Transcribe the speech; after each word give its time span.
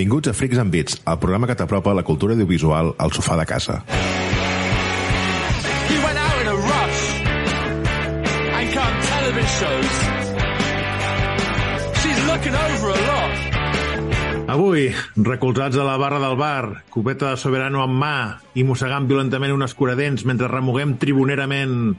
Benvinguts 0.00 0.28
a 0.28 0.32
Freaks 0.32 0.56
and 0.56 0.72
Beats, 0.72 0.94
el 1.04 1.18
programa 1.20 1.44
que 1.44 1.52
t'apropa 1.52 1.92
la 1.92 2.02
cultura 2.08 2.32
audiovisual 2.32 2.94
al 3.04 3.10
sofà 3.12 3.34
de 3.36 3.44
casa. 3.44 3.74
He 5.90 5.96
went 6.00 6.16
out 6.16 6.38
in 6.40 6.48
a 6.48 6.54
rush 6.56 7.02
and 8.56 8.70
cut 8.72 8.94
television 9.10 9.44
shows. 9.60 9.98
She's 12.00 12.20
looking 12.30 12.56
over 12.56 12.94
a 12.94 13.02
lot. 13.10 14.48
Avui, 14.54 14.86
recolzats 15.16 15.76
a 15.76 15.84
la 15.84 15.98
barra 16.00 16.16
del 16.22 16.36
bar, 16.40 16.80
copeta 16.88 17.34
de 17.34 17.36
soberano 17.36 17.84
en 17.84 17.92
mà 17.92 18.40
i 18.56 18.64
mossegant 18.64 19.04
violentament 19.04 19.52
un 19.52 19.66
escuradents 19.68 20.24
mentre 20.24 20.48
remuguem 20.48 20.96
tribunerament 20.96 21.92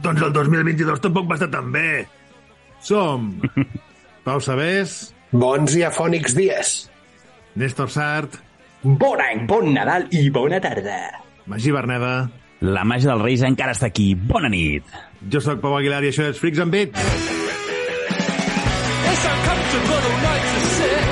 doncs 0.00 0.24
el 0.24 0.32
2022 0.32 1.04
tampoc 1.04 1.28
va 1.28 1.36
estar 1.36 1.50
tan 1.52 1.68
bé. 1.68 2.06
Som 2.80 3.42
Pau 4.24 4.40
Sabés, 4.40 5.12
Bons 5.36 5.76
i 5.76 5.84
afònics 5.84 6.32
dies. 6.40 6.72
Néstor 7.54 7.90
Sart, 7.90 8.36
Bon 8.82 9.20
any, 9.20 9.46
bon 9.46 9.74
Nadal 9.74 10.08
i 10.10 10.30
bona 10.30 10.60
tarda. 10.60 11.20
Magí 11.46 11.70
Berneda, 11.70 12.30
La 12.62 12.84
màgia 12.86 13.10
dels 13.10 13.22
Reis 13.22 13.42
encara 13.46 13.72
està 13.74 13.86
aquí. 13.90 14.14
Bona 14.14 14.48
nit. 14.50 14.82
jo 15.30 15.40
sóc 15.40 15.60
Pau 15.60 15.76
Aguilar 15.76 16.04
i 16.04 16.08
això 16.10 16.22
és 16.30 16.38
Freaks 16.38 16.58
and 16.62 16.70
Beats. 16.70 16.98
It's 16.98 17.04
night 20.22 20.42
to 20.42 20.60
sit. 20.78 21.02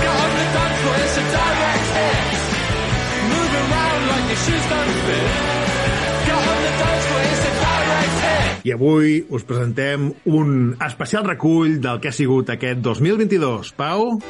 Get 0.00 0.14
on 0.20 0.30
the 0.36 0.44
dance 0.56 0.78
floor, 0.80 0.96
it's 1.04 1.16
a 1.16 1.18
direct 1.36 1.86
hit. 1.96 2.16
Move 3.32 3.52
around 3.60 4.02
like 4.10 4.26
your 4.28 4.40
shoes 4.44 4.64
don't 4.72 4.96
fit. 5.04 5.32
Get 6.28 6.42
on 6.52 6.58
the 6.64 6.72
dance 6.80 7.04
floor, 7.08 7.22
it's 7.32 7.44
a 7.44 7.46
direct 7.60 8.16
hit. 8.24 8.64
I 8.64 8.66
avui 8.76 9.08
us 9.30 9.44
presentem 9.48 9.98
un 10.24 10.48
especial 10.86 11.24
recull 11.28 11.70
del 11.80 12.00
que 12.00 12.08
ha 12.08 12.12
sigut 12.12 12.50
aquest 12.56 12.78
2022. 12.84 13.72
Pau? 13.76 14.20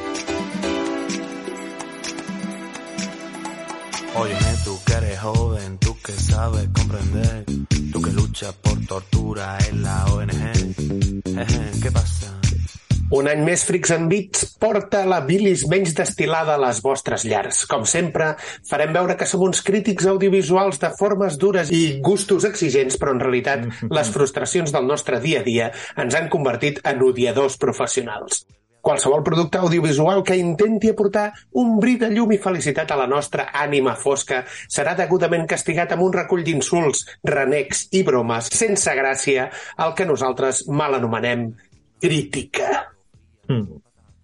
Que 6.11 6.19
sabes 6.19 6.67
comprender, 6.73 7.45
tú 7.91 8.01
que 8.01 8.11
luchas 8.11 8.53
por 8.61 8.85
tortura 8.85 9.57
en 9.69 9.81
la 9.81 10.05
ONG. 10.07 10.31
Jeje, 11.23 11.71
¿Qué 11.81 11.91
pasa? 11.91 12.37
Un 13.11 13.27
any 13.27 13.41
més 13.43 13.63
Freaks 13.67 13.91
and 13.95 14.11
Beats 14.11 14.45
porta 14.59 15.01
la 15.07 15.19
bilis 15.27 15.65
menys 15.71 15.93
destilada 15.95 16.55
a 16.55 16.61
les 16.61 16.79
vostres 16.83 17.25
llars. 17.27 17.65
Com 17.67 17.83
sempre, 17.87 18.33
farem 18.67 18.93
veure 18.95 19.17
que 19.19 19.27
som 19.27 19.43
uns 19.43 19.63
crítics 19.67 20.07
audiovisuals 20.07 20.79
de 20.83 20.91
formes 20.99 21.37
dures 21.39 21.71
i 21.75 21.99
gustos 22.03 22.47
exigents, 22.47 22.99
però 22.99 23.15
en 23.15 23.23
realitat 23.23 23.67
les 23.97 24.15
frustracions 24.15 24.71
del 24.75 24.87
nostre 24.87 25.19
dia 25.23 25.43
a 25.43 25.47
dia 25.47 25.71
ens 25.95 26.15
han 26.15 26.31
convertit 26.31 26.83
en 26.87 27.03
odiadors 27.07 27.59
professionals. 27.59 28.43
Qualsevol 28.81 29.21
producte 29.23 29.59
audiovisual 29.61 30.23
que 30.25 30.37
intenti 30.37 30.89
aportar 30.89 31.27
un 31.61 31.75
bri 31.79 31.97
de 32.01 32.09
llum 32.09 32.33
i 32.33 32.39
felicitat 32.41 32.91
a 32.91 32.97
la 32.97 33.07
nostra 33.09 33.51
ànima 33.53 33.93
fosca 33.95 34.41
serà 34.49 34.95
degudament 34.97 35.45
castigat 35.49 35.93
amb 35.93 36.07
un 36.07 36.15
recull 36.15 36.41
d'insults, 36.43 37.05
renecs 37.23 37.87
i 37.93 38.01
bromes 38.07 38.49
sense 38.51 38.95
gràcia, 38.97 39.51
el 39.77 39.93
que 39.93 40.09
nosaltres 40.09 40.65
mal 40.67 40.97
anomenem 40.97 41.51
crítica. 42.01 42.87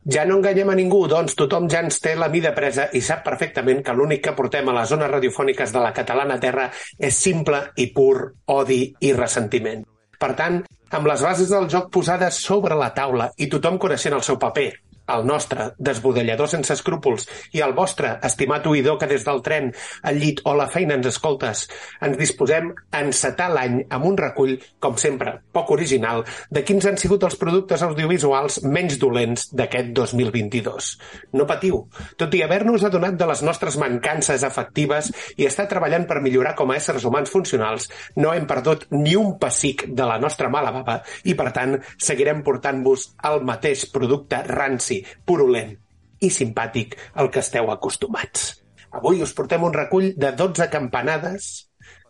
Ja 0.07 0.23
no 0.25 0.37
enganyem 0.39 0.69
a 0.71 0.75
ningú, 0.79 1.01
doncs 1.11 1.35
tothom 1.35 1.67
ja 1.67 1.81
ens 1.83 1.99
té 1.99 2.13
la 2.15 2.29
mida 2.31 2.53
presa 2.55 2.87
i 2.95 3.01
sap 3.03 3.25
perfectament 3.25 3.81
que 3.83 3.93
l'únic 3.93 4.23
que 4.23 4.35
portem 4.37 4.69
a 4.71 4.75
les 4.79 4.89
zones 4.89 5.11
radiofòniques 5.11 5.73
de 5.75 5.83
la 5.83 5.91
catalana 5.93 6.39
terra 6.39 6.69
és 6.97 7.19
simple 7.27 7.59
i 7.75 7.89
pur 7.91 8.31
odi 8.55 8.81
i 9.03 9.11
ressentiment. 9.13 9.83
Per 10.17 10.31
tant, 10.39 10.61
amb 10.91 11.07
les 11.09 11.23
bases 11.23 11.49
del 11.51 11.67
joc 11.71 11.89
posades 11.91 12.39
sobre 12.49 12.77
la 12.79 12.93
taula 12.95 13.31
i 13.37 13.49
tothom 13.51 13.79
coneixent 13.81 14.15
el 14.15 14.23
seu 14.23 14.37
paper, 14.39 14.69
el 15.07 15.25
nostre, 15.27 15.71
desbudellador 15.77 16.49
sense 16.51 16.73
escrúpols, 16.75 17.27
i 17.55 17.63
el 17.63 17.73
vostre, 17.77 18.17
estimat 18.27 18.67
oïdor 18.67 18.99
que 18.99 19.09
des 19.09 19.25
del 19.27 19.41
tren, 19.45 19.71
al 20.03 20.19
llit 20.21 20.41
o 20.45 20.53
la 20.57 20.67
feina 20.71 20.97
ens 20.97 21.09
escoltes, 21.13 21.65
ens 22.03 22.17
disposem 22.19 22.71
a 22.91 23.03
encetar 23.05 23.49
l'any 23.53 23.79
amb 23.89 24.09
un 24.09 24.17
recull, 24.19 24.57
com 24.83 24.97
sempre, 24.99 25.37
poc 25.55 25.71
original, 25.75 26.23
de 26.51 26.63
quins 26.67 26.85
han 26.89 26.99
sigut 26.99 27.23
els 27.27 27.37
productes 27.39 27.83
audiovisuals 27.85 28.61
menys 28.67 28.97
dolents 29.01 29.47
d'aquest 29.55 29.93
2022. 29.97 30.91
No 31.37 31.47
patiu, 31.49 31.83
tot 32.19 32.33
i 32.35 32.43
haver-nos 32.43 32.85
adonat 32.87 33.17
de 33.19 33.29
les 33.29 33.43
nostres 33.45 33.77
mancances 33.81 34.43
afectives 34.47 35.11
i 35.37 35.47
estar 35.47 35.67
treballant 35.71 36.07
per 36.09 36.21
millorar 36.23 36.55
com 36.57 36.71
a 36.71 36.77
éssers 36.79 37.05
humans 37.07 37.31
funcionals, 37.31 37.89
no 38.17 38.33
hem 38.33 38.47
perdut 38.49 38.87
ni 38.95 39.15
un 39.19 39.35
pessic 39.39 39.87
de 39.87 40.07
la 40.07 40.19
nostra 40.21 40.49
mala 40.53 40.73
bava 40.75 40.99
i, 41.23 41.35
per 41.37 41.51
tant, 41.55 41.77
seguirem 42.01 42.43
portant-vos 42.45 43.11
el 43.29 43.43
mateix 43.47 43.87
producte 43.93 44.41
ranci, 44.47 44.96
purulent 45.25 45.75
i 46.23 46.29
simpàtic 46.33 46.95
al 47.15 47.29
que 47.33 47.43
esteu 47.45 47.69
acostumats. 47.73 48.49
Avui 48.97 49.21
us 49.21 49.35
portem 49.37 49.63
un 49.67 49.75
recull 49.75 50.13
de 50.17 50.31
12 50.37 50.69
campanades 50.73 51.49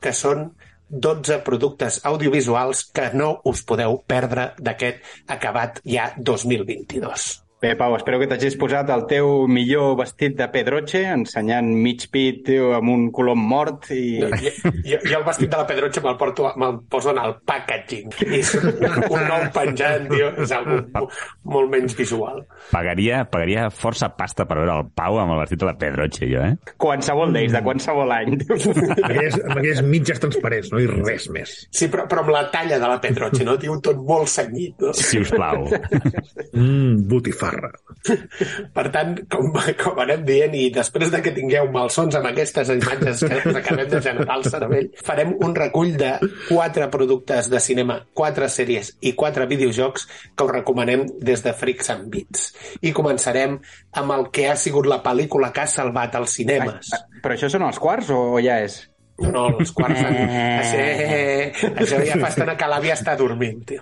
que 0.02 0.14
són 0.14 0.52
12 0.88 1.42
productes 1.44 2.00
audiovisuals 2.08 2.86
que 2.96 3.10
no 3.14 3.34
us 3.52 3.66
podeu 3.68 4.00
perdre 4.08 4.54
d'aquest 4.62 5.04
acabat 5.28 5.82
ja 5.84 6.14
2022. 6.18 7.47
Bé, 7.60 7.72
Pau, 7.74 7.96
espero 7.98 8.20
que 8.22 8.28
t'hagis 8.30 8.54
posat 8.62 8.92
el 8.94 9.08
teu 9.10 9.48
millor 9.50 9.96
vestit 9.98 10.36
de 10.38 10.46
pedroche, 10.54 11.00
ensenyant 11.10 11.72
mig 11.74 12.04
pit, 12.14 12.44
tio, 12.46 12.68
amb 12.78 12.92
un 12.94 13.08
colom 13.10 13.40
mort 13.50 13.88
i... 13.96 14.20
Jo, 14.22 14.52
jo, 14.86 15.00
jo 15.02 15.16
el 15.18 15.24
vestit 15.26 15.50
de 15.50 15.58
la 15.58 15.66
Pedroche 15.66 16.04
me'l 16.06 16.20
porto, 16.20 16.52
me'l 16.54 16.78
poso 16.86 17.16
en 17.16 17.22
el 17.24 17.34
packaging. 17.50 18.14
I 18.28 18.44
és 18.44 18.52
un 18.62 19.24
nou 19.26 19.48
penjant, 19.56 20.06
tio, 20.12 20.28
és 20.44 20.54
algo 20.54 21.08
molt 21.50 21.74
menys 21.74 21.98
visual. 21.98 22.44
Pagaria, 22.70 23.24
pagaria 23.32 23.66
força 23.74 24.12
pasta 24.14 24.46
per 24.46 24.60
veure 24.62 24.78
el 24.84 24.94
Pau 24.94 25.18
amb 25.18 25.34
el 25.34 25.42
vestit 25.42 25.64
de 25.66 25.70
la 25.72 25.74
Pedroche, 25.82 26.30
jo, 26.30 26.46
eh? 26.46 26.76
Qualsevol 26.78 27.34
d'ells, 27.34 27.58
de 27.58 27.64
qualsevol 27.66 28.14
any. 28.20 28.38
Amb 28.38 28.94
aquelles, 29.10 29.40
amb 29.42 29.56
aquelles 29.56 29.82
mitges 29.96 30.22
transparents, 30.22 30.70
no? 30.76 30.84
I 30.86 30.92
res 30.94 31.26
més. 31.34 31.58
Sí, 31.74 31.90
però, 31.90 32.06
però 32.06 32.22
amb 32.22 32.36
la 32.38 32.46
talla 32.54 32.78
de 32.78 32.94
la 32.94 33.02
Pedroche, 33.02 33.42
no? 33.50 33.58
Tio, 33.58 33.82
tot 33.82 34.06
molt 34.06 34.30
cenyit. 34.30 34.78
No? 34.78 34.94
Si 34.94 35.26
us 35.26 35.34
plau. 35.34 35.66
Mmm, 36.54 37.02
botifarra. 37.48 37.72
Per 38.74 38.86
tant, 38.94 39.14
com, 39.32 39.50
com 39.82 40.02
anem 40.04 40.24
dient, 40.28 40.56
i 40.56 40.70
després 40.74 41.12
de 41.14 41.22
que 41.24 41.34
tingueu 41.36 41.70
malsons 41.74 42.18
amb 42.20 42.30
aquestes 42.32 42.72
imatges 42.74 43.24
que 43.26 43.40
us 43.42 43.60
acabem 43.60 43.90
de 43.92 44.02
generar 44.04 44.38
al 44.38 44.46
cervell, 44.48 44.90
farem 45.06 45.34
un 45.44 45.56
recull 45.58 45.96
de 46.00 46.14
quatre 46.48 46.90
productes 46.94 47.52
de 47.52 47.62
cinema, 47.64 48.00
quatre 48.18 48.50
sèries 48.52 48.94
i 49.02 49.14
quatre 49.18 49.48
videojocs 49.50 50.08
que 50.36 50.48
us 50.48 50.54
recomanem 50.54 51.08
des 51.20 51.44
de 51.46 51.56
Freaks 51.58 51.92
and 51.94 52.12
Beats. 52.14 52.52
I 52.82 52.94
començarem 52.96 53.58
amb 53.98 54.18
el 54.18 54.30
que 54.34 54.50
ha 54.52 54.58
sigut 54.60 54.88
la 54.90 55.02
pel·lícula 55.06 55.52
que 55.54 55.66
ha 55.66 55.72
salvat 55.72 56.16
els 56.20 56.38
cinemes. 56.40 56.94
Però 57.24 57.36
això 57.36 57.50
són 57.52 57.66
els 57.68 57.82
quarts 57.82 58.14
o 58.14 58.38
ja 58.44 58.62
és? 58.66 58.84
No, 59.18 59.48
els 59.58 59.72
quarts... 59.74 59.98
Això, 59.98 60.82
això 61.82 62.02
ja 62.06 62.18
fa 62.22 62.28
estona 62.30 62.54
que 62.58 62.68
l'àvia 62.70 62.94
està 62.94 63.16
dormint, 63.18 63.64
tio. 63.66 63.80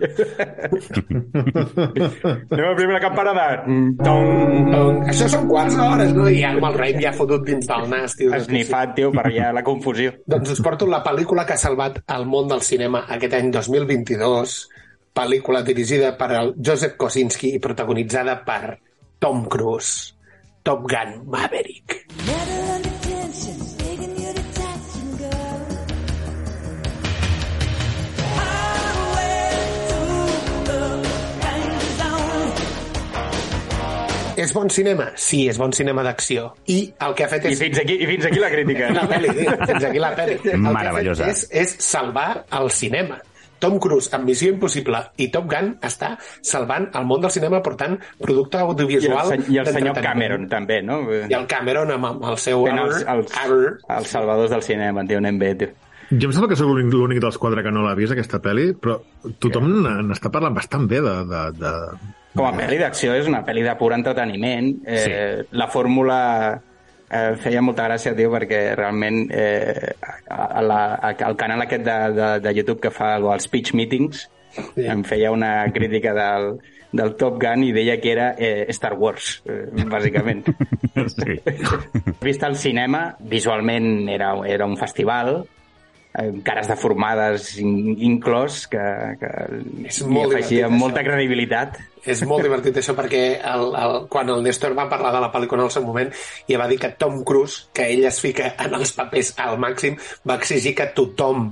Anem 2.46 2.63
a 2.63 2.69
la 2.69 2.78
primera 2.78 3.01
campanada. 3.03 3.47
Mm, 3.68 3.97
Tom. 4.00 5.01
Això 5.12 5.28
són 5.34 5.50
quarts 5.51 5.75
d'hores, 5.75 6.13
no? 6.16 6.29
I 6.31 6.40
amb 6.47 6.69
el 6.69 6.79
rei 6.79 6.95
ja 7.01 7.12
fotut 7.18 7.44
dins 7.47 7.68
del 7.68 7.90
nas, 7.91 8.16
tio. 8.16 8.31
Esnifat, 8.38 8.95
tio, 8.95 9.12
per 9.16 9.28
ja 9.35 9.51
la 9.56 9.66
confusió. 9.68 10.16
Doncs 10.24 10.56
us 10.56 10.63
porto 10.63 10.88
la 10.88 11.03
pel·lícula 11.03 11.44
que 11.47 11.57
ha 11.57 11.62
salvat 11.62 12.00
el 12.16 12.25
món 12.31 12.47
del 12.51 12.63
cinema 12.63 13.03
aquest 13.18 13.35
any 13.35 13.51
2022, 13.51 14.57
pel·lícula 15.16 15.66
dirigida 15.68 16.16
per 16.19 16.31
el 16.40 16.56
Joseph 16.63 16.95
Kosinski 17.01 17.56
i 17.57 17.63
protagonitzada 17.63 18.40
per 18.47 18.78
Tom 19.19 19.45
Cruise, 19.51 20.16
Top 20.63 20.88
Gun 20.88 21.25
Maverick. 21.28 22.06
És 34.45 34.53
bon 34.53 34.69
cinema? 34.69 35.09
Sí, 35.18 35.45
és 35.50 35.57
bon 35.57 35.74
cinema 35.74 36.03
d'acció. 36.06 36.50
I 36.69 36.80
el 37.01 37.15
que 37.18 37.25
ha 37.25 37.30
fet 37.31 37.47
I 37.50 37.53
és... 37.53 37.62
fins 37.62 37.80
aquí, 37.81 37.95
i 37.97 38.09
fins 38.09 38.27
aquí 38.30 38.42
la 38.42 38.51
crítica. 38.53 38.92
La 39.00 39.06
pel·li, 39.09 39.31
tio, 39.39 39.56
fins 39.65 39.88
aquí 39.89 40.01
la 40.03 40.12
pel·li. 40.18 40.36
El 40.53 40.65
Meravellosa. 40.65 41.24
que 41.24 41.31
ha 41.31 41.38
fet 41.39 41.56
és, 41.63 41.71
és 41.77 41.88
salvar 41.88 42.30
el 42.59 42.69
cinema. 42.74 43.18
Tom 43.63 43.80
Cruise, 43.80 44.12
amb 44.13 44.27
Missió 44.27 44.51
Impossible 44.51 45.00
i 45.24 45.30
Top 45.33 45.47
Gun, 45.50 45.71
està 45.86 46.12
salvant 46.45 46.89
el 47.00 47.07
món 47.09 47.24
del 47.24 47.31
cinema 47.33 47.62
portant 47.65 47.95
producte 48.21 48.59
I 48.59 48.62
el, 48.62 48.74
audiovisual 48.74 49.31
I 49.47 49.62
el 49.62 49.69
senyor. 49.71 50.01
Cameron, 50.03 50.45
també, 50.51 50.81
no? 50.86 51.00
I 51.15 51.33
el 51.33 51.47
Cameron 51.50 51.95
amb, 51.95 52.09
amb 52.12 52.27
el 52.33 52.38
seu... 52.42 52.65
Fent 52.68 52.83
els, 52.83 53.01
els, 53.15 53.33
arr. 53.42 53.71
els 53.97 54.12
salvadors 54.12 54.53
del 54.53 54.65
cinema, 54.68 55.06
tio, 55.07 55.21
anem 55.24 55.39
bé, 55.42 55.53
tio. 55.63 55.71
Jo 56.12 56.27
em 56.27 56.36
sembla 56.36 56.51
que 56.51 56.59
sóc 56.59 56.69
l'únic 56.69 57.24
dels 57.24 57.39
quatre 57.42 57.63
que 57.65 57.71
no 57.74 57.81
l'ha 57.88 57.95
vist, 57.97 58.13
aquesta 58.13 58.38
pel·li, 58.44 58.75
però 58.77 59.00
tothom 59.42 59.71
n'està 60.12 60.30
parlant 60.33 60.53
bastant 60.53 60.86
bé 60.92 61.01
de... 61.01 61.15
de, 61.31 61.42
de... 61.63 61.74
Com 62.35 62.45
a 62.49 62.53
pel·li 62.55 62.77
d'acció 62.81 63.15
és 63.15 63.27
una 63.31 63.43
pel·li 63.47 63.63
de 63.63 63.73
pur 63.79 63.93
entreteniment. 63.95 64.71
Eh, 64.85 65.01
sí. 65.01 65.49
La 65.55 65.69
fórmula 65.71 66.19
eh, 67.09 67.33
feia 67.39 67.63
molta 67.63 67.87
gràcia, 67.87 68.15
tio, 68.17 68.31
perquè 68.33 68.61
realment 68.75 69.25
eh, 69.31 69.93
a, 70.27 70.41
a 70.59 70.63
la, 70.63 70.79
a, 70.99 71.13
el 71.29 71.39
canal 71.39 71.63
aquest 71.63 71.85
de, 71.87 71.99
de, 72.19 72.31
de 72.43 72.55
YouTube 72.59 72.81
que 72.83 72.93
fa 72.93 73.15
els 73.21 73.47
pitch 73.51 73.75
meetings 73.77 74.27
Sí. 74.55 74.85
Em 74.87 75.03
feia 75.03 75.31
una 75.31 75.65
crítica 75.73 76.13
del, 76.15 76.57
del 76.95 77.15
Top 77.19 77.39
Gun 77.41 77.65
i 77.67 77.73
deia 77.75 77.97
que 78.01 78.11
era 78.13 78.29
eh, 78.37 78.65
Star 78.75 78.93
Wars, 78.99 79.41
eh, 79.45 79.67
bàsicament. 79.91 80.45
Sí. 80.95 81.33
Vist 82.23 82.43
al 82.47 82.53
cinema, 82.55 83.17
visualment 83.19 84.07
era, 84.07 84.29
era 84.47 84.63
un 84.63 84.77
festival, 84.79 85.41
cares 86.45 86.69
deformades 86.71 87.50
in, 87.62 87.95
inclòs, 88.09 88.62
que, 88.71 88.83
que 89.19 89.31
És 89.89 90.01
li 90.03 90.13
molt 90.13 90.31
afegia 90.33 90.65
divertit, 90.65 90.79
molta 90.79 91.01
això. 91.01 91.09
credibilitat. 91.09 91.81
És 92.06 92.21
molt 92.29 92.45
divertit 92.45 92.77
això 92.77 92.94
perquè 92.97 93.23
el, 93.41 93.67
el, 93.81 93.97
quan 94.13 94.29
el 94.29 94.44
Néstor 94.45 94.75
va 94.77 94.88
parlar 94.91 95.12
de 95.15 95.23
la 95.25 95.31
pel·lícula 95.33 95.63
en 95.63 95.71
el 95.71 95.73
seu 95.73 95.83
moment 95.88 96.12
i 96.47 96.57
va 96.62 96.69
dir 96.71 96.77
que 96.79 96.94
Tom 97.01 97.23
Cruise, 97.27 97.65
que 97.73 97.89
ell 97.91 98.06
es 98.06 98.21
fica 98.21 98.53
en 98.62 98.77
els 98.77 98.94
papers 98.95 99.33
al 99.41 99.57
màxim, 99.59 99.97
va 100.27 100.38
exigir 100.38 100.75
que 100.77 100.91
tothom 100.95 101.50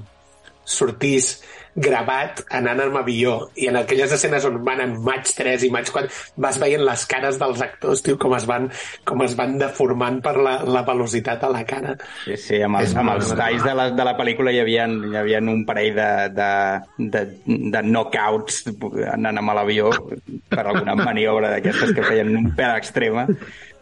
sortís 0.65 1.35
gravat 1.73 2.43
anant 2.53 2.83
amb 2.83 2.99
avió. 2.99 3.47
I 3.57 3.65
en 3.71 3.79
aquelles 3.79 4.11
escenes 4.13 4.43
on 4.45 4.59
van 4.65 4.81
en 4.83 4.91
maig 5.01 5.25
3 5.33 5.63
i 5.65 5.71
maig 5.73 5.87
4 5.89 6.05
vas 6.43 6.59
veient 6.61 6.83
les 6.85 7.05
cares 7.09 7.39
dels 7.41 7.63
actors 7.65 8.03
tio, 8.05 8.13
com 8.21 8.35
es 8.37 8.45
van, 8.45 8.67
com 9.09 9.23
es 9.25 9.33
van 9.39 9.55
deformant 9.57 10.19
per 10.21 10.35
la, 10.37 10.59
la 10.69 10.83
velocitat 10.85 11.41
a 11.43 11.49
la 11.49 11.63
cara. 11.65 11.95
Sí, 12.27 12.37
sí, 12.37 12.59
amb 12.61 12.77
els, 12.77 12.93
amb 12.93 13.15
els 13.15 13.31
talls 13.33 13.65
de 13.65 13.73
la, 13.73 13.87
de 13.89 14.05
la 14.05 14.13
pel·lícula 14.19 14.53
hi 14.53 14.61
havia, 14.61 14.85
hi 14.85 15.17
havia 15.23 15.41
un 15.41 15.63
parell 15.65 15.97
de, 15.97 16.09
de, 16.37 16.51
de, 17.17 17.23
de 17.73 17.81
knockouts 17.89 18.61
anant 19.15 19.41
amb 19.41 19.55
l'avió 19.57 19.89
per 20.53 20.67
alguna 20.67 20.93
maniobra 20.99 21.55
d'aquestes 21.55 21.95
que 21.97 22.05
feien 22.05 22.29
un 22.37 22.51
pèl 22.53 22.75
extrema 22.77 23.25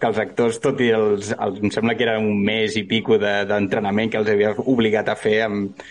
que 0.01 0.07
els 0.09 0.17
actors, 0.17 0.57
tot 0.63 0.79
i 0.81 0.87
els, 0.95 1.33
els, 1.35 1.59
em 1.61 1.69
sembla 1.75 1.93
que 1.93 2.07
era 2.07 2.15
un 2.17 2.39
mes 2.41 2.73
i 2.79 2.85
pico 2.89 3.19
de- 3.21 3.43
d'entrenament 3.51 4.07
de, 4.07 4.11
que 4.15 4.21
els 4.23 4.31
havia 4.33 4.55
obligat 4.63 5.11
a 5.11 5.17
fer 5.19 5.35
amb, 5.45 5.83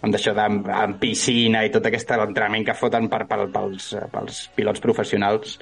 amb 0.00 0.14
d'això 0.14 0.32
amb, 0.40 0.68
amb 0.72 1.00
piscina 1.00 1.64
i 1.66 1.72
tot 1.74 1.86
aquest 1.86 2.10
entrenament 2.16 2.64
que 2.68 2.76
foten 2.76 3.08
per, 3.12 3.26
per, 3.28 3.44
pels, 3.52 3.92
pels 4.12 4.40
pilots 4.56 4.82
professionals 4.84 5.58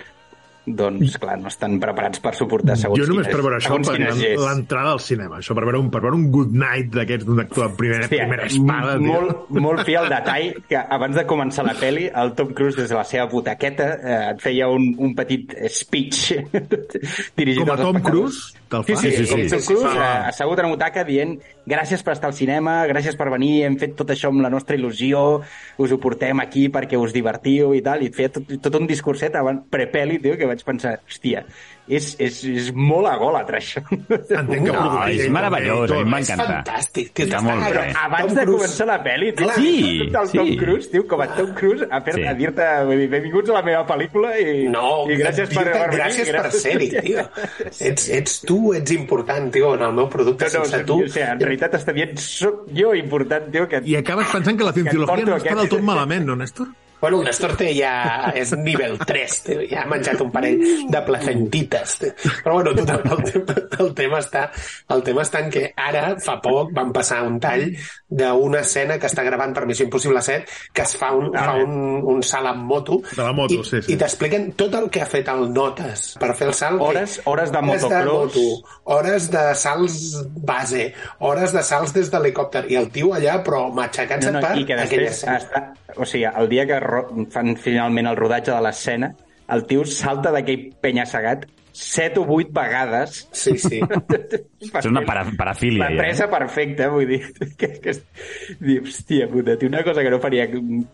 doncs, 0.77 1.17
clar, 1.19 1.39
no 1.41 1.49
estan 1.49 1.79
preparats 1.81 2.21
per 2.21 2.35
suportar 2.35 2.77
segons 2.77 2.99
Jo 3.01 3.07
només 3.07 3.27
quines- 3.27 3.35
per 3.35 3.43
veure 3.45 3.57
això 3.59 3.79
gest. 4.19 4.41
l'entrada 4.43 4.93
al 4.93 5.01
cinema. 5.01 5.39
Això 5.39 5.55
per 5.55 5.65
veure 5.65 5.79
un, 5.79 5.91
per 5.91 6.01
veure 6.03 6.17
un 6.17 6.31
good 6.31 6.53
night 6.53 6.91
d'aquests 6.95 7.25
d'un 7.27 7.41
actor 7.41 7.71
de 7.71 7.77
primera, 7.77 8.05
Hòstia, 8.05 8.25
primera 8.27 8.47
espada. 8.47 8.99
molt, 8.99 9.51
molt 9.51 9.85
fi 9.87 9.95
al 9.97 10.09
detall 10.09 10.55
que 10.69 10.77
abans 10.77 11.17
de 11.17 11.27
començar 11.27 11.65
la 11.65 11.75
peli 11.75 12.09
el 12.15 12.33
Tom 12.35 12.53
Cruise 12.53 12.77
des 12.77 12.89
de 12.89 12.95
la 12.95 13.05
seva 13.05 13.27
butaqueta 13.27 13.89
eh, 14.03 14.31
et 14.33 14.41
feia 14.41 14.69
un, 14.69 14.95
un 14.99 15.15
petit 15.15 15.55
speech 15.69 16.33
dirigit 17.37 17.65
Com 17.65 17.71
a 17.73 17.77
Tom 17.77 17.97
espectadors. 17.97 18.03
Cruise? 18.03 18.55
Te'l 18.69 18.85
fa? 18.85 18.97
Sí, 19.01 19.11
sí, 19.11 19.17
sí, 19.17 19.27
sí, 19.27 19.33
com 19.33 19.41
sí. 19.43 19.49
Tom 19.49 19.63
Cruise 19.67 19.93
sí. 19.93 19.99
eh, 19.99 20.29
assegut 20.29 20.59
en 20.59 20.67
una 20.67 20.75
butaca 20.75 21.05
dient 21.09 21.39
gràcies 21.69 22.03
per 22.05 22.15
estar 22.17 22.31
al 22.31 22.37
cinema, 22.37 22.87
gràcies 22.89 23.17
per 23.17 23.29
venir, 23.33 23.65
hem 23.67 23.77
fet 23.81 23.95
tot 23.97 24.09
això 24.13 24.31
amb 24.33 24.41
la 24.45 24.49
nostra 24.53 24.77
il·lusió, 24.77 25.43
us 25.79 25.93
ho 25.93 25.99
portem 26.01 26.41
aquí 26.41 26.69
perquè 26.73 26.97
us 27.01 27.13
divertiu 27.13 27.75
i 27.77 27.83
tal, 27.85 28.03
i 28.03 28.09
et 28.09 28.17
feia 28.17 28.31
tot, 28.33 28.49
tot 28.65 28.79
un 28.81 28.87
discurset 28.89 29.37
abans, 29.37 29.67
prepeli, 29.71 30.17
tio, 30.23 30.37
que 30.41 30.49
vaig 30.49 30.58
pensar, 30.67 30.99
hòstia, 31.09 31.43
és, 31.89 32.11
és, 32.21 32.43
és 32.45 32.67
molt 32.77 33.09
agòlatre, 33.09 33.59
això. 33.63 33.81
Entenc 33.89 34.51
que 34.51 34.73
No, 34.73 34.75
produeix 34.77 35.15
és 35.15 35.23
ell 35.25 35.33
meravellós, 35.33 35.93
a 35.95 36.01
mi 36.03 36.11
m'ha 36.13 36.19
és 36.21 36.31
fantàstic 36.37 37.13
tio, 37.17 37.25
Està 37.29 37.41
molt 37.47 37.63
però 37.65 37.85
bé. 37.87 37.93
Abans 38.03 38.27
Tom 38.27 38.37
de 38.37 38.45
començar 38.51 38.87
la 38.91 38.97
pel·li, 39.07 39.31
tio, 39.39 39.49
Sí, 39.57 39.73
el 40.05 40.11
Tom 40.13 40.29
sí. 40.51 40.57
Cruise, 40.61 40.91
tio, 40.93 41.07
com 41.09 41.23
a 41.25 41.29
Tom 41.33 41.55
Cruise, 41.57 41.87
a, 41.91 42.01
fer, 42.05 42.15
Sí. 42.19 42.27
a 42.29 42.35
dir-te, 42.37 42.67
vull 42.91 43.01
dir, 43.05 43.09
benvinguts 43.15 43.51
a 43.51 43.57
la 43.57 43.63
meva 43.71 43.85
pel·lícula 43.89 44.35
i, 44.43 44.67
No, 44.69 45.07
i 45.09 45.17
gràcies 45.21 45.55
per, 45.55 45.65
venir. 45.71 45.89
gràcies 45.97 46.33
per 46.37 46.53
ser-hi, 46.53 46.91
tio. 46.99 47.25
Ets, 47.89 48.09
ets 48.19 48.41
tu, 48.45 48.59
ets 48.77 48.93
important, 48.93 49.49
tio, 49.55 49.73
en 49.79 49.87
el 49.89 49.93
meu 49.97 50.11
producte. 50.13 50.45
No, 50.53 50.59
no, 50.59 50.65
Sense 50.67 50.85
tu... 50.85 50.99
o 51.05 51.09
sigui, 51.09 51.25
en 51.25 51.41
realitat 51.41 51.79
està 51.81 51.95
dient, 51.97 52.13
soc 52.21 52.67
jo 52.77 52.93
important, 52.99 53.49
tio, 53.55 53.65
que... 53.71 53.81
I 53.89 53.97
acabes 54.03 54.29
pensant 54.35 54.59
que 54.61 54.65
la 54.69 54.75
Que 54.77 54.83
cienciologia 54.83 55.25
no 55.25 55.41
està 55.41 55.57
del 55.57 55.73
tot 55.73 55.81
malament, 55.93 56.27
no, 56.29 56.37
Néstor? 56.37 56.69
Bueno, 57.01 57.21
el 57.21 57.27
Néstor 57.29 57.53
té 57.57 57.69
ja... 57.77 58.33
és 58.35 58.51
nivell 58.59 58.97
3, 59.07 59.35
tio, 59.47 59.61
ja 59.71 59.85
ha 59.85 59.87
menjat 59.91 60.21
un 60.25 60.33
parell 60.35 60.59
de 60.91 61.03
placentites. 61.07 61.93
Tio. 62.01 62.13
Però 62.45 62.55
bueno, 62.59 62.73
total, 62.75 63.03
el, 63.07 63.23
tema, 63.31 63.55
el, 63.79 63.93
tema 63.95 64.19
està, 64.23 64.43
el 64.95 65.03
tema 65.07 65.23
està 65.23 65.43
en 65.45 65.51
que 65.55 65.63
ara, 65.79 66.17
fa 66.25 66.39
poc, 66.43 66.73
van 66.75 66.91
passar 66.97 67.21
un 67.27 67.39
tall 67.43 67.69
d'una 68.09 68.63
escena 68.65 68.97
que 68.99 69.07
està 69.07 69.23
gravant 69.27 69.55
per 69.55 69.67
Missió 69.69 69.87
Impossible 69.87 70.23
7 70.25 70.47
que 70.75 70.83
es 70.83 70.95
fa 70.99 71.13
un, 71.15 71.29
fa 71.37 71.55
un, 71.61 71.75
un 72.09 72.23
salt 72.27 72.49
amb 72.51 72.65
moto 72.67 72.99
De 73.13 73.23
la 73.23 73.33
moto, 73.37 73.61
i, 73.61 73.65
sí, 73.69 73.83
sí. 73.85 73.93
i 73.95 73.99
t'expliquen 74.01 74.51
tot 74.59 74.75
el 74.79 74.89
que 74.91 75.03
ha 75.05 75.09
fet 75.09 75.29
el 75.33 75.47
Notes 75.55 76.15
per 76.21 76.33
fer 76.39 76.49
el 76.51 76.55
salt. 76.57 76.81
Hores- 76.83 77.21
hores 77.29 77.53
de 77.53 77.59
Hores 77.59 77.83
motocross. 77.85 78.35
moto, 78.35 78.75
hores 78.97 79.31
de 79.31 79.45
salts 79.55 79.99
base, 80.49 80.89
hores 81.21 81.53
de 81.55 81.63
salts 81.63 81.93
des 81.95 82.11
d'helicòpter, 82.11 82.65
i 82.73 82.77
el 82.81 82.89
tio 82.95 83.13
allà, 83.15 83.39
però 83.45 83.69
matxacant-se 83.75 84.33
No, 84.33 84.41
no, 84.41 84.47
per 84.47 84.65
que 84.67 84.75
aquella 84.75 85.11
després, 85.11 85.11
escena. 85.19 85.39
està, 85.39 85.88
o 85.97 86.05
sigui, 86.05 86.27
el 86.29 86.49
dia 86.51 86.67
que 86.69 86.81
fan 87.33 87.55
finalment 87.57 88.11
el 88.11 88.19
rodatge 88.19 88.53
de 88.53 88.61
l'escena, 88.65 89.13
el 89.55 89.65
tio 89.69 89.87
salta 89.89 90.33
d'aquell 90.35 90.69
penya-segat 90.83 91.47
set 91.79 92.19
o 92.19 92.25
vuit 92.27 92.51
vegades. 92.53 93.23
Sí, 93.33 93.57
sí. 93.59 93.81
És 94.59 94.87
una 94.91 95.05
para, 95.07 95.23
parafília, 95.39 95.85
La 95.85 95.91
ja. 95.93 95.99
presa 96.03 96.27
perfecta, 96.31 96.89
vull 96.91 97.07
dir, 97.07 97.21
que, 97.61 97.69
que, 97.79 97.93
dir, 98.59 98.81
hòstia 98.83 99.29
puta, 99.31 99.55
tio, 99.59 99.69
una 99.71 99.85
cosa 99.87 100.03
que 100.03 100.11
no 100.11 100.19
faria 100.19 100.49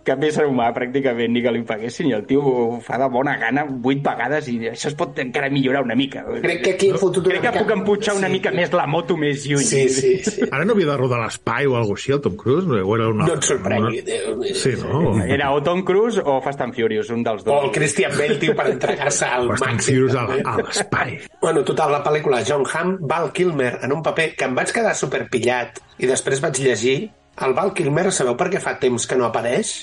cap 0.05 0.22
ésser 0.28 0.44
humà 0.50 0.66
pràcticament 0.76 1.32
ni 1.32 1.40
que 1.44 1.52
li 1.55 1.62
paguessin, 1.64 2.11
i 2.11 2.16
el 2.19 2.26
tio 2.28 2.43
ho 2.44 2.81
fa 2.84 2.99
de 3.00 3.08
bona 3.08 3.38
gana 3.40 3.64
vuit 3.64 4.02
vegades 4.05 4.50
i 4.52 4.58
això 4.69 4.90
es 4.93 4.96
pot 4.99 5.16
encara 5.22 5.49
millorar 5.49 5.81
una 5.87 5.96
mica. 5.96 6.26
Crec 6.44 6.61
que 6.66 6.75
aquí 6.76 6.90
fotut 6.93 7.25
una 7.31 7.38
Crec 7.38 7.46
que 7.55 7.62
puc 7.64 7.72
empujar 7.78 8.16
una 8.19 8.28
Sí. 8.28 8.32
mica 8.37 8.52
més 8.52 8.72
la 8.76 8.84
moto 8.87 9.16
més 9.16 9.46
lluny. 9.49 9.64
Sí, 9.64 9.88
sí, 9.88 10.12
sí. 10.25 10.44
Ara 10.50 10.64
no 10.69 10.76
havia 10.76 10.90
de 10.93 10.96
rodar 11.00 11.22
l'espai 11.25 11.64
o 11.66 11.76
alguna 11.78 11.96
així, 11.96 12.12
el 12.12 12.20
Tom 12.20 12.37
Cruise? 12.37 12.69
O 12.69 12.96
era 12.99 13.08
una... 13.08 13.26
No 13.31 13.34
et 13.38 13.49
sorprengui, 13.49 14.02
tio. 14.05 14.37
Sí, 14.55 14.75
no? 14.82 15.25
Era 15.25 15.52
o 15.56 15.62
Tom 15.62 15.82
Cruise 15.88 16.20
o 16.20 16.37
Fast 16.44 16.61
and 16.61 16.75
Furious, 16.76 17.08
un 17.14 17.22
dels 17.25 17.44
dos. 17.44 17.55
O 17.55 17.64
el 17.69 17.72
Christian 17.72 18.12
Bale, 18.19 18.37
tio, 18.43 18.55
per 18.58 18.69
entregar-se 18.75 19.25
al 19.25 19.49
Bastant 19.49 19.78
màxim. 19.78 19.94
Furious 19.94 20.16
a, 20.20 20.26
també. 20.28 20.43
a 20.44 20.56
l'espai. 20.61 21.16
Bueno, 21.40 21.64
total, 21.64 21.93
la 21.96 22.02
pel·lícula 22.05 22.43
John 22.46 22.64
Hamm, 22.69 22.96
Val 23.08 23.31
Kilmer, 23.32 23.52
en 23.60 23.92
un 23.92 24.02
paper 24.02 24.34
que 24.38 24.48
em 24.48 24.54
vaig 24.56 24.72
quedar 24.74 24.94
superpillat 24.98 25.80
i 25.98 26.10
després 26.10 26.42
vaig 26.44 26.60
llegir. 26.62 26.98
El 27.44 27.54
Val 27.54 27.72
Kilmer, 27.74 28.10
sabeu 28.14 28.36
per 28.38 28.50
què 28.52 28.60
fa 28.62 28.76
temps 28.78 29.06
que 29.10 29.16
no 29.18 29.26
apareix? 29.26 29.74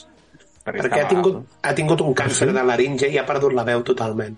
Perquè, 0.61 0.85
Perquè 0.85 1.01
ha 1.03 1.09
tingut, 1.09 1.41
ha 1.65 1.73
tingut 1.75 2.01
un 2.05 2.13
càncer 2.15 2.51
de 2.53 2.63
laringe 2.63 3.09
i 3.09 3.17
ha 3.17 3.25
perdut 3.27 3.53
la 3.57 3.65
veu 3.67 3.81
totalment. 3.83 4.37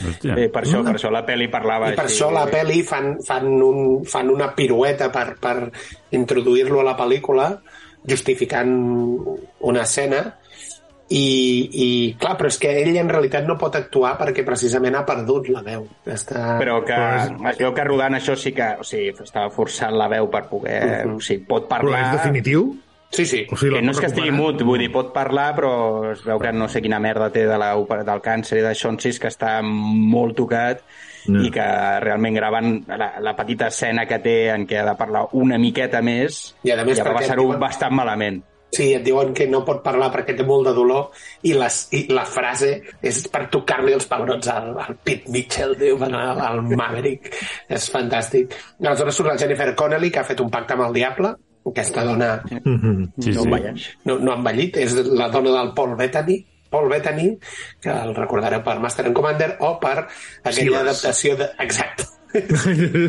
Hòstia. 0.00 0.34
Eh, 0.36 0.48
per 0.52 0.64
això, 0.64 0.80
per 0.84 0.96
això 0.96 1.10
la 1.12 1.22
pel·li 1.26 1.48
parlava 1.52 1.90
I 1.92 1.96
per 1.98 2.06
així. 2.06 2.16
això 2.16 2.30
la 2.32 2.46
pel·li 2.50 2.82
fan, 2.86 3.14
fan, 3.26 3.46
un, 3.62 4.04
fan 4.08 4.30
una 4.32 4.50
pirueta 4.56 5.10
per, 5.12 5.36
per 5.40 5.70
introduir-lo 6.16 6.80
a 6.80 6.86
la 6.90 6.96
pel·lícula, 6.98 7.50
justificant 8.08 8.72
una 9.60 9.82
escena, 9.82 10.22
i, 11.10 11.22
i 11.74 11.88
clar, 12.20 12.36
però 12.38 12.46
és 12.52 12.58
que 12.62 12.70
ell 12.84 12.94
en 13.00 13.08
realitat 13.10 13.46
no 13.48 13.56
pot 13.58 13.74
actuar 13.74 14.12
perquè 14.20 14.44
precisament 14.46 14.94
ha 14.94 15.04
perdut 15.08 15.48
la 15.50 15.62
veu. 15.66 15.88
Està... 16.06 16.54
Però 16.60 16.76
que 16.86 16.98
es 17.50 17.58
veu 17.58 17.74
que 17.74 17.86
rodant 17.88 18.14
això 18.20 18.36
sí 18.38 18.52
que 18.54 18.76
o 18.78 18.86
sigui, 18.86 19.10
estava 19.24 19.50
forçant 19.50 19.96
la 19.98 20.06
veu 20.12 20.30
per 20.30 20.44
poder... 20.50 21.08
O 21.10 21.18
sigui, 21.18 21.42
pot 21.48 21.66
Però 21.66 21.80
parlar... 21.90 22.04
és 22.06 22.16
definitiu? 22.20 22.70
Sí, 23.10 23.24
sí. 23.26 23.40
O 23.50 23.56
sigui, 23.58 23.74
Que 23.74 23.82
no 23.82 23.90
és 23.90 23.98
que 23.98 24.06
estigui 24.06 24.30
mut, 24.30 24.60
vull 24.62 24.78
dir, 24.78 24.92
pot 24.94 25.08
parlar, 25.10 25.48
però 25.56 25.72
es 26.12 26.20
veu 26.22 26.38
que 26.38 26.52
no 26.54 26.68
sé 26.70 26.78
quina 26.84 27.00
merda 27.02 27.26
té 27.34 27.42
de 27.48 27.56
la, 27.58 27.72
del 28.06 28.22
càncer 28.22 28.60
i 28.60 28.62
d'això 28.62 28.92
en 28.94 29.00
si, 29.02 29.10
que 29.18 29.32
està 29.34 29.58
molt 29.66 30.38
tocat 30.38 30.84
No. 31.28 31.42
i 31.44 31.50
que 31.52 31.64
realment 32.00 32.32
gravant 32.32 32.68
la, 32.88 33.10
la 33.20 33.34
petita 33.36 33.66
escena 33.68 34.06
que 34.08 34.16
té 34.24 34.48
en 34.54 34.62
què 34.66 34.78
ha 34.80 34.86
de 34.86 34.94
parlar 34.96 35.26
una 35.36 35.58
miqueta 35.60 36.00
més 36.00 36.54
I 36.64 36.70
a 36.72 36.78
més 36.80 36.96
ja 36.96 37.04
va 37.04 37.12
passar-ho 37.18 37.44
diuen- 37.44 37.60
bastant 37.60 37.92
malament. 37.92 38.38
Sí, 38.72 38.92
et 38.94 39.02
diuen 39.02 39.32
que 39.34 39.48
no 39.50 39.64
pot 39.66 39.80
parlar 39.82 40.12
perquè 40.14 40.36
té 40.38 40.44
molt 40.46 40.68
de 40.68 40.72
dolor 40.76 41.08
i, 41.42 41.52
les, 41.58 41.78
i 41.98 42.04
la 42.14 42.22
frase 42.24 42.68
és 43.02 43.24
per 43.32 43.48
tocar-li 43.50 43.92
els 43.96 44.06
pebrots 44.06 44.46
al, 44.52 44.68
al 44.78 44.94
Pete 45.02 45.28
Mitchell, 45.34 45.74
diu, 45.80 45.98
al, 46.06 46.14
al 46.14 46.62
Maverick. 46.62 47.32
És 47.68 47.88
fantàstic. 47.90 48.54
Aleshores 48.80 49.18
surt 49.18 49.32
la 49.32 49.38
Jennifer 49.38 49.74
Connelly, 49.74 50.10
que 50.14 50.20
ha 50.22 50.24
fet 50.28 50.40
un 50.40 50.50
pacte 50.54 50.76
amb 50.78 50.86
el 50.86 50.94
diable. 51.00 51.34
Aquesta 51.66 52.04
dona 52.06 52.30
Mhm. 52.64 53.10
Sí, 53.20 53.32
No 53.34 53.42
sí. 53.42 53.48
vayas. 53.50 53.88
no, 54.04 54.18
no 54.18 54.32
ha 54.32 54.36
envellit, 54.36 54.76
és 54.76 54.94
la 55.10 55.28
dona 55.28 55.50
del 55.50 55.74
Paul 55.74 55.96
Bettany, 55.96 56.38
Paul 56.70 56.88
Bettany, 56.88 57.36
que 57.82 57.90
el 57.90 58.14
recordareu 58.14 58.62
per 58.62 58.78
Master 58.78 59.06
and 59.06 59.14
Commander, 59.16 59.56
o 59.60 59.78
per 59.80 60.06
aquella 60.44 60.52
Silas. 60.52 60.80
adaptació 60.82 61.36
de... 61.36 61.50
Exacte. 61.58 62.04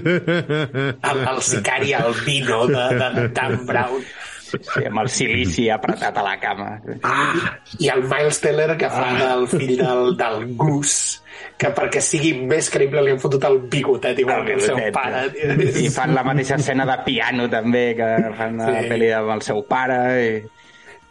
el, 0.01 1.27
el 1.29 1.41
sicari 1.41 1.93
albino 1.93 2.65
de, 2.67 2.73
de, 2.97 3.09
de 3.21 3.27
Dan 3.29 3.65
Brown. 3.65 4.03
Sí, 4.51 4.83
amb 4.87 4.99
el 5.03 5.09
silici 5.09 5.69
apretat 5.71 6.17
a 6.17 6.23
la 6.25 6.35
cama. 6.41 6.69
Ah, 7.07 7.57
i 7.79 7.87
el 7.93 8.03
Miles 8.03 8.39
Teller 8.43 8.75
que 8.77 8.89
fa 8.91 9.09
del 9.19 9.47
fill 9.47 9.75
del, 9.79 10.15
del 10.19 10.45
Goose 10.59 11.19
que 11.61 11.69
perquè 11.77 12.01
sigui 12.01 12.33
més 12.49 12.67
creïble 12.73 13.01
li 13.05 13.11
han 13.13 13.19
fotut 13.21 13.43
el 13.47 13.59
bigotet 13.71 14.17
igual 14.19 14.43
que 14.45 14.53
el 14.57 14.61
seu 14.61 14.77
pare 14.93 15.27
tio. 15.33 15.53
I 15.85 15.89
fan 15.93 16.13
la 16.17 16.23
mateixa 16.25 16.55
escena 16.57 16.85
de 16.89 16.97
piano 17.05 17.47
també, 17.49 17.83
que 17.97 18.07
fan 18.37 18.57
la 18.57 18.71
Sí. 18.81 18.89
pel·li 18.89 19.11
amb 19.13 19.29
el 19.35 19.41
seu 19.45 19.61
pare 19.69 19.99
i, 20.21 20.31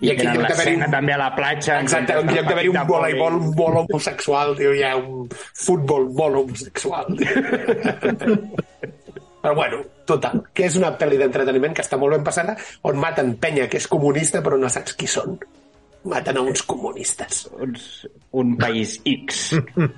I 0.00 0.08
i 0.08 0.10
aquí 0.14 0.26
en 0.26 0.32
tenen 0.32 0.46
l'escena 0.48 0.86
un- 0.86 0.92
també 0.92 1.12
a 1.12 1.18
la 1.20 1.30
platja. 1.36 1.80
Exacte, 1.84 2.12
en 2.18 2.30
lloc 2.34 2.46
d'haver-hi 2.48 2.68
un 2.72 2.78
voleibol 2.88 3.34
molt 3.56 3.76
homosexual, 3.84 4.54
tio, 4.56 4.72
hi 4.74 4.82
ha 4.82 4.94
un 4.96 5.28
futbol 5.54 6.08
molt 6.16 6.36
homosexual. 6.42 7.06
Però 9.40 9.54
bueno, 9.56 9.78
total, 10.04 10.42
que 10.52 10.66
és 10.68 10.76
una 10.76 10.90
pel·li 11.00 11.16
d'entreteniment 11.20 11.72
que 11.74 11.82
està 11.82 11.96
molt 11.96 12.12
ben 12.18 12.24
passada, 12.26 12.56
on 12.84 12.98
maten 13.00 13.36
penya 13.40 13.68
que 13.72 13.78
és 13.80 13.86
comunista 13.88 14.42
però 14.44 14.58
no 14.60 14.68
saps 14.68 14.92
qui 14.94 15.06
són. 15.08 15.38
maten 16.04 16.36
a 16.36 16.40
uns 16.40 16.62
comunistes. 16.64 17.42
Uns, 17.60 18.06
un 18.32 18.54
país 18.56 18.94
X. 19.04 19.50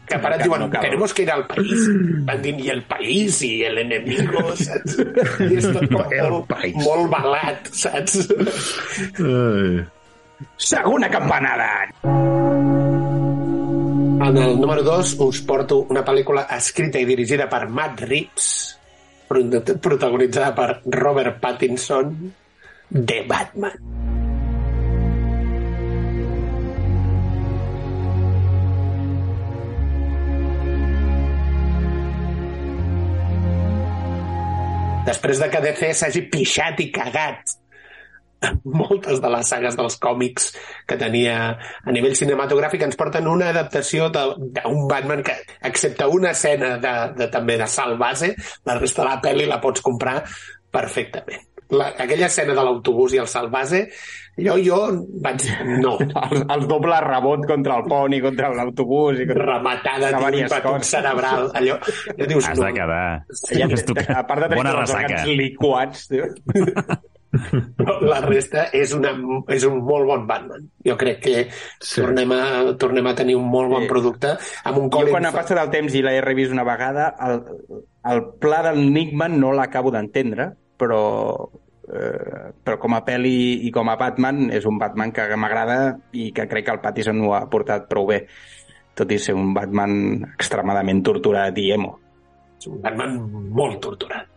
Que 0.09 0.17
per 0.19 0.33
Que 0.37 0.43
diuen, 0.43 0.61
no 0.67 0.71
tenemos 0.81 1.15
que 1.15 1.23
ir 1.23 1.31
al 1.31 1.47
país. 1.47 1.85
Van 2.27 2.43
dir, 2.43 2.57
i 2.59 2.71
el 2.71 2.83
país, 2.91 3.41
i 3.47 3.63
el 3.65 3.79
enemigo, 3.79 4.43
saps? 4.59 4.97
I 5.47 5.59
és 5.61 5.69
tot 5.71 5.87
com 5.93 6.03
El 6.11 6.31
molt, 6.31 6.49
país. 6.51 6.75
molt 6.83 7.07
balat, 7.13 7.71
saps? 7.71 8.19
Ai. 9.23 9.85
Segona 10.59 11.09
campanada! 11.09 11.71
En 14.23 14.37
el 14.39 14.61
número 14.61 14.83
2 14.83 15.17
us 15.21 15.41
porto 15.43 15.81
una 15.91 16.05
pel·lícula 16.05 16.47
escrita 16.57 16.99
i 16.99 17.05
dirigida 17.07 17.49
per 17.51 17.69
Matt 17.69 18.01
Reeves, 18.07 18.51
protagonitzada 19.83 20.53
per 20.57 20.69
Robert 20.99 21.41
Pattinson, 21.41 22.15
The 22.93 23.23
Batman. 23.29 23.79
Després 35.03 35.41
de 35.43 35.49
que 35.51 35.61
DC 35.65 35.91
s'hagi 35.99 36.23
pixat 36.31 36.79
i 36.85 36.93
cagat 36.95 37.62
moltes 38.81 39.21
de 39.23 39.31
les 39.35 39.49
sagues 39.53 39.77
dels 39.79 39.97
còmics 40.03 40.51
que 40.89 40.97
tenia 41.01 41.37
a 41.85 41.95
nivell 41.95 42.17
cinematogràfic 42.19 42.83
ens 42.89 42.99
porten 43.01 43.29
una 43.31 43.51
adaptació 43.55 44.09
de- 44.15 44.27
d'un 44.59 44.87
Batman 44.91 45.23
que, 45.27 45.37
excepte 45.63 46.07
una 46.07 46.31
escena 46.37 46.77
de, 46.83 46.97
de, 47.19 47.31
també 47.33 47.57
de 47.61 47.67
salt 47.71 47.99
base, 48.01 48.35
la 48.69 48.79
resta 48.81 49.03
de 49.05 49.09
la 49.09 49.21
pel·li 49.25 49.47
la 49.51 49.61
pots 49.63 49.81
comprar 49.85 50.21
perfectament. 50.73 51.49
La, 51.73 51.87
aquella 52.05 52.27
escena 52.29 52.53
de 52.53 52.61
l'autobús 52.67 53.15
i 53.15 53.19
el 53.23 53.29
salt 53.33 53.49
base, 53.53 53.79
jo, 54.37 54.59
jo 54.61 54.79
vaig... 55.25 55.41
No, 55.81 55.95
Els, 56.03 56.43
els 56.53 56.67
doble 56.69 56.99
rebot 57.01 57.47
contra 57.49 57.79
el 57.81 57.87
pont 57.89 58.13
i 58.13 58.19
contra 58.21 58.51
l'autobús 58.53 59.23
i 59.23 59.27
contra... 59.31 59.47
rematada, 59.55 60.11
De 60.13 60.19
tio, 60.19 60.31
diverses 60.35 60.59
un 60.59 60.75
batut 60.75 60.85
cerebral, 60.91 61.49
allò... 61.57 61.79
Ja 62.19 62.29
dius, 62.29 62.51
Has 62.51 62.61
de 62.61 62.73
quedar. 62.77 63.01
Ja, 63.57 63.71
que- 63.73 64.05
a 64.19 64.27
part 64.29 64.45
de 64.45 64.51
tenir 64.53 64.67
els 64.67 64.79
ressaca. 64.83 65.07
òrgans 65.07 65.33
liquats, 65.41 66.05
tio. 66.13 66.29
Però 67.77 67.95
la 68.13 68.21
resta 68.25 68.67
és, 68.73 68.93
una, 68.97 69.13
és 69.53 69.65
un 69.69 69.81
molt 69.85 70.07
bon 70.09 70.27
Batman. 70.27 70.69
Jo 70.87 70.97
crec 71.01 71.21
que 71.25 71.37
Sí. 71.81 72.01
tornem, 72.01 72.33
a, 72.33 72.75
tornem 72.79 73.07
a 73.07 73.15
tenir 73.15 73.37
un 73.37 73.49
molt 73.51 73.71
bon 73.71 73.83
Sí. 73.83 73.89
producte 73.89 74.37
amb 74.65 74.79
un 74.79 74.91
Jo 74.91 74.99
Colin 74.99 75.11
quan 75.17 75.27
ha 75.27 75.33
passat 75.33 75.59
el 75.59 75.71
temps 75.71 75.95
i 75.95 76.03
l'he 76.03 76.21
revist 76.25 76.53
una 76.53 76.65
vegada, 76.65 77.15
el, 77.21 77.43
el 78.13 78.25
pla 78.41 78.63
del 78.69 78.93
Nickman 78.93 79.39
no 79.41 79.53
l'acabo 79.53 79.91
d'entendre, 79.95 80.51
però, 80.79 81.03
eh, 81.93 82.53
però 82.65 82.79
com 82.79 82.95
a 82.95 83.05
pel·li 83.05 83.65
i 83.67 83.71
com 83.75 83.89
a 83.89 83.97
Batman 83.97 84.49
és 84.51 84.65
un 84.67 84.79
Batman 84.79 85.13
que 85.13 85.29
m'agrada 85.37 85.99
i 86.13 86.31
que 86.33 86.49
crec 86.49 86.67
que 86.67 86.73
el 86.77 86.81
Pattinson 86.81 87.21
ho 87.27 87.35
ha 87.35 87.45
portat 87.51 87.89
prou 87.91 88.07
bé, 88.07 88.27
tot 88.95 89.11
i 89.13 89.19
ser 89.19 89.35
un 89.35 89.55
Batman 89.55 90.23
extremadament 90.35 91.03
torturat 91.03 91.57
i 91.59 91.71
emo. 91.73 91.99
És 92.59 92.67
un 92.71 92.81
Batman 92.83 93.17
molt 93.51 93.81
torturat. 93.83 94.29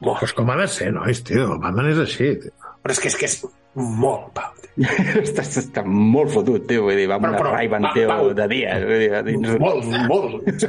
Molt. 0.00 0.18
Pues 0.20 0.32
com 0.32 0.48
ha 0.50 0.56
de 0.56 0.66
ser, 0.68 0.92
nois, 0.96 1.22
tio. 1.24 1.52
El 1.52 1.58
Batman 1.60 1.90
és 1.92 1.98
així, 1.98 2.34
tio. 2.40 2.52
Però 2.82 2.94
és 2.94 3.00
que 3.00 3.08
és, 3.12 3.16
que 3.20 3.26
és 3.28 3.34
molt 3.76 4.30
pau. 4.34 4.54
Tio. 4.80 5.20
està, 5.20 5.42
està 5.44 5.82
molt 5.84 6.30
fotut, 6.32 6.62
tio, 6.66 6.86
vull 6.86 6.96
dir, 6.96 7.04
va 7.10 7.16
amb 7.18 7.26
Però- 7.26 7.32
una 7.34 7.40
però, 7.42 7.50
Ray-Ban, 7.56 7.82
va, 7.84 7.90
tio, 7.92 8.06
Pau. 8.08 8.30
de 8.38 8.46
dia. 8.48 8.76
Vull 8.80 9.02
dir, 9.02 9.10
dins... 9.26 9.50
Molt, 9.60 9.84
molt. 10.08 10.64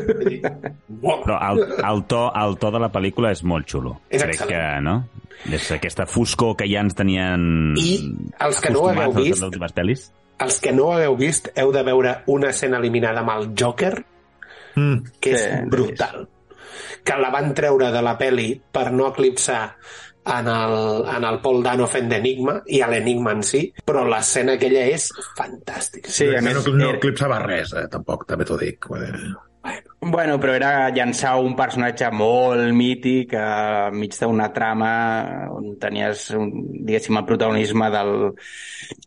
Molt. 1.01 1.23
Però 1.23 1.37
el, 1.47 1.61
el, 1.91 2.03
to, 2.11 2.21
el 2.43 2.57
to 2.59 2.71
de 2.75 2.81
la 2.83 2.89
pel·lícula 2.91 3.31
és 3.31 3.43
molt 3.47 3.69
xulo. 3.71 3.95
És 4.09 4.23
Crec 4.25 4.35
excel·lent. 4.41 4.51
que, 4.51 4.81
no? 4.83 4.95
És 5.55 5.69
aquesta 5.73 6.05
foscor 6.05 6.57
que 6.59 6.67
ja 6.69 6.83
ens 6.83 6.93
tenien 6.97 7.73
I 7.79 7.95
els 8.45 8.59
que 8.61 8.69
no 8.75 8.83
ho 8.83 8.89
hagueu 8.91 9.15
vist- 9.21 9.37
les 9.39 9.45
últimes 9.47 9.73
pel·lis. 9.77 10.03
Els 10.41 10.59
que 10.61 10.71
no 10.73 10.89
ho 10.89 10.93
hagueu 10.97 11.15
vist, 11.17 11.49
heu 11.55 11.71
de 11.73 11.83
veure 11.87 12.15
una 12.33 12.49
escena 12.51 12.77
eliminada 12.81 13.23
amb 13.23 13.33
el 13.37 13.51
Joker, 13.57 13.95
Mm. 14.73 15.01
que 15.19 15.33
és 15.35 15.41
Sí, 15.41 15.55
brutal. 15.67 16.21
Que 17.03 17.19
la 17.19 17.31
van 17.33 17.53
treure 17.57 17.91
de 17.93 18.01
la 18.05 18.17
peli 18.19 18.53
per 18.71 18.89
no 18.91 19.09
eclipsar 19.11 19.63
en 20.25 20.47
el, 20.47 21.05
en 21.15 21.23
el 21.25 21.39
Paul 21.41 21.63
Dano 21.65 21.87
fent 21.89 22.09
d'Enigma 22.11 22.59
i 22.69 22.81
a 22.81 22.89
l'Enigma 22.91 23.33
en 23.37 23.45
si, 23.45 23.63
però 23.85 24.03
l'escena 24.05 24.57
aquella 24.57 24.83
és 24.93 25.09
fantàstica. 25.37 26.11
Sí, 26.13 26.29
a 26.29 26.41
més, 26.45 26.59
no, 26.61 26.75
no 26.77 26.91
eclipsava 26.97 27.41
res, 27.45 27.73
eh, 27.73 27.87
tampoc, 27.91 28.27
també 28.29 28.45
t'ho 28.45 28.59
dic. 28.61 28.91
Bueno, 30.01 30.39
però 30.41 30.55
era 30.57 30.89
llançar 30.89 31.35
un 31.37 31.53
personatge 31.53 32.07
molt 32.17 32.71
mític 32.73 33.35
enmig 33.37 34.15
d'una 34.17 34.47
trama 34.55 34.93
on 35.53 35.75
tenies, 35.81 36.23
un, 36.33 36.49
diguéssim, 36.81 37.19
el 37.19 37.27
protagonisme 37.29 37.91
del, 37.93 38.15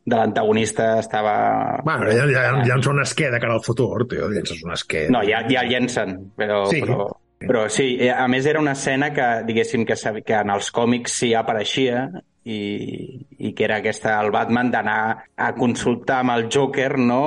de 0.05 0.15
l'antagonista 0.15 0.93
estava... 1.01 1.35
Bueno, 1.83 2.13
ja, 2.15 2.29
ja, 2.31 2.47
ja 2.63 2.79
ens 2.79 2.87
fa 2.87 2.95
un 2.95 3.03
esquer 3.03 3.33
de 3.35 3.43
cara 3.43 3.59
al 3.59 3.67
futur, 3.67 4.07
tio. 4.11 4.31
Llences 4.31 4.63
un 4.63 4.77
esquer. 4.77 5.09
No, 5.11 5.25
ja, 5.27 5.43
ja 5.51 5.67
el 5.67 5.75
llencen, 5.75 6.17
però... 6.39 6.63
Sí. 6.71 6.85
Però, 6.87 7.11
però 7.49 7.67
sí, 7.73 7.95
eh, 8.01 8.11
a 8.11 8.27
més 8.29 8.47
era 8.47 8.61
una 8.63 8.75
escena 8.79 9.11
que, 9.15 9.27
diguéssim, 9.49 9.85
que, 9.89 9.97
que 10.25 10.39
en 10.41 10.53
els 10.55 10.71
còmics 10.75 11.19
sí 11.23 11.35
apareixia 11.35 12.09
i, 12.45 13.27
i 13.39 13.53
que 13.57 13.65
era 13.65 13.81
aquesta, 13.81 14.19
el 14.21 14.31
Batman 14.35 14.71
d'anar 14.73 14.99
a 15.37 15.53
consultar 15.57 16.21
amb 16.23 16.37
el 16.37 16.49
Joker, 16.53 16.95
no? 17.01 17.21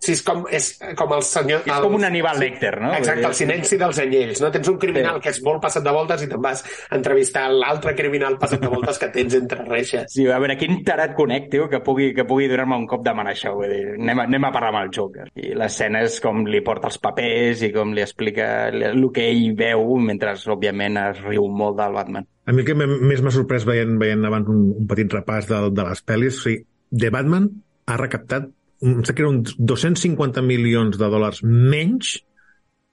Sí, 0.00 0.14
és 0.14 0.22
com, 0.24 0.46
és 0.48 0.66
com 0.96 1.10
el 1.12 1.20
senyor... 1.26 1.60
És 1.66 1.74
el, 1.74 1.82
com 1.84 1.98
un 1.98 2.06
Aníbal 2.08 2.38
Lecter, 2.40 2.72
no? 2.80 2.94
Exacte, 2.96 3.26
el 3.28 3.34
silenci 3.36 3.76
dels 3.76 3.98
anyells. 4.00 4.40
No? 4.40 4.48
Tens 4.54 4.70
un 4.72 4.78
criminal 4.80 5.18
Sí. 5.18 5.24
que 5.26 5.32
és 5.34 5.40
molt 5.44 5.60
passat 5.60 5.84
de 5.84 5.92
voltes 5.92 6.22
i 6.24 6.28
te'n 6.30 6.40
vas 6.40 6.62
a 6.64 6.96
entrevistar 6.96 7.42
l'altre 7.52 7.92
criminal 7.98 8.38
passat 8.40 8.62
de 8.62 8.70
voltes 8.72 8.96
que 9.02 9.10
tens 9.12 9.36
entre 9.36 9.66
reixes. 9.66 10.08
Sí, 10.14 10.24
a 10.24 10.38
veure, 10.40 10.56
quin 10.56 10.80
tarat 10.86 11.12
conec, 11.18 11.50
tio, 11.52 11.68
que 11.68 11.82
pugui, 11.84 12.14
que 12.16 12.24
pugui 12.24 12.48
donar-me 12.48 12.80
un 12.80 12.88
cop 12.88 13.04
de 13.04 13.12
mà 13.12 13.26
això, 13.28 13.52
vull 13.58 13.68
dir, 13.68 13.84
anem 13.98 14.24
a, 14.24 14.28
anem 14.30 14.48
a 14.48 14.52
parlar 14.56 14.72
amb 14.72 14.82
el 14.86 14.94
Joker. 14.96 15.28
I 15.36 15.52
l'escena 15.58 16.00
és 16.06 16.16
com 16.24 16.46
li 16.48 16.64
porta 16.64 16.88
els 16.88 16.96
papers 17.02 17.66
i 17.68 17.72
com 17.74 17.92
li 17.92 18.06
explica 18.06 18.70
el 18.72 19.04
que 19.12 19.28
ell 19.28 19.50
veu, 19.58 19.98
mentre, 20.00 20.32
òbviament, 20.32 20.96
es 21.10 21.20
riu 21.28 21.44
molt 21.52 21.76
del 21.82 22.00
Batman. 22.00 22.30
A 22.48 22.54
mi 22.56 22.62
el 22.62 22.68
que 22.68 22.74
més 22.76 23.20
m'ha 23.20 23.34
sorprès 23.34 23.66
veient, 23.68 23.98
veient 24.00 24.24
abans 24.26 24.48
un, 24.48 24.62
un 24.80 24.86
petit 24.90 25.12
repàs 25.12 25.48
de, 25.50 25.58
de 25.76 25.84
les 25.86 26.00
pel·lis, 26.06 26.38
o 26.40 26.46
sigui, 26.46 26.64
The 26.90 27.12
Batman 27.14 27.50
ha 27.90 27.98
recaptat 28.00 28.48
em 28.80 29.02
sembla 29.04 29.14
que 29.14 29.22
eren 29.22 29.38
uns 29.40 29.56
250 29.58 30.42
milions 30.44 30.96
de 31.00 31.08
dòlars 31.12 31.42
menys 31.44 32.16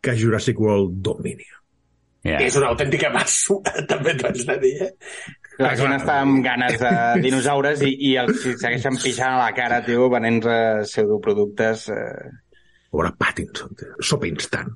que 0.04 0.16
Jurassic 0.20 0.60
World 0.60 1.00
Dominion. 1.04 1.54
Yeah. 2.28 2.42
És 2.44 2.58
una 2.60 2.74
autèntica 2.74 3.10
basura, 3.14 3.72
també 3.92 4.16
t'ho 4.18 4.28
haig 4.28 4.42
de 4.50 4.58
dir, 4.64 4.74
eh? 4.90 4.92
La 5.58 5.72
gent 5.80 5.96
està 5.96 6.20
amb 6.22 6.42
ganes 6.46 6.76
de 6.82 6.92
dinosaures 7.26 7.82
i, 7.88 7.94
i 8.10 8.18
els 8.22 8.44
segueixen 8.44 9.00
pixant 9.00 9.38
a 9.38 9.46
la 9.46 9.54
cara, 9.58 9.80
tio, 9.86 10.10
venent 10.12 10.42
pseudoproductes. 10.44 11.88
Eh... 11.96 12.28
Pobre 12.92 13.14
Pattinson, 13.18 13.72
tio. 13.80 13.96
Sopa 14.04 14.30
instant. 14.30 14.76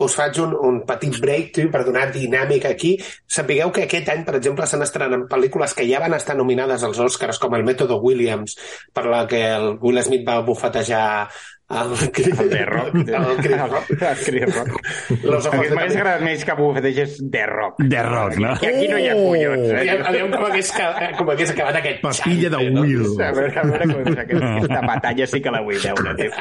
Us 0.00 0.16
faig 0.16 0.40
un, 0.42 0.54
un 0.56 0.80
petit 0.88 1.20
break 1.20 1.52
tio, 1.56 1.70
per 1.72 1.84
donar 1.84 2.08
dinàmica 2.14 2.72
aquí. 2.72 2.94
Sapigueu 3.28 3.72
que 3.74 3.84
aquest 3.86 4.08
any, 4.12 4.24
per 4.26 4.38
exemple, 4.40 4.66
s'han 4.66 4.84
estrenat 4.86 5.28
pel·lícules 5.30 5.76
que 5.76 5.86
ja 5.88 6.00
van 6.02 6.16
estar 6.16 6.36
nominades 6.38 6.84
als 6.86 7.00
Oscars, 7.04 7.38
com 7.42 7.54
El 7.58 7.66
mètode 7.68 8.00
Williams, 8.00 8.56
per 8.96 9.06
la 9.10 9.26
que 9.30 9.44
el 9.54 9.74
Will 9.80 10.02
Smith 10.04 10.26
va 10.26 10.40
bufetejar 10.46 11.28
el, 11.70 11.92
El 11.92 12.50
The 12.50 12.64
Rock. 12.66 12.94
el 12.96 13.36
Chris 13.36 13.60
Rock. 13.60 13.90
El 13.90 14.16
Chris 14.24 14.56
Rock. 14.56 14.80
Los 15.22 15.46
ojos 15.46 15.68
de 15.68 15.76
M'hagués 15.76 15.96
agradat 16.00 16.24
més 16.26 16.42
que 16.44 16.56
bufetegés 16.58 17.20
The 17.30 17.44
Rock. 17.46 17.78
The 17.84 18.02
Rock, 18.08 18.38
no? 18.42 18.56
Que 18.58 18.72
aquí 18.72 18.88
no 18.90 18.98
hi 18.98 19.06
ha 19.06 19.14
collons, 19.14 19.68
eh? 19.68 19.76
Aviam, 19.84 20.02
aviam 20.10 20.32
com, 20.34 20.46
hagués, 20.48 20.72
com 21.20 21.30
hagués 21.30 21.52
acabat 21.54 21.78
aquest 21.78 22.02
Papilla 22.02 22.50
de 22.56 22.70
no? 22.74 22.82
Will. 22.82 23.14
A 23.22 23.30
veure, 23.36 23.52
a 23.54 23.66
veure 23.68 23.86
com 23.92 24.00
és 24.02 24.22
aquesta, 24.24 24.54
aquesta 24.56 24.80
batalla 24.88 25.28
sí 25.30 25.42
que 25.44 25.54
la 25.54 25.62
vull 25.68 25.78
veure, 25.84 26.16
tio. 26.18 26.32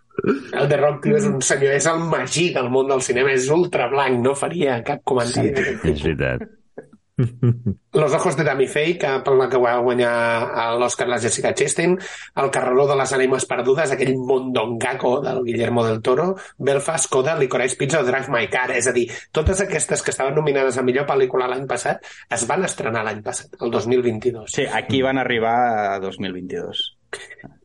El 0.26 0.68
The 0.68 0.78
Rock, 0.80 1.02
tio, 1.06 1.18
és 1.18 1.26
un 1.28 1.40
senyor, 1.44 1.74
és 1.78 1.90
el 1.90 2.06
magí 2.12 2.50
del 2.54 2.70
món 2.72 2.88
del 2.90 3.04
cinema, 3.04 3.34
és 3.34 3.50
ultra 3.54 3.88
blanc, 3.92 4.22
no 4.24 4.36
faria 4.38 4.80
cap 4.86 5.04
comentari. 5.04 5.52
Sí. 5.54 5.92
És 5.94 6.02
veritat. 6.06 6.48
Los 7.92 8.12
ojos 8.14 8.36
de 8.36 8.44
Tammy 8.44 8.66
Faye, 8.66 8.96
que 8.98 9.08
per 9.24 9.34
la 9.36 9.48
que 9.50 9.58
va 9.60 9.74
guanyar 9.84 10.76
l'Oscar 10.80 11.08
la 11.08 11.18
Jessica 11.20 11.52
Chastain, 11.54 11.98
El 12.40 12.50
carreró 12.50 12.86
de 12.88 12.96
les 12.96 13.12
ànimes 13.12 13.46
perdudes, 13.50 13.92
aquell 13.92 14.14
mondongaco 14.16 15.18
del 15.20 15.42
Guillermo 15.44 15.84
del 15.84 16.00
Toro, 16.02 16.36
Belfast, 16.58 17.10
Coda, 17.10 17.36
Licorice 17.38 17.76
Pizza 17.76 18.00
o 18.00 18.06
Drive 18.06 18.30
My 18.32 18.48
Car. 18.48 18.70
És 18.76 18.88
a 18.88 18.94
dir, 18.96 19.08
totes 19.32 19.60
aquestes 19.60 20.02
que 20.02 20.14
estaven 20.14 20.38
nominades 20.38 20.78
a 20.78 20.86
millor 20.86 21.08
pel·lícula 21.08 21.50
l'any 21.50 21.66
passat 21.68 22.06
es 22.30 22.46
van 22.48 22.64
estrenar 22.64 23.04
l'any 23.04 23.20
passat, 23.26 23.58
el 23.60 23.70
2022. 23.70 24.48
Sí, 24.54 24.64
aquí 24.64 25.02
van 25.02 25.18
arribar 25.18 25.58
a 25.96 26.00
2022. 26.00 26.99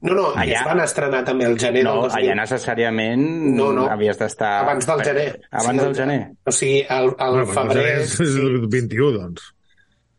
No, 0.05 0.13
no, 0.13 0.25
i 0.35 0.43
Allà- 0.45 0.59
es 0.59 0.65
van 0.67 0.79
estrenar 0.83 1.23
també 1.25 1.45
el 1.45 1.57
gener 1.59 1.83
No, 1.83 1.93
del 2.01 2.09
2000. 2.11 2.17
allà 2.19 2.35
necessàriament 2.41 3.21
No, 3.55 3.71
no. 3.73 3.87
havies 3.89 4.17
d'estar... 4.19 4.51
Abans 4.63 4.85
del 4.85 5.01
gener. 5.03 5.27
Abans 5.51 5.79
Sí, 5.81 5.85
del 5.85 5.95
gener. 5.95 6.21
O 6.45 6.51
sigui, 6.51 6.79
el, 6.89 7.05
el 7.17 7.37
Bueno, 7.39 7.45
febrer... 7.53 7.87
és, 8.03 8.19
és 8.21 8.35
el 8.41 8.59
21, 8.67 9.11
doncs. 9.17 9.51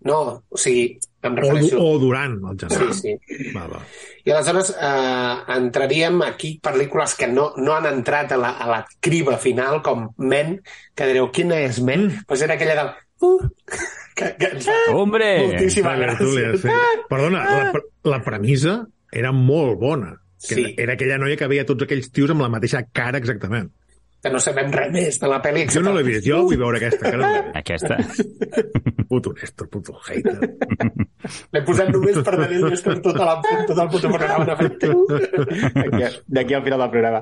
No, 0.06 0.18
o 0.48 0.58
sigui, 0.58 0.98
em 1.26 1.32
O, 1.32 1.36
refereixo... 1.42 1.78
o 1.82 1.98
durant 1.98 2.36
el 2.50 2.58
gener. 2.60 2.92
Sí, 2.94 3.14
sí. 3.28 3.52
Va, 3.54 3.66
va. 3.70 3.80
I 4.26 4.30
aleshores 4.34 4.72
eh, 4.74 5.34
entraríem 5.56 6.20
aquí 6.26 6.56
pel·lícules 6.62 7.14
que 7.18 7.28
no, 7.30 7.52
no 7.56 7.74
han 7.76 7.86
entrat 7.86 8.32
a 8.34 8.38
la, 8.42 8.50
a 8.58 8.66
la 8.70 8.80
criba 9.00 9.36
final, 9.38 9.82
com 9.86 10.08
Men, 10.18 10.60
que 10.94 11.06
direu, 11.10 11.30
quina 11.34 11.58
és 11.62 11.78
Men? 11.80 12.06
Mm. 12.08 12.24
Pues 12.26 12.42
era 12.42 12.54
aquella 12.58 12.74
del 12.82 12.94
Uh, 13.18 13.38
que, 14.14 14.26
que 14.36 14.48
Hombre! 14.92 15.46
moltíssima 15.48 15.94
La 15.96 16.10
tertúlia, 16.10 16.50
gràcia. 16.50 16.74
sí. 16.74 17.04
Perdona, 17.08 17.38
la, 17.48 17.70
pre- 17.72 17.86
la 18.12 18.18
premissa 18.22 18.74
era 19.16 19.32
molt 19.32 19.80
bona. 19.80 20.14
Que 20.46 20.54
Sí. 20.54 20.66
Era 20.76 20.94
aquella 20.94 21.16
noia 21.18 21.36
que 21.40 21.48
veia 21.48 21.64
tots 21.66 21.86
aquells 21.86 22.10
tios 22.12 22.30
amb 22.30 22.44
la 22.44 22.50
mateixa 22.52 22.84
cara 22.92 23.18
exactament. 23.18 23.70
Que 24.22 24.30
no 24.32 24.40
sabem 24.42 24.70
res 24.72 24.90
més 24.92 25.16
de 25.20 25.28
la 25.30 25.38
pel·li. 25.44 25.64
Jo 25.72 25.80
no 25.84 25.92
l'he 25.94 26.02
vist, 26.04 26.24
jo 26.26 26.42
vull 26.48 26.58
veure 26.60 26.78
aquesta 26.80 27.10
cara. 27.12 27.28
No 27.46 27.60
Aquesta. 27.60 27.96
puto 29.10 29.32
Néstor, 29.36 29.68
puto 29.70 29.94
hater. 30.08 30.34
L'he 31.54 31.62
posat 31.66 31.90
només 31.94 32.16
per 32.26 32.34
tenir 32.34 32.58
el 32.58 32.68
Néstor 32.72 33.00
tota 33.04 33.26
la, 33.28 33.34
tot 33.68 33.78
el 33.78 33.90
puto 33.92 34.10
programa 34.12 34.44
en 34.44 34.52
efecte. 34.56 34.90
D'aquí 36.26 36.56
al 36.58 36.64
final 36.66 36.84
del 36.84 36.92
programa. 36.96 37.20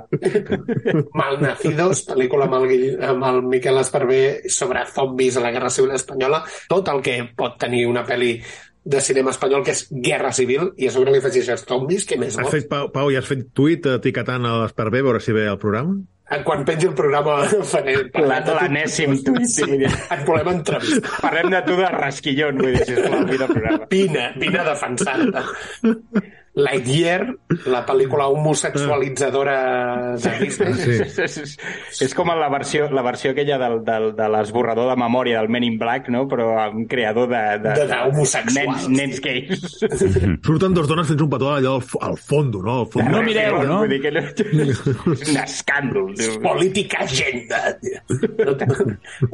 Malnacidos, 1.14 2.04
pel·lícula 2.08 2.48
amb 2.48 2.58
el, 2.62 2.74
amb 3.10 3.26
el 3.30 3.42
Miquel 3.52 3.80
Esparvé 3.82 4.22
sobre 4.50 4.86
zombis 4.94 5.36
a 5.38 5.44
la 5.44 5.52
Guerra 5.54 5.70
Civil 5.74 5.94
Espanyola. 5.98 6.42
Tot 6.70 6.88
el 6.94 7.02
que 7.04 7.18
pot 7.36 7.58
tenir 7.60 7.84
una 7.90 8.04
pel·li 8.06 8.36
de 8.84 9.00
cinema 9.00 9.30
espanyol, 9.32 9.62
que 9.64 9.72
és 9.72 9.86
Guerra 9.90 10.30
Civil, 10.36 10.72
i 10.76 10.88
a 10.88 10.92
sobre 10.92 11.10
li 11.14 11.18
afegeixes 11.22 11.64
zombis, 11.68 12.04
que 12.04 12.18
més 12.20 12.36
Has 12.38 12.44
bo. 12.44 12.50
fet, 12.52 12.66
Pau, 12.68 12.90
Pau, 12.92 13.10
i 13.10 13.16
has 13.16 13.24
fet 13.28 13.46
tuit 13.56 13.86
etiquetant 13.86 14.44
a 14.44 14.58
l'Esparvé 14.62 15.00
a 15.00 15.06
veure 15.08 15.20
si 15.24 15.32
ve 15.32 15.46
al 15.48 15.58
programa? 15.62 15.96
Quan 16.44 16.62
pengi 16.64 16.86
el 16.88 16.94
programa 16.96 17.42
faré... 17.72 17.96
La- 18.20 18.40
L'anèssim 18.44 19.18
tuit. 19.24 19.44
sí. 19.48 19.66
Et 19.84 20.22
volem 20.26 20.48
entrevistar. 20.54 21.18
Parlem 21.20 21.50
de 21.52 21.60
tu 21.66 21.76
de 21.80 21.90
rasquillon, 21.92 22.60
vull 22.64 22.72
dir, 22.78 22.86
sisplau, 22.88 23.26
mira 23.28 23.44
el 23.48 23.52
programa. 23.52 23.86
Vine, 23.90 24.30
vine 24.40 24.62
a 24.62 24.64
defensar-te. 24.70 25.44
Lightyear, 26.54 27.25
la 27.66 27.80
pel·lícula 27.87 28.28
homosexualitzadora 28.30 30.14
de 30.16 30.32
Disney. 30.38 30.75
Sí. 30.78 30.92
És, 31.02 31.18
és, 31.42 31.54
és 32.06 32.14
com 32.14 32.28
la 32.30 32.46
versió, 32.52 32.87
la 32.94 33.02
versió 33.02 33.32
aquella 33.32 33.56
del, 33.58 33.80
del, 33.87 34.06
de 34.14 34.28
l'esborrador 34.30 34.87
de 34.92 34.96
memòria 35.00 35.40
del 35.40 35.50
Men 35.50 35.66
in 35.66 35.78
Black, 35.80 36.08
no? 36.14 36.28
però 36.30 36.52
amb 36.62 36.76
un 36.82 36.87
creador 36.90 37.26
de, 37.32 37.40
de, 37.64 37.73
De- 37.80 37.87
d'homosexuals. 37.90 38.87
nens, 38.87 39.18
nens 39.18 39.20
gais. 39.25 39.64
Surten 40.46 40.76
dos 40.76 40.87
dones 40.90 41.08
fent 41.11 41.25
un 41.26 41.32
petó 41.32 41.50
allò 41.56 41.75
al, 41.80 41.84
al 42.11 42.18
fondo, 42.18 42.62
no? 42.62 42.78
Al 42.84 42.88
fondo. 42.92 43.11
No 43.16 43.23
mireu, 43.26 43.58
no? 43.66 43.80
Vull 43.82 43.94
dir 43.96 44.00
que 44.04 44.14
no... 44.14 44.23
és 44.23 45.26
un 45.34 45.40
escàndol. 45.42 46.12
tio. 46.18 46.38
Política 46.44 47.02
agenda. 47.02 47.64
No. 48.44 48.54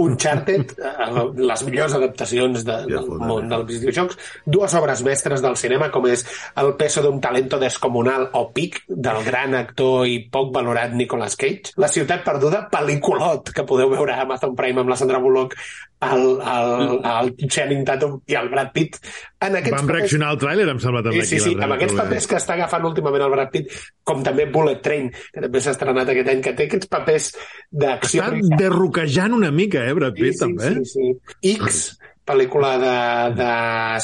Uncharted, 0.06 0.72
eh, 0.78 1.10
les 1.36 1.64
millors 1.68 1.94
adaptacions 2.00 2.64
de, 2.66 2.78
del 2.88 3.08
món 3.20 3.48
dels 3.50 3.68
videojocs, 3.74 4.18
dues 4.46 4.74
obres 4.78 5.04
mestres 5.06 5.44
del 5.44 5.56
cinema, 5.60 5.90
com 5.92 6.06
és 6.10 6.24
El 6.60 6.72
peso 6.80 7.02
d'un 7.10 7.20
talento 7.20 7.58
descomunal 7.58 8.28
o 8.38 8.46
Pic, 8.54 8.84
del 8.88 9.20
gran 9.26 9.58
actor 9.58 10.06
i 10.06 10.20
poc 10.30 10.54
valorat 10.54 10.94
Nicolas 10.94 11.34
Cage. 11.36 11.74
La 11.82 11.90
ciutat 11.90 12.22
perduda, 12.24 12.64
pel·lículot, 12.70 13.50
que 13.54 13.66
podeu 13.66 13.90
veure 13.90 14.14
a 14.14 14.22
Amazon 14.24 14.54
Prime 14.56 14.80
amb 14.84 14.94
la 14.94 14.98
Sandra 15.00 15.18
Bullock, 15.18 15.58
el, 16.00 16.22
el, 16.40 16.94
el 17.04 17.32
Channing 17.50 17.82
Tatum 17.84 18.14
i 18.30 18.36
el 18.38 18.48
Brad 18.48 18.70
Pitt. 18.72 18.96
En 19.42 19.56
aquests 19.58 19.74
Vam 19.74 19.84
papers- 19.84 19.98
reaccionar 19.98 20.30
al 20.32 20.38
tràiler, 20.40 20.66
em 20.72 20.80
sembla, 20.80 21.02
també. 21.04 21.26
Sí, 21.26 21.36
sí, 21.36 21.50
sí, 21.50 21.56
amb 21.58 21.74
aquests 21.76 21.96
papers 21.98 22.28
que 22.30 22.38
està 22.38 22.56
agafant 22.56 22.86
últimament 22.88 23.26
el 23.26 23.34
Brad 23.34 23.52
Pitt, 23.52 23.74
com 24.06 24.22
també 24.24 24.46
Bullet 24.52 24.80
Train, 24.84 25.10
que 25.12 25.44
també 25.44 25.60
s'ha 25.60 25.74
estrenat 25.76 26.08
aquest 26.14 26.32
any, 26.32 26.40
que 26.46 26.54
té 26.56 26.68
aquests 26.70 26.88
papers 26.92 27.30
d'acció... 27.70 28.24
Està 28.30 28.60
derroquejant 28.64 29.36
una 29.36 29.50
mica, 29.52 29.84
eh, 29.84 29.96
Brad 29.98 30.16
Pitt, 30.16 30.38
sí, 30.38 30.44
també. 30.46 30.72
sí, 30.80 30.94
sí. 30.94 31.52
X, 31.58 31.82
pel·lícula 32.30 32.72
de, 32.80 32.94
de 33.38 33.50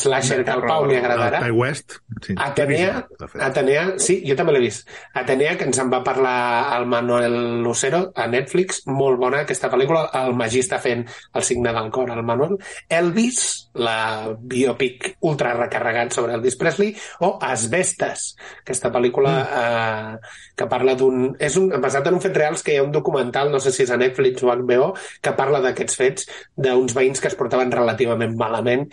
slasher 0.01 0.43
que 0.45 0.55
al 0.55 0.65
Pau 0.67 0.87
li 0.89 0.99
agradarà. 0.99 1.41
Ty 1.45 1.55
West. 1.55 1.99
Sí. 2.25 2.35
Atenea, 2.41 3.01
vist. 3.09 3.37
Atenea, 3.49 3.85
sí, 4.03 4.19
jo 4.27 4.37
també 4.39 4.57
l'he 4.57 4.65
vist. 4.65 4.89
Atenea, 5.15 5.57
que 5.59 5.69
ens 5.69 5.81
en 5.83 5.93
va 5.93 6.03
parlar 6.07 6.37
el 6.79 6.87
Manuel 6.91 7.37
Lucero 7.65 8.07
a 8.17 8.27
Netflix, 8.31 8.83
molt 8.91 9.21
bona 9.21 9.45
aquesta 9.45 9.71
pel·lícula, 9.73 10.07
el 10.23 10.35
Magí 10.39 10.63
està 10.65 10.81
fent 10.83 11.05
el 11.07 11.47
signe 11.47 11.75
del 11.77 11.91
cor, 11.95 12.11
el 12.13 12.25
Manuel. 12.27 12.57
Elvis, 12.89 13.41
la 13.77 14.33
biopic 14.37 15.13
ultra 15.29 15.55
recarregat 15.57 16.17
sobre 16.17 16.35
Elvis 16.37 16.59
Presley, 16.61 16.95
o 17.27 17.37
Asbestes, 17.43 18.29
aquesta 18.63 18.91
pel·lícula 18.95 19.35
eh, 19.45 20.35
que 20.57 20.69
parla 20.71 20.97
d'un... 20.99 21.35
És 21.43 21.59
un, 21.61 21.69
basat 21.83 22.09
en 22.09 22.17
un 22.17 22.25
fet 22.25 22.37
reals 22.37 22.65
que 22.65 22.75
hi 22.75 22.81
ha 22.81 22.87
un 22.87 22.95
documental, 22.95 23.53
no 23.53 23.61
sé 23.63 23.75
si 23.75 23.85
és 23.85 23.93
a 23.93 24.01
Netflix 24.01 24.43
o 24.43 24.51
HBO, 24.51 24.93
que 25.21 25.37
parla 25.37 25.61
d'aquests 25.65 26.01
fets 26.01 26.31
d'uns 26.57 26.97
veïns 26.97 27.21
que 27.21 27.29
es 27.31 27.37
portaven 27.39 27.73
relativament 27.75 28.16
malament 28.19 28.87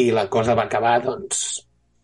i 0.00 0.10
la 0.14 0.26
cosa 0.32 0.56
va 0.58 0.64
acabar, 0.68 0.98
doncs, 1.04 1.60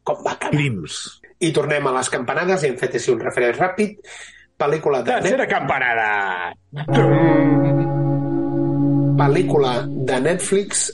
com 0.07 0.23
va 0.25 0.37
acabar. 0.37 0.55
Crims. 0.57 1.21
I 1.41 1.53
tornem 1.53 1.89
a 1.89 1.95
les 1.99 2.09
campanades 2.13 2.65
i 2.65 2.71
hem 2.71 2.79
fet 2.81 2.97
així 2.97 3.13
un 3.13 3.21
referent 3.25 3.57
ràpid. 3.59 3.99
Pel·lícula 4.57 5.03
de, 5.05 5.19
Tercera 5.21 5.47
campanada! 5.51 6.11
pel·lícula 9.17 9.73
de 9.89 10.21
Netflix, 10.21 10.87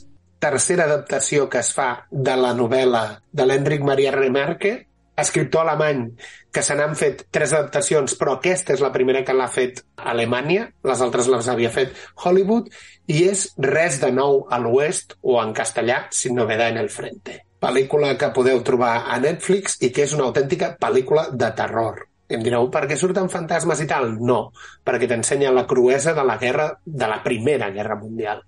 tercera 0.43 0.87
adaptació 0.89 1.49
que 1.51 1.61
es 1.63 1.73
fa 1.75 2.07
de 2.11 2.35
la 2.39 2.53
novel·la 2.59 3.03
de 3.31 3.47
l'Enric 3.47 3.85
Maria 3.87 4.15
Remarque, 4.15 4.73
escriptor 5.17 5.63
alemany 5.63 6.07
que 6.53 6.63
se 6.63 6.77
n'han 6.77 6.95
fet 6.97 7.27
tres 7.33 7.53
adaptacions, 7.53 8.15
però 8.21 8.37
aquesta 8.37 8.75
és 8.75 8.83
la 8.85 8.93
primera 8.93 9.23
que 9.25 9.35
l'ha 9.37 9.49
fet 9.53 9.83
Alemanya, 9.97 10.67
les 10.85 11.03
altres 11.05 11.31
les 11.33 11.49
havia 11.49 11.73
fet 11.73 11.97
Hollywood, 12.25 12.69
i 13.09 13.25
és 13.31 13.47
Res 13.57 14.01
de 14.03 14.13
nou 14.13 14.45
a 14.51 14.61
l'oest, 14.61 15.17
o 15.23 15.41
en 15.43 15.55
castellà, 15.57 16.07
Sin 16.11 16.37
novedad 16.37 16.73
en 16.73 16.83
el 16.83 16.91
frente. 16.91 17.41
Pel·lícula 17.63 18.17
que 18.19 18.33
podeu 18.35 18.61
trobar 18.67 19.05
a 19.07 19.19
Netflix 19.23 19.79
i 19.81 19.93
que 19.95 20.05
és 20.05 20.15
una 20.17 20.27
autèntica 20.29 20.75
pel·lícula 20.81 21.29
de 21.31 21.53
terror. 21.57 22.03
Em 22.33 22.43
direu, 22.43 22.69
per 22.73 22.87
què 22.89 22.97
surten 22.97 23.29
fantasmes 23.33 23.83
i 23.85 23.89
tal? 23.89 24.15
No, 24.25 24.53
perquè 24.85 25.09
t'ensenya 25.09 25.53
la 25.53 25.67
cruesa 25.69 26.15
de 26.17 26.25
la 26.25 26.39
guerra, 26.41 26.71
de 26.85 27.09
la 27.09 27.21
Primera 27.25 27.69
Guerra 27.71 27.99
Mundial, 28.01 28.41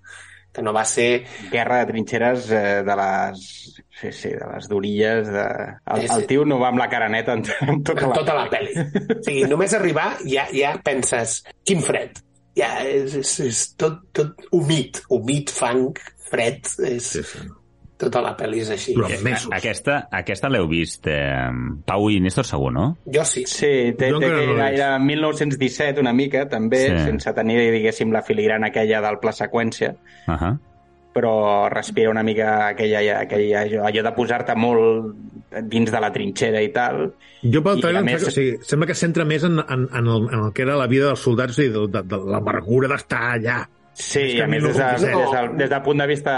que 0.53 0.62
no 0.62 0.72
va 0.72 0.85
ser 0.88 1.24
Guerra 1.53 1.83
de 1.83 1.92
trinxeres 1.92 2.50
eh, 2.50 2.83
de 2.87 2.96
les... 3.00 3.44
Sí, 4.00 4.11
sí, 4.12 4.28
de 4.28 4.46
les 4.52 4.68
durilles. 4.68 5.28
De... 5.30 5.44
El, 5.87 6.00
Sí, 6.02 6.09
sí. 6.09 6.14
el 6.18 6.26
tio 6.26 6.44
no 6.44 6.59
va 6.59 6.68
amb 6.72 6.78
la 6.83 6.88
cara 6.90 7.09
neta 7.09 7.33
en, 7.38 7.44
en 7.68 7.83
tota 7.87 8.02
en 8.04 8.11
la... 8.11 8.14
tota 8.20 8.35
la 8.35 8.46
pel·li. 8.50 8.72
O 8.74 9.18
sigui, 9.22 9.44
només 9.50 9.74
arribar 9.78 10.09
ja, 10.26 10.48
ja 10.52 10.74
penses, 10.83 11.44
quin 11.64 11.80
fred. 11.80 12.18
Ja 12.59 12.72
és, 12.87 13.14
és, 13.18 13.35
és 13.48 13.61
tot, 13.78 14.00
tot 14.14 14.48
humit, 14.54 15.00
humit, 15.11 15.50
fang, 15.50 15.92
fred, 16.30 16.66
és, 16.90 17.07
Sí, 17.14 17.22
sí. 17.22 17.46
tota 17.98 18.20
la 18.20 18.35
pel·li 18.37 18.61
és 18.64 18.70
així. 18.74 18.92
Durant 18.98 19.22
mesos. 19.24 19.48
Aquesta, 19.54 20.00
aquesta 20.12 20.50
l'heu 20.50 20.66
vist, 20.68 21.07
eh, 21.07 21.48
Pau 21.87 22.11
i 22.11 22.18
Néstor 22.20 22.44
segur, 22.50 22.72
no? 22.74 22.88
Jo 23.07 23.22
sí. 23.24 23.46
Sí, 23.46 23.94
té, 23.94 24.11
té 24.11 24.12
no 24.12 24.20
era, 24.26 24.68
era 24.74 24.92
1917 24.98 26.02
una 26.02 26.12
mica, 26.12 26.48
també, 26.50 26.83
sí. 26.90 27.00
sense 27.07 27.33
tenir, 27.38 27.61
diguéssim, 27.72 28.11
la 28.12 28.22
filigrana 28.26 28.72
aquella 28.74 29.00
del 29.07 29.18
pla 29.22 29.33
seqüència, 29.33 29.94
Uh 30.26 30.35
-huh. 30.35 30.54
Però 31.14 31.68
respira 31.70 32.11
una 32.11 32.24
mica 32.27 32.72
aquella, 32.72 33.20
aquella, 33.20 33.61
allò, 33.62 33.85
allò 33.87 34.03
de 34.03 34.12
posar-te 34.16 34.57
molt 34.59 35.14
dins 35.70 35.92
de 35.94 36.00
la 36.03 36.11
trinxera 36.11 36.61
i 36.64 36.72
tal. 36.74 37.05
Jo 37.44 37.61
pel 37.62 37.79
trailer 37.85 38.03
més- 38.03 38.24
sembla, 38.24 38.33
o 38.33 38.35
sigui, 38.35 38.57
sembla 38.66 38.88
que 38.90 38.96
centra 38.98 39.24
més 39.29 39.44
en, 39.46 39.61
en, 39.62 39.87
en, 39.87 40.09
el, 40.16 40.27
en 40.33 40.44
el 40.48 40.53
que 40.57 40.64
era 40.66 40.74
la 40.81 40.88
vida 40.90 41.12
dels 41.12 41.22
soldats 41.22 41.61
i 41.62 41.68
de, 41.70 41.87
de, 41.94 42.03
de 42.11 42.18
l'amargura 42.35 42.90
d'estar 42.90 43.22
allà. 43.37 43.61
Sí, 43.94 44.24
És 44.35 44.40
a 44.42 44.48
més, 44.50 44.64
des, 44.64 44.74
de, 44.74 44.87
1917. 45.07 45.14
des, 45.20 45.31
del, 45.37 45.50
des 45.61 45.70
del 45.70 45.83
punt 45.87 46.00
de 46.03 46.07
vista... 46.11 46.33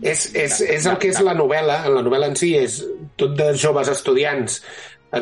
És, 0.00 0.22
és, 0.32 0.60
és 0.78 0.86
el 0.88 0.96
que 1.02 1.10
és 1.12 1.20
la 1.20 1.34
novel·la. 1.36 1.82
La 1.92 2.00
novel·la 2.06 2.30
en 2.32 2.38
si 2.40 2.54
és 2.56 2.78
tot 3.20 3.34
de 3.36 3.50
joves 3.60 3.90
estudiants 3.92 4.62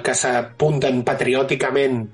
que 0.05 0.15
s'apunten 0.15 1.03
patriòticament 1.07 2.05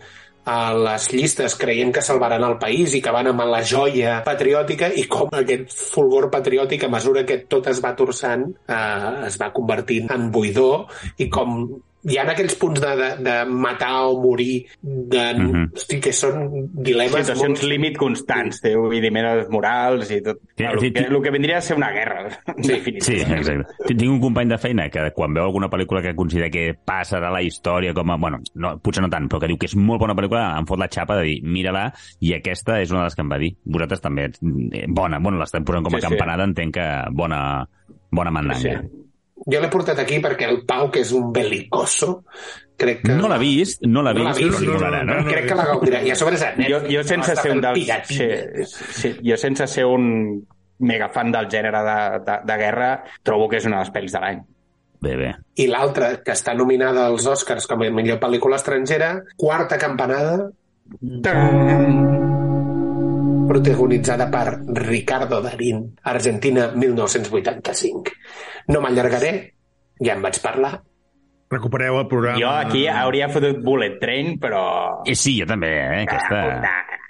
a 0.51 0.73
les 0.75 1.07
llistes 1.15 1.55
creient 1.61 1.93
que 1.95 2.03
salvaran 2.05 2.45
el 2.47 2.57
país 2.63 2.95
i 2.97 3.03
que 3.05 3.13
van 3.15 3.31
amb 3.31 3.45
la 3.51 3.63
joia 3.67 4.19
patriòtica 4.27 4.91
i 4.99 5.07
com 5.11 5.31
aquest 5.41 5.75
fulgor 5.93 6.31
patriòtic 6.33 6.87
a 6.87 6.93
mesura 6.93 7.27
que 7.29 7.43
tot 7.51 7.71
es 7.71 7.83
va 7.85 7.95
torçant 7.99 8.49
eh, 8.49 9.29
es 9.29 9.39
va 9.41 9.53
convertint 9.55 10.11
en 10.15 10.31
buidor 10.35 10.91
i 11.23 11.31
com 11.31 11.63
hi 12.09 12.17
ha 12.19 12.23
aquells 12.31 12.55
punts 12.57 12.81
de, 12.81 12.91
de, 12.97 13.09
de 13.25 13.35
matar 13.47 14.07
o 14.09 14.21
morir 14.23 14.67
de, 14.83 15.25
Mhm. 15.35 15.73
hosti, 15.75 16.01
que 16.01 16.13
són 16.13 16.69
dilemes 16.73 17.27
situacions 17.27 17.63
límit 17.65 17.97
constants, 17.99 18.61
té 18.63 18.75
vull 18.77 19.01
dir, 19.01 19.11
menes 19.13 19.49
morals 19.51 20.11
i 20.11 20.21
tot. 20.23 20.39
Sí, 20.57 20.65
el, 20.65 20.79
sí, 20.81 20.91
que, 20.93 21.01
sí. 21.01 21.07
el 21.15 21.23
que 21.23 21.31
vindria 21.31 21.59
a 21.59 21.61
ser 21.61 21.77
una 21.77 21.91
guerra, 21.93 22.29
Sí, 22.63 22.73
definitiva. 22.73 23.37
exacte. 23.37 23.95
Tinc 23.95 24.11
un 24.11 24.21
company 24.21 24.49
de 24.49 24.59
feina 24.59 24.89
que 24.89 25.11
quan 25.13 25.35
veu 25.35 25.45
alguna 25.45 25.69
pel·lícula 25.69 26.03
que 26.03 26.15
considera 26.15 26.51
que 26.51 26.75
passarà 26.75 27.29
a 27.29 27.35
la 27.37 27.43
història 27.43 27.93
com 27.95 28.11
a... 28.11 28.17
Bueno, 28.17 28.39
no, 28.55 28.79
potser 28.79 29.03
no 29.03 29.11
tant, 29.11 29.29
però 29.29 29.41
que 29.41 29.49
diu 29.49 29.59
que 29.59 29.67
és 29.67 29.77
molt 29.77 30.01
bona 30.01 30.15
pel·lícula, 30.15 30.59
em 30.59 30.67
fot 30.67 30.79
la 30.79 30.89
xapa 30.89 31.17
de 31.21 31.23
dir, 31.29 31.43
mira-la, 31.45 31.93
i 32.21 32.33
aquesta 32.35 32.81
és 32.81 32.91
una 32.91 33.01
de 33.01 33.11
les 33.11 33.15
que 33.15 33.23
em 33.23 33.31
va 33.31 33.39
dir. 33.39 33.55
Vosaltres 33.65 34.01
també, 34.01 34.25
eh, 34.73 34.87
bona, 34.89 35.19
bueno, 35.19 35.39
l'estem 35.39 35.65
posant 35.65 35.85
com 35.85 35.95
a 35.95 36.01
Sí, 36.01 36.07
sí. 36.07 36.09
campanada, 36.09 36.45
entenc 36.45 36.75
que 36.75 36.89
bona, 37.13 37.67
bona 38.11 38.31
mandanga. 38.31 38.83
Sí. 38.83 39.00
Jo 39.47 39.61
l'he 39.61 39.71
portat 39.73 39.99
aquí 40.03 40.19
perquè 40.21 40.49
el 40.51 40.63
Pau, 40.69 40.91
que 40.93 41.01
és 41.01 41.13
un 41.17 41.31
belicoso, 41.33 42.25
crec 42.77 43.03
que... 43.07 43.15
No 43.17 43.29
l'ha 43.31 43.39
vist, 43.41 43.83
no 43.89 44.03
l'ha 44.05 44.13
No 44.17 44.27
vist, 44.29 44.41
vist, 44.43 44.59
però 44.59 44.61
li 44.61 44.67
no, 44.69 44.79
no, 44.79 44.91
no, 44.91 45.03
no? 45.15 45.21
no. 45.25 45.31
Crec 45.31 45.49
que 45.49 45.59
la 45.59 45.67
gaudirà. 45.71 46.03
I 46.05 46.13
a 46.13 46.17
sobre 46.19 46.37
és 46.37 46.45
a 46.45 46.53
Jo, 46.57 46.61
Netflix. 46.61 46.95
jo 46.95 47.03
sense 47.09 47.33
Està 47.33 47.43
ser 47.43 47.53
un 47.57 47.61
dels... 47.65 47.91
Sí, 48.11 48.29
sí, 49.01 49.13
jo 49.25 49.37
sense 49.41 49.67
ser 49.73 49.87
un 49.89 50.07
mega 50.81 51.09
fan 51.13 51.33
del 51.33 51.49
gènere 51.53 51.83
de, 51.85 51.99
de, 52.25 52.39
de 52.49 52.57
guerra, 52.57 52.91
trobo 53.23 53.49
que 53.49 53.61
és 53.61 53.67
una 53.69 53.81
de 53.81 53.85
les 53.85 53.93
pel·lis 53.97 54.13
de 54.17 54.23
l'any. 54.23 54.41
Bé, 55.01 55.17
bé. 55.17 55.31
I 55.57 55.67
l'altra, 55.69 56.11
que 56.25 56.33
està 56.37 56.53
nominada 56.57 57.07
als 57.09 57.25
Oscars 57.29 57.67
com 57.69 57.81
a 57.85 57.89
millor 57.93 58.21
pel·lícula 58.21 58.59
estrangera, 58.61 59.15
quarta 59.41 59.79
campanada, 59.81 60.51
protagonitzada 63.51 64.29
per 64.31 64.61
Ricardo 64.79 65.41
Darín, 65.43 65.83
Argentina 66.07 66.71
1985. 66.75 68.15
No 68.71 68.83
m'allargaré, 68.85 69.33
ja 69.99 70.15
en 70.15 70.23
vaig 70.23 70.39
parlar. 70.45 70.77
Recupereu 71.51 71.99
el 71.99 72.07
programa. 72.07 72.39
Jo 72.39 72.53
aquí 72.55 72.87
hauria 72.87 73.27
fotut 73.33 73.59
Bullet 73.67 73.99
Train, 73.99 74.37
però... 74.39 74.63
I 75.03 75.19
sí, 75.19 75.35
jo 75.41 75.51
també, 75.51 75.73
eh? 75.83 76.05
Aquesta... 76.05 76.45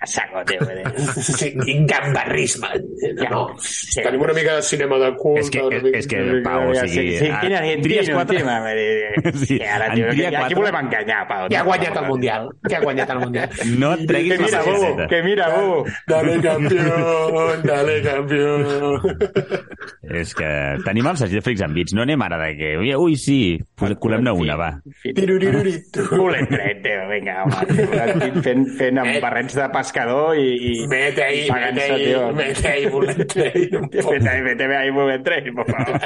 Puta, 0.00 0.06
saco, 0.06 0.44
tio. 0.44 0.60
Sí, 1.20 1.54
Quin 1.64 1.86
gambarrisme. 1.86 2.68
No, 3.16 3.30
no. 3.30 3.58
Sí. 3.58 4.02
Tenim 4.02 4.20
una 4.22 4.32
mica 4.32 4.56
de 4.56 4.62
cinema 4.62 4.98
de 4.98 5.14
culte. 5.16 5.40
És 5.40 5.50
que, 5.50 5.60
és, 5.76 5.84
és 6.00 6.06
que 6.06 6.20
Pau, 6.44 6.70
o 6.70 6.74
Sí, 6.74 6.88
sigui... 6.88 7.16
sí, 7.18 7.28
ah, 7.28 7.40
quin 7.40 7.54
argentino, 7.54 7.82
tries 7.84 8.10
quatre... 8.10 8.40
Sí, 9.46 9.58
que 9.58 9.66
ara, 9.68 9.86
en 9.88 9.94
tio, 9.94 10.08
tria 10.10 10.30
que, 10.30 10.36
aquí 10.36 10.54
quatre. 10.54 10.60
volem 10.60 10.78
enganyar, 10.80 11.26
Pau. 11.28 11.48
Que 11.48 11.56
ha 11.56 11.62
guanyat 11.66 11.96
el 12.00 12.06
Mundial. 12.08 12.48
Que 12.68 12.76
ha 12.76 12.80
guanyat 12.80 13.10
el 13.10 13.18
Mundial. 13.20 13.50
No 13.78 13.92
et 13.94 14.06
treguis 14.08 14.36
Que 14.40 14.40
la 14.40 14.48
mira, 14.48 14.62
Bobo, 14.64 14.96
que 15.08 15.22
mira, 15.22 15.48
Bobo. 15.50 15.84
Dale, 16.06 16.40
campió, 16.40 17.56
dale, 17.64 18.00
campió. 18.02 18.48
És 20.10 20.32
que 20.34 20.50
tenim 20.84 21.06
els 21.10 21.20
Sergi 21.22 21.42
Flix 21.44 21.62
amb 21.66 21.76
bits. 21.76 21.94
No 21.96 22.02
anem 22.06 22.22
ara 22.24 22.38
de 22.40 22.54
que... 22.58 22.72
Ui, 22.96 23.16
sí, 23.20 23.58
colem-ne 23.76 24.32
una, 24.32 24.56
va. 24.58 24.70
Tiruriruritu. 25.04 26.06
Train, 26.50 26.82
tio, 26.82 27.04
vinga, 27.10 27.44
home. 27.44 28.40
Fent, 28.44 28.66
fent 28.78 29.00
amb 29.02 29.20
barrets 29.22 29.56
de 29.58 29.68
pescador 29.90 30.37
i... 30.38 30.46
i 30.70 30.87
Mete 30.88 31.24
ahí, 31.26 31.42
pagant-se, 31.50 31.74
mete 31.74 31.92
ahí, 31.92 32.05
tio. 32.07 32.33
mete 32.33 32.68
ahí, 32.70 32.87
Bullet 32.87 33.24
Train. 33.35 33.76
un 33.76 33.88
poc. 33.90 34.11
Vete 34.14 34.29
ahí, 34.31 34.42
vete 34.46 34.64
ahí, 34.76 34.90
Bullet 34.94 35.22
Train, 35.26 35.55
por 35.55 35.66
favor. 35.66 36.00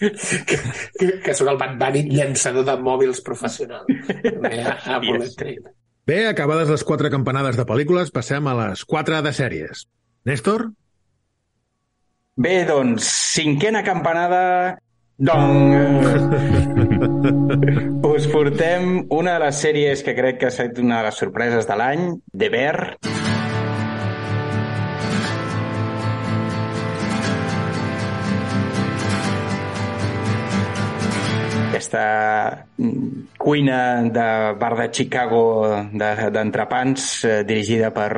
que, 0.00 0.58
que, 0.98 1.08
que 1.20 1.34
surt 1.36 1.52
el 1.52 1.58
Bad 1.60 1.76
Bunny 1.80 2.06
llançador 2.16 2.64
de 2.64 2.76
mòbils 2.80 3.20
professional. 3.26 3.84
Bé, 3.88 4.62
a, 4.64 4.78
a 4.96 4.98
Bullet 5.04 5.28
Yes. 5.28 5.36
Train. 5.36 5.60
Bé, 6.06 6.20
acabades 6.30 6.70
les 6.70 6.84
quatre 6.86 7.10
campanades 7.10 7.56
de 7.58 7.64
pel·lícules, 7.66 8.12
passem 8.14 8.46
a 8.46 8.54
les 8.60 8.84
quatre 8.86 9.20
de 9.26 9.32
sèries. 9.34 9.86
Néstor? 10.26 10.68
Bé, 12.36 12.60
doncs, 12.68 13.06
cinquena 13.36 13.82
campanada... 13.82 14.78
Dong! 15.18 16.84
Us 17.06 18.26
portem 18.32 19.06
una 19.14 19.36
de 19.36 19.44
les 19.44 19.60
sèries 19.62 20.02
que 20.06 20.14
crec 20.18 20.40
que 20.40 20.48
ha 20.48 20.54
estat 20.54 20.80
una 20.82 21.00
de 21.02 21.08
les 21.10 21.20
sorpreses 21.22 21.68
de 21.68 21.76
l'any, 21.78 22.06
The 22.32 22.48
Bear. 22.50 22.80
Aquesta 31.66 32.64
mm, 32.78 33.36
cuina 33.36 34.02
de 34.02 34.26
bar 34.58 34.76
de 34.78 34.90
Chicago 34.90 35.42
de- 35.92 36.30
d'entrepans 36.32 37.24
eh, 37.24 37.44
dirigida 37.44 37.90
per 37.92 38.12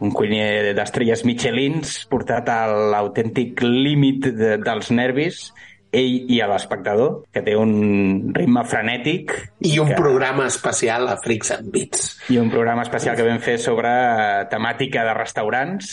un 0.00 0.10
cuiner 0.14 0.72
d'estrelles 0.74 1.24
Michelins 1.28 2.06
portat 2.08 2.48
a 2.48 2.60
l'autèntic 2.94 3.60
límit 3.66 4.30
de, 4.30 4.56
dels 4.62 4.90
nervis 4.94 5.50
ell 5.92 6.24
i 6.28 6.40
a 6.44 6.48
l'espectador, 6.50 7.22
que 7.32 7.42
té 7.44 7.56
un 7.56 8.32
ritme 8.36 8.64
frenètic 8.68 9.32
I 9.64 9.78
un 9.80 9.88
que, 9.92 9.96
programa 9.96 10.46
especial 10.50 11.08
a 11.08 11.16
Freaks 11.22 11.50
and 11.56 11.70
Beats. 11.72 12.16
i 12.28 12.36
un 12.38 12.50
programa 12.52 12.82
especial 12.84 13.16
que 13.16 13.24
vam 13.26 13.40
fer 13.40 13.58
sobre 13.62 13.88
eh, 13.88 14.44
temàtica 14.52 15.04
de 15.08 15.14
restaurants 15.16 15.84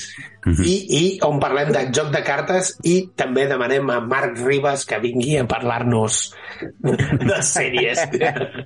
I, 0.46 0.74
I 0.94 1.20
on 1.26 1.40
parlem 1.42 1.72
de 1.74 1.88
joc 1.96 2.12
de 2.14 2.22
cartes 2.26 2.76
i 2.86 3.10
també 3.18 3.48
demanem 3.50 3.90
a 3.90 4.00
Marc 4.06 4.38
Ribas 4.46 4.86
que 4.86 5.00
vingui 5.02 5.38
a 5.40 5.48
parlar-nos 5.50 6.36
de 6.84 7.42
sèries. 7.42 8.00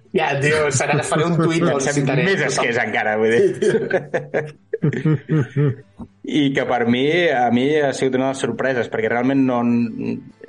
Ja, 0.09 0.39
tio, 0.41 0.71
serà, 0.73 0.97
faré 1.05 1.23
un 1.27 1.35
tuit 1.37 1.61
on 1.63 1.79
citaré. 1.79 2.23
més 2.25 2.41
esquers 2.49 2.77
encara, 2.81 3.17
vull 3.21 3.31
dir. 3.31 3.49
I 6.29 6.53
que 6.53 6.65
per 6.69 6.85
mi, 6.89 7.05
a 7.29 7.49
mi 7.53 7.65
ha 7.79 7.93
sigut 7.93 8.15
una 8.17 8.25
de 8.29 8.33
les 8.33 8.43
sorpreses, 8.43 8.89
perquè 8.91 9.09
realment 9.11 9.45
no... 9.47 9.59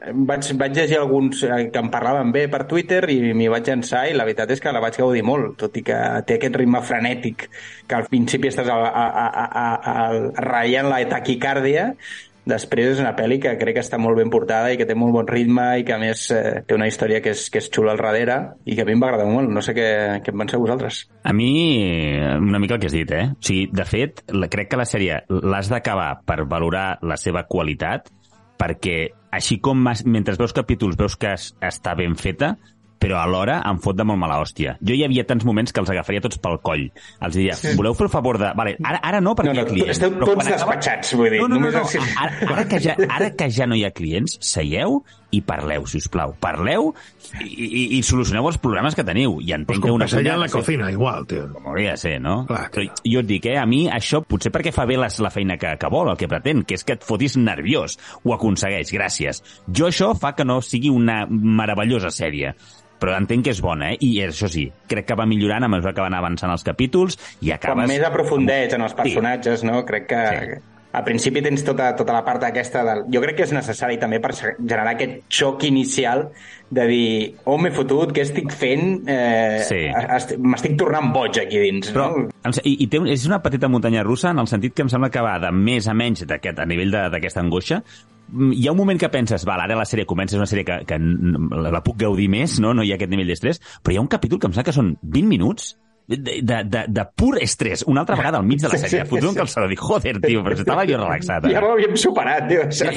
Vaig, 0.00 0.46
vaig 0.56 0.78
llegir 0.78 0.96
alguns 0.96 1.42
eh, 1.44 1.66
que 1.72 1.82
em 1.82 1.90
parlaven 1.92 2.30
bé 2.32 2.46
per 2.48 2.62
Twitter 2.70 3.02
i 3.12 3.34
m'hi 3.36 3.50
vaig 3.52 3.68
llançar 3.68 4.06
i 4.08 4.16
la 4.16 4.24
veritat 4.24 4.54
és 4.54 4.62
que 4.64 4.72
la 4.72 4.80
vaig 4.80 4.96
gaudir 4.96 5.22
molt, 5.26 5.58
tot 5.60 5.76
i 5.76 5.84
que 5.84 5.98
té 6.24 6.38
aquest 6.38 6.56
ritme 6.56 6.80
frenètic 6.80 7.44
que 7.86 7.98
al 7.98 8.08
principi 8.08 8.48
estàs 8.48 8.70
a, 8.72 8.78
a, 8.80 9.04
a, 9.04 9.44
a, 9.44 9.66
a, 9.92 10.42
ratllant 10.46 10.88
la 10.88 11.04
taquicàrdia 11.10 11.90
Després 12.48 12.94
és 12.94 13.00
una 13.02 13.12
pel·li 13.16 13.36
que 13.42 13.52
crec 13.60 13.76
que 13.76 13.82
està 13.84 13.98
molt 14.00 14.16
ben 14.18 14.30
portada 14.32 14.70
i 14.72 14.78
que 14.80 14.86
té 14.88 14.94
molt 14.96 15.12
bon 15.12 15.28
ritme 15.28 15.66
i 15.80 15.84
que 15.86 15.94
a 15.94 15.98
més 16.00 16.24
eh, 16.34 16.62
té 16.66 16.74
una 16.74 16.88
història 16.88 17.20
que 17.22 17.34
és, 17.34 17.44
que 17.52 17.60
és 17.60 17.68
xula 17.68 17.92
al 17.92 18.00
darrere 18.00 18.38
i 18.64 18.76
que 18.76 18.84
a 18.84 18.88
mi 18.88 18.96
em 18.96 19.02
va 19.02 19.10
agradar 19.10 19.28
molt. 19.28 19.52
No 19.52 19.62
sé 19.64 19.74
què, 19.76 19.88
què 20.24 20.32
en 20.32 20.44
penseu 20.44 20.62
vosaltres. 20.62 21.02
A 21.22 21.34
mi, 21.36 21.50
una 22.40 22.62
mica 22.62 22.78
el 22.78 22.82
que 22.82 22.88
has 22.88 22.96
dit, 22.96 23.12
eh? 23.12 23.26
O 23.36 23.44
sigui, 23.44 23.68
de 23.76 23.86
fet, 23.86 24.24
la, 24.32 24.48
crec 24.52 24.72
que 24.72 24.80
la 24.80 24.88
sèrie 24.88 25.20
l'has 25.28 25.70
d'acabar 25.70 26.10
per 26.26 26.40
valorar 26.48 26.86
la 27.04 27.20
seva 27.20 27.44
qualitat, 27.50 28.08
perquè 28.60 28.98
així 29.32 29.56
com 29.64 29.78
mas- 29.80 30.04
mentre 30.04 30.36
veus 30.36 30.52
capítols 30.52 30.98
veus 31.00 31.16
que 31.16 31.32
es, 31.32 31.54
està 31.64 31.96
ben 31.96 32.14
feta, 32.20 32.54
però 33.00 33.16
alhora 33.22 33.62
em 33.64 33.78
fot 33.80 33.96
de 33.96 34.04
molt 34.04 34.18
mala 34.20 34.36
hòstia. 34.42 34.74
Jo 34.84 34.92
hi 34.92 35.04
havia 35.06 35.22
tants 35.24 35.46
moments 35.48 35.72
que 35.72 35.80
els 35.80 35.88
agafaria 35.88 36.20
tots 36.20 36.36
pel 36.42 36.58
coll. 36.60 36.82
Els 37.24 37.38
diria, 37.38 37.54
voleu 37.78 37.94
fer 37.96 38.04
el 38.04 38.10
favor 38.12 38.36
de... 38.42 38.50
Vale, 38.58 38.74
ara, 38.84 38.98
ara 39.00 39.22
no, 39.24 39.32
perquè 39.38 39.48
No, 39.48 39.54
no, 39.54 39.62
hi 39.62 39.64
ha 39.64 39.70
clients. 39.70 39.94
esteu 39.94 40.10
tots 40.18 40.26
quan 40.34 40.42
acaba- 40.42 40.58
despatxats, 40.58 41.14
vull 41.16 41.30
dir, 41.32 41.40
No, 41.40 41.48
no, 41.48 41.56
no, 41.56 41.70
només 41.70 41.96
no. 41.96 42.04
Ara, 42.20 42.52
ara, 42.52 42.66
que 42.68 42.80
ja, 42.84 42.96
ara 43.08 43.30
que 43.40 43.48
ja 43.56 43.66
no 43.70 43.78
hi 43.80 43.86
ha 43.88 43.90
clients, 43.96 44.36
seieu 44.44 45.00
i 45.30 45.40
parleu, 45.46 45.86
si 45.86 45.98
us 46.02 46.08
plau. 46.10 46.32
Parleu 46.40 46.88
i, 47.40 47.46
i, 47.46 47.82
i 47.98 48.02
solucioneu 48.02 48.48
els 48.50 48.58
problemes 48.58 48.96
que 48.98 49.04
teniu. 49.06 49.36
I 49.40 49.52
entenc 49.54 49.68
Pues 49.70 49.78
que 49.78 49.88
com 49.88 49.94
una 50.00 50.06
en 50.10 50.26
ha 50.30 50.36
la 50.36 50.46
de 50.46 50.48
ser- 50.50 50.58
cocina, 50.60 50.90
igual, 50.90 51.26
tio. 51.26 51.48
com 51.52 51.68
hauria 51.70 51.92
de 51.92 51.96
ser, 52.02 52.16
no? 52.20 52.46
Clar. 52.48 52.66
Però 52.74 52.86
jo 53.04 53.20
et 53.22 53.26
dic, 53.30 53.46
eh, 53.46 53.56
a 53.58 53.66
mi 53.66 53.84
això 53.90 54.22
potser 54.26 54.50
perquè 54.52 54.72
fa 54.74 54.84
bé 54.90 54.96
les, 54.98 55.20
la 55.20 55.30
feina 55.30 55.56
que, 55.56 55.76
que 55.78 55.88
vol, 55.92 56.10
el 56.10 56.16
que 56.18 56.28
pretén, 56.28 56.64
que 56.64 56.74
és 56.74 56.84
que 56.84 56.98
et 56.98 57.04
fotis 57.06 57.36
nerviós. 57.38 57.98
Ho 58.24 58.34
aconsegueix, 58.34 58.90
gràcies. 58.92 59.42
Jo 59.70 59.86
això 59.88 60.14
fa 60.18 60.34
que 60.34 60.44
no 60.44 60.60
sigui 60.62 60.90
una 60.90 61.24
meravellosa 61.30 62.10
sèrie 62.10 62.54
però 63.00 63.14
entenc 63.16 63.46
que 63.46 63.52
és 63.54 63.62
bona, 63.64 63.94
eh? 63.94 63.96
I 64.04 64.10
això 64.26 64.44
sí, 64.52 64.66
crec 64.86 65.06
que 65.08 65.14
va 65.16 65.24
millorant 65.24 65.64
a 65.64 65.68
mesura 65.72 65.94
que 65.96 66.02
van 66.04 66.12
avançant 66.12 66.50
els 66.52 66.60
capítols 66.66 67.14
i 67.40 67.48
acabes... 67.54 67.88
més 67.88 68.02
aprofundeix 68.04 68.74
en 68.76 68.82
els 68.84 68.92
personatges, 68.92 69.62
no? 69.64 69.78
Crec 69.88 70.04
que 70.10 70.18
Sí. 70.20 70.58
Al 70.92 71.04
principi 71.06 71.40
tens 71.42 71.62
tota, 71.64 71.92
tota 71.96 72.12
la 72.12 72.24
part 72.26 72.42
aquesta 72.48 72.82
del... 72.84 73.04
Jo 73.14 73.20
crec 73.22 73.36
que 73.38 73.44
és 73.46 73.52
necessari 73.54 73.98
també 74.00 74.18
per 74.20 74.32
generar 74.34 74.88
aquest 74.90 75.20
xoc 75.30 75.62
inicial 75.68 76.28
de 76.70 76.86
dir 76.86 77.08
on 77.50 77.62
m'he 77.62 77.70
fotut, 77.74 78.10
què 78.14 78.22
estic 78.26 78.50
fent, 78.54 79.04
eh, 79.10 79.60
Sí. 79.66 79.80
est- 79.86 80.36
m'estic 80.38 80.76
tornant 80.78 81.12
boig 81.14 81.38
aquí 81.38 81.58
dins. 81.62 81.92
Però, 81.94 82.08
no? 82.16 82.28
i, 82.64 82.76
i 82.84 82.86
té, 82.90 82.98
un- 82.98 83.08
és 83.10 83.26
una 83.26 83.40
petita 83.42 83.68
muntanya 83.68 84.02
russa 84.02 84.30
en 84.30 84.38
el 84.42 84.46
sentit 84.50 84.74
que 84.74 84.82
em 84.82 84.88
sembla 84.88 85.10
que 85.10 85.20
va 85.22 85.38
de 85.38 85.50
més 85.52 85.86
a 85.88 85.94
menys 85.94 86.26
d'aquest 86.26 86.58
a 86.58 86.66
nivell 86.66 86.90
d'aquesta 86.90 87.40
angoixa. 87.40 87.82
Mm, 88.32 88.52
Hi 88.54 88.68
ha 88.68 88.72
un 88.72 88.78
moment 88.78 88.98
que 88.98 89.08
penses, 89.10 89.44
val, 89.44 89.60
ara 89.60 89.74
la 89.74 89.84
sèrie 89.84 90.06
comença, 90.06 90.36
és 90.36 90.38
una 90.38 90.46
sèrie 90.46 90.64
que, 90.64 90.84
que 90.86 90.98
la 90.98 91.80
puc 91.82 91.96
gaudir 91.98 92.28
més, 92.30 92.60
no? 92.62 92.72
no 92.74 92.82
hi 92.86 92.92
ha 92.92 92.94
aquest 92.98 93.10
nivell 93.10 93.26
d'estrès, 93.26 93.58
però 93.82 93.94
hi 93.94 93.98
ha 93.98 94.04
un 94.04 94.10
capítol 94.10 94.38
que 94.38 94.46
em 94.46 94.52
sembla 94.54 94.68
que 94.70 94.76
són 94.76 94.92
20 95.02 95.26
minuts 95.26 95.76
de, 96.10 96.40
de, 96.42 96.60
de, 96.66 96.84
de 96.90 97.04
pur 97.16 97.36
estrès, 97.40 97.84
una 97.86 98.02
altra 98.02 98.16
vegada 98.18 98.40
al 98.42 98.46
mig 98.46 98.60
de 98.62 98.68
la 98.72 98.78
sèrie, 98.82 99.04
fotut 99.06 99.30
un 99.30 99.36
calçador, 99.38 99.70
dic, 99.70 99.80
joder, 99.80 100.16
tio, 100.24 100.42
però 100.46 100.58
estava 100.58 100.84
jo 100.88 100.98
relaxat. 100.98 101.46
Ja 101.46 101.60
ara. 101.60 101.68
ho 101.70 101.76
havíem 101.76 101.94
superat, 102.02 102.48
tio. 102.50 102.64
Això. 102.66 102.90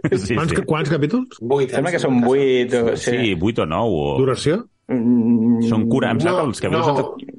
Sí, 0.00 0.32
Quants, 0.32 0.54
sí. 0.54 0.62
quants 0.64 0.88
capítols? 0.88 1.40
Vuit, 1.44 1.74
Sembla 1.74 1.90
que 1.92 1.98
són 2.00 2.22
vuit 2.24 2.72
o... 2.78 2.94
Sí, 2.96 3.34
8 3.36 3.66
o 3.66 3.68
9. 3.68 3.98
O... 4.00 4.14
Duració? 4.22 4.62
Mm, 4.90 5.60
Són 5.68 5.84
40, 5.90 6.14
em 6.14 6.22
sembla 6.24 6.40
que 6.40 6.46
els 6.48 6.62
capítols 6.64 6.86
no, 6.88 6.94
són... 6.96 7.34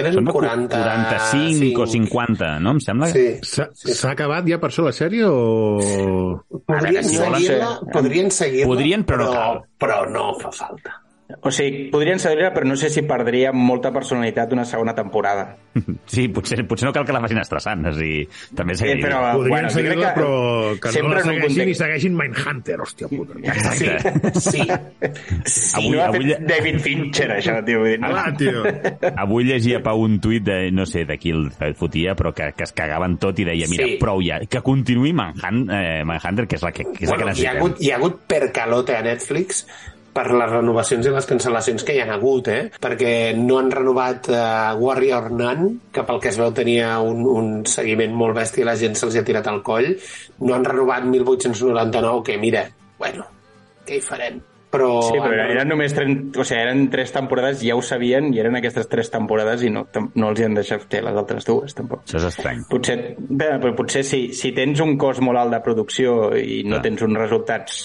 eren 0.00 0.16
Són 0.16 0.26
de 0.26 0.34
40... 0.34 0.80
45 0.80 1.84
o 1.84 1.86
50, 1.92 2.50
no? 2.64 2.74
Em 2.74 2.80
sembla... 2.82 3.10
Sí. 3.14 3.26
S'ha 3.46 3.68
s'ha 3.78 4.10
acabat 4.16 4.48
ja 4.50 4.58
per 4.62 4.72
això 4.72 4.88
la 4.88 4.94
sèrie 4.96 5.28
o... 5.30 6.40
Podrien 6.66 7.06
seguir-la, 7.06 7.70
podrien 7.94 8.34
seguir-la, 8.34 8.72
Podrien, 8.72 9.06
però 9.06 9.22
no 9.22 9.30
però, 9.30 9.46
cal. 9.46 9.62
però 9.84 10.00
no 10.10 10.26
fa 10.42 10.50
falta. 10.56 10.98
O 11.42 11.50
sigui, 11.50 11.88
podrien 11.90 12.18
seguir 12.18 12.50
però 12.54 12.64
no 12.66 12.76
sé 12.76 12.88
si 12.90 13.02
perdria 13.02 13.52
molta 13.52 13.92
personalitat 13.92 14.52
una 14.52 14.64
segona 14.64 14.94
temporada. 14.94 15.56
Sí, 16.10 16.26
potser, 16.28 16.64
potser 16.66 16.88
no 16.88 16.92
cal 16.92 17.04
que 17.06 17.12
la 17.14 17.20
facin 17.22 17.38
estressant, 17.38 17.84
o 17.86 17.92
sigui, 17.94 18.24
també 18.56 18.74
Sí, 18.74 18.80
seguiria. 18.84 19.06
però- 19.06 19.32
Podrien 19.36 19.50
bueno, 19.54 19.70
seguir-la, 19.70 20.08
que 20.14 20.20
però 20.20 20.80
que 20.80 20.88
no 20.88 20.92
sempre 20.92 21.14
la 21.14 21.20
en 21.20 21.28
un 21.28 21.34
segueixin 21.34 21.50
i 21.50 21.64
context- 21.64 21.80
segueixin 21.84 22.16
Mindhunter, 22.18 22.78
hòstia 22.80 23.08
puta. 23.08 23.34
Sí, 23.70 23.86
sí. 24.40 24.62
sí. 25.44 25.76
Avui- 25.78 25.96
no 25.96 26.02
ha 26.02 26.08
avui- 26.08 26.26
fet 26.34 26.46
David 26.48 26.80
Fincher, 26.80 27.28
això, 27.36 27.54
tio. 27.64 27.84
Dir, 27.84 28.00
no? 28.00 28.08
Clar, 28.10 28.36
tio. 28.36 28.64
Avui 29.16 29.44
llegia 29.44 29.82
Pau 29.82 30.00
un 30.02 30.18
tuit 30.20 30.42
de, 30.44 30.70
no 30.72 30.86
sé 30.86 31.04
de 31.06 31.16
qui 31.18 31.30
el 31.30 31.50
fotia, 31.78 32.14
però 32.16 32.32
que, 32.34 32.50
que 32.56 32.64
es 32.66 32.72
cagaven 32.72 33.16
tot 33.22 33.38
i 33.38 33.44
deia, 33.44 33.66
mira, 33.70 33.86
Sí. 33.86 33.96
prou 34.00 34.20
ja, 34.22 34.40
que 34.48 34.60
continuï 34.66 35.12
Manhunt, 35.12 35.68
eh, 35.70 36.02
Manhunter, 36.04 36.46
que 36.48 36.56
és 36.58 36.62
la 36.66 36.72
que, 36.72 36.84
que, 36.84 37.04
és 37.04 37.08
Bueno, 37.10 37.26
la 37.26 37.32
que 37.34 37.40
hi, 37.42 37.46
ha 37.46 37.54
necessitem. 37.54 37.56
hagut, 37.62 37.80
hi 37.80 37.90
ha 37.90 37.96
hagut 37.96 38.20
percalote 38.26 38.96
a 38.96 39.02
Netflix 39.02 39.66
per 40.14 40.26
les 40.32 40.50
renovacions 40.50 41.06
i 41.06 41.14
les 41.14 41.28
cancel·lacions 41.30 41.86
que 41.86 41.96
hi 41.96 42.02
han 42.02 42.12
hagut, 42.14 42.50
eh? 42.52 42.62
Perquè 42.82 43.14
no 43.38 43.60
han 43.60 43.70
renovat 43.74 44.30
uh, 44.32 44.74
Warrior 44.80 45.30
Nun, 45.34 45.72
que 45.94 46.04
pel 46.06 46.20
que 46.22 46.32
es 46.32 46.38
veu 46.40 46.52
tenia 46.56 46.96
un, 47.04 47.24
un 47.30 47.50
seguiment 47.70 48.14
molt 48.16 48.38
bèstia 48.38 48.64
i 48.64 48.70
la 48.70 48.78
gent 48.80 48.98
se'ls 48.98 49.18
ha 49.20 49.26
tirat 49.26 49.50
al 49.50 49.62
coll. 49.66 49.92
No 50.44 50.54
han 50.56 50.66
renovat 50.66 51.06
1899, 51.08 52.22
que 52.26 52.38
mira, 52.42 52.66
bueno, 53.00 53.26
què 53.86 53.98
hi 53.98 54.04
farem? 54.04 54.40
però... 54.70 54.90
Sí, 55.02 55.18
però 55.18 55.46
eren 55.50 55.68
només 55.70 55.94
tres, 55.94 56.10
o 56.30 56.44
sigui, 56.46 56.60
eren 56.60 56.84
tres 56.92 57.12
temporades, 57.14 57.62
ja 57.66 57.76
ho 57.76 57.82
sabien, 57.84 58.30
i 58.34 58.40
eren 58.42 58.56
aquestes 58.58 58.88
tres 58.90 59.10
temporades 59.12 59.64
i 59.66 59.72
no, 59.74 59.84
no 60.14 60.30
els 60.30 60.40
hi 60.40 60.46
han 60.46 60.54
deixat 60.56 60.86
fer 60.92 61.02
les 61.06 61.18
altres 61.18 61.48
dues, 61.48 61.74
tampoc. 61.76 62.04
Això 62.06 62.20
és 62.20 62.28
estrany. 62.30 62.62
Potser, 62.70 62.98
bé, 63.18 63.50
però 63.58 63.74
potser 63.78 64.04
si, 64.06 64.22
si 64.36 64.54
tens 64.56 64.82
un 64.84 64.96
cost 65.00 65.24
molt 65.26 65.42
alt 65.42 65.56
de 65.56 65.62
producció 65.64 66.30
i 66.38 66.62
no 66.62 66.78
Clar. 66.78 66.84
tens 66.86 67.04
uns 67.08 67.18
resultats 67.18 67.80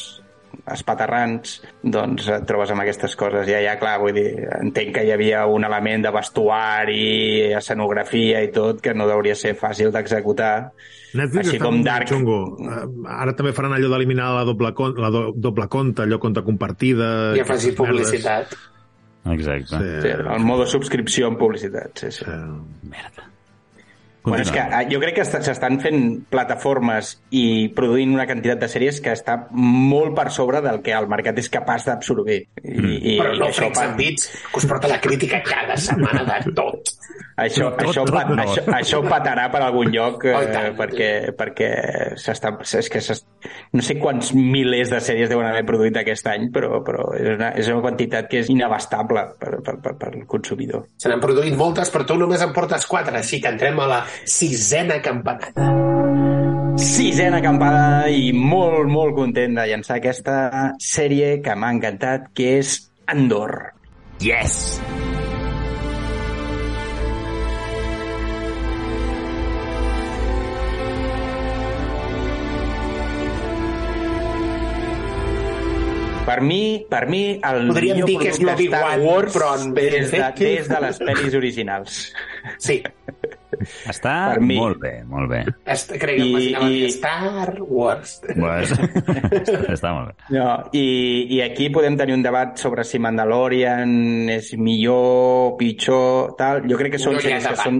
espaterrants, 0.71 1.57
doncs 1.83 2.27
et 2.33 2.45
trobes 2.47 2.71
amb 2.71 2.81
aquestes 2.83 3.15
coses. 3.19 3.47
Ja, 3.47 3.59
ja, 3.63 3.75
clar, 3.81 3.97
vull 4.01 4.13
dir, 4.15 4.29
entenc 4.61 4.93
que 4.95 5.03
hi 5.05 5.11
havia 5.15 5.45
un 5.47 5.63
element 5.67 6.03
de 6.05 6.11
vestuari, 6.15 7.53
escenografia 7.57 8.41
i 8.45 8.51
tot, 8.55 8.81
que 8.81 8.93
no 8.93 9.07
hauria 9.11 9.35
ser 9.35 9.55
fàcil 9.59 9.91
d'executar. 9.93 10.71
Netflix 11.15 11.47
Així 11.47 11.59
com 11.59 11.81
Dark. 11.83 12.09
xungo. 12.11 12.39
Eh, 12.59 12.85
Ara 13.15 13.33
també 13.35 13.53
faran 13.55 13.71
allò 13.77 13.87
d'eliminar 13.93 14.33
la 14.35 14.43
doble, 14.47 14.73
con- 14.75 14.95
la 14.99 15.09
do, 15.13 15.29
doble 15.35 15.67
compte, 15.71 16.03
allò 16.03 16.17
compte 16.19 16.43
compartida... 16.43 17.35
I 17.37 17.43
afegir 17.45 17.71
aquestes 17.75 17.79
merdes. 17.79 18.09
publicitat. 18.09 18.57
Exacte. 19.25 19.77
Sí. 19.79 20.01
Sí, 20.03 20.07
el 20.35 20.43
modo 20.45 20.65
subscripció 20.69 21.27
en 21.31 21.37
publicitat, 21.39 21.97
sí, 21.97 22.11
sí. 22.11 22.25
Eh, 22.27 22.89
Merda. 22.91 23.31
Bueno, 24.25 24.41
és 24.41 24.49
que 24.51 24.59
eh, 24.59 24.87
jo 24.91 24.99
crec 24.99 25.15
que 25.15 25.21
est- 25.21 25.37
s'estan 25.45 25.79
fent 25.79 25.99
plataformes 26.33 27.11
i 27.29 27.69
produint 27.77 28.13
una 28.15 28.25
quantitat 28.25 28.59
de 28.63 28.69
sèries 28.71 28.99
que 29.05 29.13
està 29.13 29.35
molt 29.51 30.15
per 30.17 30.31
sobre 30.33 30.61
del 30.65 30.81
que 30.81 30.95
el 30.97 31.07
mercat 31.11 31.37
és 31.37 31.49
capaç 31.53 31.85
d'absorbir. 31.85 32.39
I, 32.63 32.73
i, 33.13 33.17
Però 33.21 33.35
no 33.37 33.45
i 33.45 33.53
això, 33.53 33.69
and 33.83 33.95
Beats, 33.99 34.29
que 34.51 34.57
us 34.63 34.65
porta 34.65 34.89
la 34.89 34.99
crítica 35.01 35.43
cada 35.45 35.77
setmana 35.77 36.23
de 36.25 36.53
tot. 36.57 36.89
Això, 37.35 37.69
Tot, 37.73 37.81
això, 37.83 38.03
tot 38.07 38.15
pat, 38.15 38.29
no. 38.31 38.43
això, 38.43 38.63
això 38.77 39.01
patarà 39.05 39.49
per 39.51 39.61
algun 39.65 39.91
lloc 39.93 40.23
eh, 40.25 40.35
Oh, 40.35 40.43
i 40.43 40.51
tant. 40.53 40.75
perquè, 40.77 41.09
perquè 41.37 41.69
s'està... 42.21 42.53
És 42.79 42.89
que 42.91 43.01
no 43.75 43.83
sé 43.85 43.97
quants 43.99 44.31
milers 44.37 44.93
de 44.93 45.01
sèries 45.03 45.31
deuen 45.31 45.47
haver 45.47 45.65
produït 45.67 45.97
aquest 45.99 46.27
any, 46.31 46.49
però, 46.55 46.79
però 46.85 47.09
és, 47.19 47.27
una, 47.35 47.51
és 47.59 47.67
una 47.71 47.83
quantitat 47.83 48.29
que 48.31 48.39
és 48.43 48.51
inabastable 48.53 49.25
per, 49.39 49.57
per, 49.65 49.77
per, 49.83 49.95
per 49.99 50.13
el 50.13 50.25
consumidor. 50.31 50.87
Se 51.01 51.11
n'han 51.11 51.23
produït 51.23 51.57
moltes, 51.59 51.91
però 51.93 52.07
tu 52.07 52.17
només 52.19 52.43
en 52.45 52.55
portes 52.55 52.87
quatre, 52.87 53.19
així 53.19 53.41
que 53.43 53.51
entrem 53.51 53.79
a 53.83 53.89
la 53.91 54.01
sisena 54.23 55.01
campanada. 55.03 55.71
Sisena 56.75 57.39
acampada 57.39 58.09
i 58.11 58.33
molt, 58.35 58.89
molt 58.91 59.15
content 59.15 59.55
de 59.55 59.63
llançar 59.69 60.01
aquesta 60.01 60.35
sèrie 60.83 61.37
que 61.43 61.55
m'ha 61.55 61.71
encantat, 61.77 62.31
que 62.35 62.57
és 62.59 62.77
Andor. 63.07 63.55
Yes! 64.23 64.75
Per 76.25 76.39
mi, 76.41 76.83
per 76.89 77.05
mi 77.07 77.35
el 77.37 77.67
Podríem 77.69 77.99
millor 77.99 78.07
dir 78.09 78.15
que 78.17 78.29
és 78.31 78.39
Star 78.39 78.55
l'Obi-Wan, 78.55 79.01
Wars 79.05 79.35
però 79.35 79.49
en 79.61 79.73
ben 79.75 79.91
des, 79.93 80.09
de, 80.11 80.21
des 80.39 80.69
de 80.71 80.79
les 80.81 80.99
pel·lis 81.07 81.35
originals. 81.37 81.97
Sí, 82.57 82.79
Està 83.87 84.13
Per 84.33 84.41
mi. 84.43 84.57
molt 84.59 84.81
bé, 84.81 84.89
molt 85.07 85.29
bé. 85.31 85.43
est- 85.71 85.93
crec 86.01 86.17
que 86.17 86.25
I- 86.25 86.55
i- 86.83 86.89
Star 86.91 87.53
Wars. 87.61 88.17
Pues, 88.25 88.73
està 89.75 89.93
molt 89.95 90.09
bé. 90.09 90.15
No, 90.35 90.47
i, 90.75 91.27
I 91.37 91.41
aquí 91.45 91.69
podem 91.69 91.95
tenir 91.95 92.17
un 92.17 92.23
debat 92.25 92.57
sobre 92.59 92.83
si 92.83 92.99
Mandalorian 92.99 94.27
és 94.33 94.49
millor, 94.57 95.55
pitjor, 95.61 96.33
tal. 96.37 96.65
Jo 96.67 96.77
crec 96.81 96.97
que 96.97 97.01
són 97.05 97.15
No 97.15 97.21
sèries 97.23 97.47
que 97.47 97.55
són, 97.61 97.79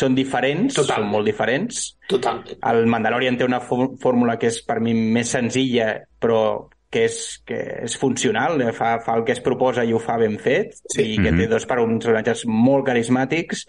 són 0.00 0.16
diferents, 0.16 0.74
Total. 0.80 0.96
són 1.04 1.12
molt 1.12 1.28
diferents. 1.28 1.84
Totalment. 2.08 2.56
El 2.66 2.86
Mandalorian 2.90 3.36
té 3.38 3.44
una 3.46 3.60
fó- 3.62 3.92
fórmula 4.02 4.38
que 4.40 4.48
és 4.50 4.58
per 4.66 4.80
mi 4.80 4.94
més 4.96 5.28
senzilla, 5.36 5.92
però 6.18 6.42
que 6.90 7.04
és, 7.04 7.42
que 7.44 7.56
és 7.84 7.96
funcional, 7.98 8.60
eh, 8.62 8.72
fa, 8.72 8.98
fa 9.00 9.16
el 9.18 9.24
que 9.24 9.32
es 9.32 9.40
proposa 9.40 9.84
i 9.84 9.92
ho 9.92 9.98
fa 9.98 10.16
ben 10.16 10.38
fet, 10.38 10.74
Sí. 10.88 11.02
i 11.14 11.16
que 11.18 11.32
Mhm. 11.32 11.38
té 11.38 11.46
dos 11.48 11.66
personatges 11.66 12.46
molt 12.46 12.86
carismàtics, 12.86 13.66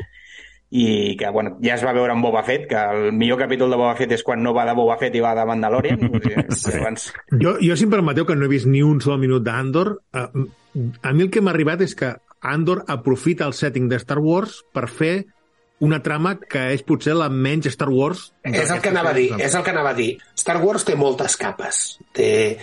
i 0.69 1.15
que, 1.15 1.30
bueno, 1.32 1.58
ja 1.63 1.75
es 1.75 1.84
va 1.86 1.93
veure 1.93 2.12
amb 2.12 2.23
Boba 2.25 2.43
Fett, 2.43 2.67
que 2.67 2.75
el 2.75 3.13
millor 3.13 3.39
capítol 3.39 3.69
de 3.69 3.77
Boba 3.77 3.95
Fett 3.95 4.12
és 4.12 4.23
quan 4.23 4.41
no 4.43 4.53
va 4.53 4.65
de 4.65 4.73
Boba 4.75 4.97
Fett 4.99 5.15
i 5.15 5.21
va 5.23 5.34
de 5.34 5.45
Mandalorian. 5.45 5.97
Sí. 6.51 6.73
abans... 6.75 7.13
Jo, 7.32 7.58
jo, 7.62 7.75
si 7.75 7.86
em 7.86 7.89
permeteu, 7.89 8.25
que 8.25 8.36
no 8.36 8.45
he 8.45 8.49
vist 8.51 8.67
ni 8.67 8.82
un 8.84 8.99
sol 9.01 9.17
minut 9.19 9.43
d'Andor, 9.43 10.01
eh, 10.13 10.27
a 11.01 11.13
mi 11.13 11.23
el 11.23 11.30
que 11.32 11.41
m'ha 11.41 11.51
arribat 11.51 11.82
és 11.82 11.95
que 11.95 12.13
Andor 12.41 12.84
aprofita 12.88 13.45
el 13.47 13.53
setting 13.53 13.88
de 13.89 13.95
Star 13.95 14.19
Wars 14.19 14.63
per 14.73 14.88
fer 14.89 15.25
una 15.80 16.01
trama 16.01 16.36
que 16.39 16.73
és 16.73 16.82
potser 16.84 17.13
la 17.15 17.30
menys 17.30 17.67
Star 17.69 17.88
Wars. 17.89 18.34
És 18.43 18.69
el 18.71 18.82
que 18.82 18.89
anava 18.89 19.12
a 19.12 19.13
dir, 19.13 19.32
és 19.39 19.53
el 19.56 19.63
que 19.63 19.69
anava 19.71 19.91
a 19.91 19.93
dir. 19.93 20.17
Star 20.36 20.58
Wars 20.63 20.84
té 20.84 20.95
moltes 20.95 21.36
capes. 21.38 21.99
Té 22.12 22.58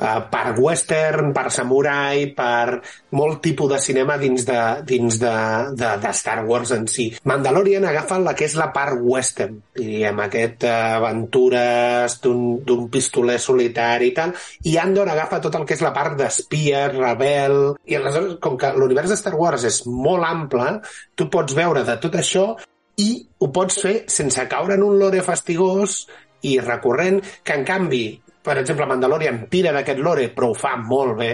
uh, 0.00 0.22
part 0.32 0.58
western, 0.58 1.34
part 1.36 1.52
samurai, 1.54 2.26
per 2.36 2.80
molt 3.16 3.40
tipus 3.44 3.70
de 3.70 3.80
cinema 3.82 4.16
dins 4.20 4.46
de, 4.48 4.60
dins 4.88 5.20
de, 5.20 5.34
de, 5.76 5.90
de 6.02 6.12
Star 6.16 6.40
Wars 6.48 6.72
en 6.76 6.88
si. 6.90 7.10
Mandalorian 7.28 7.86
agafa 7.88 8.18
la 8.22 8.34
que 8.38 8.48
és 8.48 8.56
la 8.58 8.70
part 8.74 8.98
western, 9.00 9.60
diríem, 9.76 10.24
aquest 10.24 10.66
uh, 10.66 10.74
aventures 11.00 12.18
d'un 12.24 12.88
pistoler 12.92 13.38
solitari 13.42 14.10
i 14.10 14.16
tal, 14.16 14.34
i 14.66 14.76
Andor 14.80 15.12
agafa 15.12 15.42
tot 15.44 15.60
el 15.60 15.68
que 15.68 15.76
és 15.76 15.84
la 15.84 15.94
part 15.96 16.16
d'espia, 16.18 16.86
rebel, 16.94 17.60
i 17.86 17.98
aleshores, 17.98 18.38
com 18.42 18.58
que 18.60 18.72
l'univers 18.76 19.12
de 19.12 19.20
Star 19.20 19.36
Wars 19.38 19.68
és 19.68 19.82
molt 19.86 20.26
ample, 20.26 20.80
tu 21.14 21.28
pots 21.32 21.54
veure 21.56 21.84
de 21.86 21.96
tot 22.00 22.16
això 22.18 22.48
i 23.00 23.12
ho 23.40 23.48
pots 23.54 23.80
fer 23.84 23.94
sense 24.12 24.42
caure 24.50 24.76
en 24.76 24.84
un 24.84 24.98
lore 25.00 25.22
fastigós 25.24 26.02
i 26.46 26.56
recurrent, 26.60 27.20
que 27.44 27.56
en 27.56 27.64
canvi, 27.68 28.04
per 28.42 28.58
exemple, 28.62 28.88
Mandalorian 28.88 29.46
tira 29.52 29.72
d'aquest 29.76 30.02
lore, 30.02 30.28
però 30.34 30.50
ho 30.50 30.58
fa 30.58 30.76
molt 30.80 31.16
bé. 31.18 31.30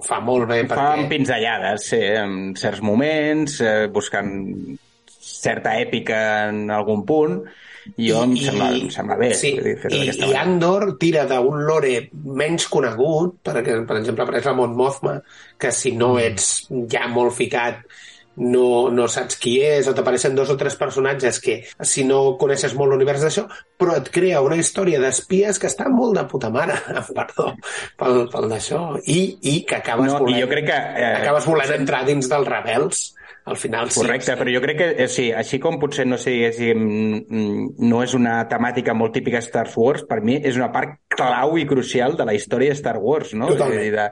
Ho 0.00 0.04
fa 0.04 0.20
molt 0.24 0.46
bé 0.48 0.62
Fa 0.64 0.74
perquè... 0.76 1.00
amb 1.02 1.10
pinzellades, 1.12 1.88
sí, 1.92 1.98
en 2.00 2.54
certs 2.56 2.80
moments, 2.86 3.58
eh, 3.60 3.88
buscant 3.92 4.30
certa 5.20 5.74
èpica 5.80 6.20
en 6.48 6.70
algun 6.72 7.02
punt, 7.08 7.40
i 7.96 8.10
jo 8.10 8.20
em, 8.22 8.34
sembla, 8.38 8.68
em 8.76 8.90
sembla 8.92 9.16
bé 9.18 9.30
sí, 9.34 9.54
dir, 9.56 9.74
i, 9.88 10.02
i 10.04 10.12
manera. 10.12 10.42
Andor 10.44 10.86
tira 11.00 11.24
d'un 11.28 11.64
lore 11.66 11.94
menys 12.12 12.68
conegut, 12.72 13.40
perquè, 13.46 13.80
per 13.88 13.98
exemple, 14.00 14.24
apareix 14.24 14.48
la 14.50 14.54
Mon 14.56 14.76
Mothma, 14.76 15.16
que 15.60 15.72
si 15.74 15.92
no 15.96 16.14
Mm. 16.14 16.24
ets 16.28 16.48
ja 16.92 17.06
molt 17.08 17.34
ficat 17.36 17.82
no, 18.40 18.88
no 18.94 19.06
saps 19.12 19.36
qui 19.40 19.58
és, 19.62 19.88
o 19.88 19.94
t'apareixen 19.96 20.34
dos 20.36 20.50
o 20.52 20.56
tres 20.60 20.76
personatges 20.80 21.40
que, 21.44 21.60
si 21.84 22.06
no 22.08 22.38
coneixes 22.40 22.74
molt 22.78 22.94
l'univers 22.94 23.22
d'això, 23.26 23.44
però 23.80 23.98
et 24.00 24.10
crea 24.14 24.40
una 24.44 24.58
història 24.60 25.00
d'espies 25.02 25.60
que 25.60 25.68
està 25.68 25.90
molt 25.92 26.16
de 26.16 26.26
puta 26.30 26.50
mare, 26.52 26.78
perdó, 27.18 27.52
pel, 28.00 28.24
pel 28.32 28.50
d'això, 28.50 28.82
i, 29.04 29.20
i 29.52 29.56
que 29.68 29.80
acabes 29.80 30.10
No, 30.10 30.24
i 30.32 30.40
jo 30.40 30.48
crec 30.50 30.70
que, 30.70 30.78
eh, 30.98 31.14
acabes 31.20 31.48
volent 31.48 31.74
entrar 31.76 32.04
dins 32.08 32.30
dels 32.30 32.48
rebels, 32.48 33.10
al 33.50 33.56
final 33.56 33.90
sí. 33.90 34.00
Correcte, 34.02 34.36
però 34.38 34.52
jo 34.52 34.62
crec 34.64 34.78
que, 34.78 34.88
eh, 35.04 35.08
sí, 35.10 35.28
així 35.32 35.60
com 35.60 35.78
potser 35.80 36.06
no 36.08 36.18
sé, 36.20 36.34
si, 36.56 36.72
mm, 36.72 37.76
no 37.88 38.02
és 38.04 38.14
una 38.16 38.40
temàtica 38.48 38.94
molt 38.94 39.14
típica 39.16 39.40
de 39.40 39.48
Star 39.48 39.68
Wars, 39.74 40.06
per 40.08 40.20
mi 40.24 40.38
és 40.38 40.56
una 40.56 40.70
part 40.72 40.96
clau 41.08 41.58
i 41.58 41.66
crucial 41.68 42.16
de 42.16 42.28
la 42.28 42.34
història 42.36 42.72
de 42.72 42.80
Star 42.80 42.96
Wars, 42.98 43.34
no? 43.34 43.48
Totalment. 43.52 43.76
És 43.76 43.80
a 43.80 43.84
dir, 43.84 43.92
de 43.96 44.08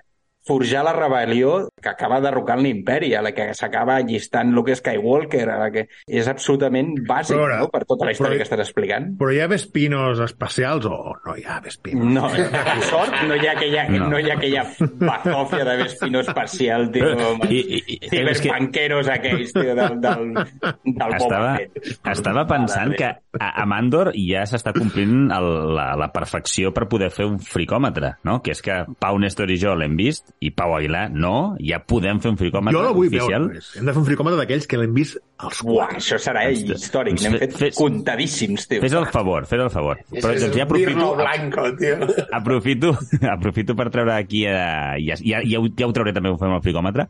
forjar 0.48 0.82
la 0.86 0.94
rebel·lió 0.96 1.68
que 1.80 1.90
acaba 1.92 2.20
derrocant 2.24 2.62
l'imperi, 2.64 3.12
a 3.14 3.22
la 3.22 3.32
que 3.36 3.50
s'acaba 3.54 3.98
allistant 4.00 4.50
Luke 4.56 4.74
Skywalker, 4.74 5.44
a 5.52 5.58
la 5.60 5.70
que 5.74 5.86
és 6.08 6.26
absolutament 6.28 6.94
bàsic 7.06 7.36
Però 7.36 7.44
ara- 7.46 7.60
no? 7.62 7.68
per 7.72 7.84
tota 7.84 8.06
la 8.08 8.12
història 8.16 8.34
però- 8.38 8.42
que 8.42 8.48
estàs 8.48 8.64
explicant. 8.64 9.10
Però 9.20 9.30
hi 9.34 9.40
ha 9.44 9.48
Vespinos 9.52 10.20
especials 10.24 10.86
o 10.88 11.14
no 11.26 11.36
hi 11.36 11.44
ha 11.46 11.60
Vespinos? 11.60 12.04
No, 12.16 12.26
amb 12.26 12.82
sort 12.88 13.12
no 13.28 13.36
hi 13.36 13.46
ha 13.46 13.52
aquella, 13.52 13.86
no. 13.92 14.08
No. 14.08 14.18
hi 14.18 14.30
ha 14.30 14.34
aquella 14.38 14.64
bazofia 14.80 15.64
de 15.64 15.76
Vespino 15.84 16.20
espacial, 16.20 16.90
tio, 16.92 17.12
amb 17.12 17.44
I- 17.50 17.60
els 17.60 17.66
i- 17.68 17.84
i- 17.86 17.98
és 18.00 18.40
que- 18.40 18.48
ciberpanqueros 18.48 19.08
aquells, 19.08 19.52
tio, 19.52 19.74
del, 19.74 20.00
del, 20.00 20.34
del 20.34 20.44
Boba 20.84 21.16
Estava, 21.18 21.56
Fett. 21.56 22.00
estava 22.12 22.46
pensant 22.46 22.94
que 22.96 23.04
a, 23.04 23.50
a 23.62 23.66
Mandor 23.66 24.12
ja 24.16 24.44
s'està 24.48 24.72
complint 24.72 25.28
el, 25.34 25.48
la, 25.76 25.90
la 25.98 26.08
perfecció 26.14 26.72
per 26.74 26.86
poder 26.88 27.10
fer 27.14 27.26
un 27.28 27.38
fricòmetre, 27.42 28.14
no? 28.24 28.40
Que 28.42 28.52
és 28.56 28.62
que 28.64 28.78
Pau 29.00 29.18
Néstor 29.20 29.50
i 29.52 29.58
jo 29.60 29.74
l'hem 29.78 29.96
vist 29.98 30.32
i 30.40 30.50
Pau 30.54 30.74
Aguilar 30.76 31.08
no, 31.10 31.56
ja 31.58 31.80
podem 31.82 32.20
fer 32.22 32.30
un 32.30 32.36
fricòmetre 32.38 32.76
Jo 32.78 32.82
la 32.84 32.92
vull 32.94 33.08
oficial. 33.08 33.48
veure. 33.48 33.62
Hem 33.76 33.86
de 33.88 33.92
fer 33.96 33.98
un 34.02 34.06
fricòmetre 34.06 34.38
d'aquells 34.38 34.66
que 34.70 34.78
l'hem 34.78 34.92
vist 34.94 35.18
als 35.38 35.62
Uah, 35.64 35.72
quatre. 35.88 35.96
això 35.98 36.18
serà 36.22 36.44
Doncs, 36.46 36.84
històric. 36.84 37.20
N'hem 37.20 37.32
fe- 37.32 37.38
fet 37.38 37.56
fes- 37.58 37.74
comptadíssims, 37.76 38.68
tio. 38.68 38.80
Fes 38.80 38.92
el 38.92 39.06
favor, 39.06 39.46
fes 39.46 39.60
el 39.60 39.70
favor. 39.70 39.98
És, 40.12 40.22
Però 40.24 40.34
doncs, 40.38 40.56
ja 40.56 40.62
aprofito, 40.62 41.14
blanco, 41.16 41.66
tio. 41.76 41.96
aprofito, 42.32 42.92
aprofito 43.32 43.74
per 43.74 43.90
treure 43.90 44.12
aquí, 44.14 44.44
eh, 44.46 44.54
ja, 45.06 45.16
ja, 45.18 45.42
ja, 45.44 45.58
ho, 45.58 45.66
ja 45.76 45.86
ho 45.86 45.92
trauré 45.92 46.12
també, 46.12 46.30
ho 46.30 46.38
fem 46.38 46.54
el 46.54 46.62
fricòmetre, 46.62 47.08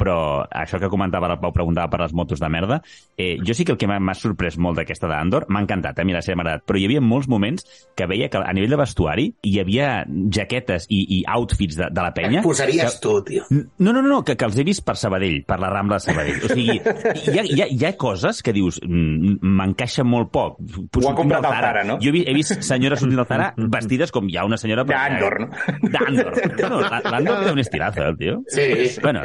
però 0.00 0.16
això 0.48 0.80
que 0.80 0.88
comentava 0.92 1.28
el 1.30 1.38
Pau, 1.40 1.52
preguntava 1.52 1.90
per 1.92 2.00
les 2.06 2.14
motos 2.16 2.40
de 2.40 2.48
merda, 2.52 2.80
eh, 3.16 3.36
jo 3.44 3.54
sí 3.54 3.64
que 3.68 3.74
el 3.76 3.78
que 3.80 3.88
m'ha 3.90 4.14
sorprès 4.16 4.56
molt 4.58 4.80
d'aquesta 4.80 5.08
d'Andor, 5.10 5.46
m'ha 5.52 5.60
encantat, 5.66 5.98
eh? 5.98 6.02
a 6.02 6.08
mi 6.08 6.16
la 6.16 6.20
m'ha 6.24 6.42
agradat, 6.42 6.64
però 6.66 6.78
hi 6.80 6.86
havia 6.88 7.00
molts 7.04 7.28
moments 7.28 7.66
que 7.96 8.06
veia 8.08 8.28
que 8.32 8.40
a 8.40 8.52
nivell 8.56 8.72
de 8.72 8.80
vestuari 8.80 9.26
hi 9.44 9.58
havia 9.60 10.04
jaquetes 10.08 10.86
i, 10.88 11.02
i 11.18 11.22
outfits 11.28 11.76
de, 11.76 11.90
de 11.90 12.04
la 12.04 12.12
penya... 12.16 12.40
Et 12.40 12.46
posaries 12.46 12.94
que... 12.96 13.00
tu, 13.02 13.14
tio. 13.26 13.44
No, 13.50 13.92
no, 13.92 14.00
no, 14.02 14.22
que, 14.24 14.36
que 14.40 14.48
els 14.48 14.56
he 14.58 14.64
vist 14.66 14.84
per 14.86 14.96
Sabadell, 14.96 15.42
per 15.48 15.58
la 15.60 15.70
Rambla 15.72 15.98
de 16.00 16.06
Sabadell. 16.06 16.40
O 16.46 16.52
sigui, 16.52 16.78
hi 16.80 17.38
ha, 17.38 17.44
hi 17.44 17.62
ha, 17.64 17.68
hi 17.70 17.84
ha 17.88 17.92
coses 18.00 18.40
que 18.46 18.54
dius, 18.56 18.80
mm, 18.86 19.38
m'encaixa 19.60 20.04
molt 20.06 20.30
poc. 20.32 20.58
Ho 20.96 21.06
ha 21.10 21.14
comprat 21.18 21.44
al 21.50 21.56
Zara, 21.58 21.84
no? 21.88 21.98
Jo 22.02 22.14
he, 22.14 22.24
he 22.30 22.34
vist 22.36 22.56
senyores 22.66 23.02
sortint 23.02 23.20
del 23.20 23.28
Zara 23.28 23.50
vestides 23.76 24.14
com 24.14 24.28
hi 24.30 24.38
ha 24.40 24.46
una 24.48 24.58
senyora... 24.60 24.84
D'Andor, 24.88 25.38
no? 25.44 25.50
D'Andor. 25.90 26.32
Bueno, 26.56 26.80
la- 26.86 27.02
l'Andor 27.16 27.44
té 27.44 27.52
un 27.52 27.62
estilazo, 27.62 28.00
eh, 28.04 28.08
el 28.14 28.18
tio. 28.20 28.38
Sí. 28.48 28.68
Bueno, 29.02 29.24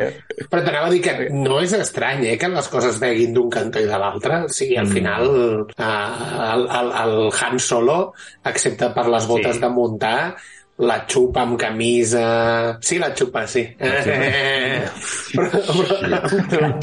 Però 0.50 0.65
t'anava 0.66 0.88
a 0.88 0.94
dir 0.94 1.02
que 1.06 1.14
no 1.32 1.60
és 1.62 1.72
estrany, 1.78 2.26
eh, 2.28 2.38
que 2.38 2.50
les 2.52 2.68
coses 2.74 3.00
veguin 3.00 3.34
d'un 3.34 3.50
cantó 3.54 3.80
i 3.80 3.86
de 3.88 3.98
l'altre. 4.02 4.42
O 4.46 4.50
sigui, 4.50 4.76
Mm. 4.76 4.80
al 4.82 4.88
final, 4.88 5.30
eh, 5.78 6.52
el, 6.56 6.68
el, 6.82 6.92
el 7.04 7.32
Han 7.42 7.60
Solo, 7.60 8.14
excepte 8.44 8.90
per 8.96 9.08
les 9.08 9.26
botes 9.28 9.56
Sí. 9.56 9.62
de 9.62 9.70
muntar, 9.70 10.36
la 10.78 10.98
xupa 11.08 11.42
amb 11.46 11.56
camisa... 11.60 12.78
Sí, 12.84 12.98
la 13.00 13.14
xupa, 13.16 13.46
sí. 13.48 13.62
Eh, 13.80 14.84
però, 15.32 15.48
però, 15.56 16.00
La 16.12 16.20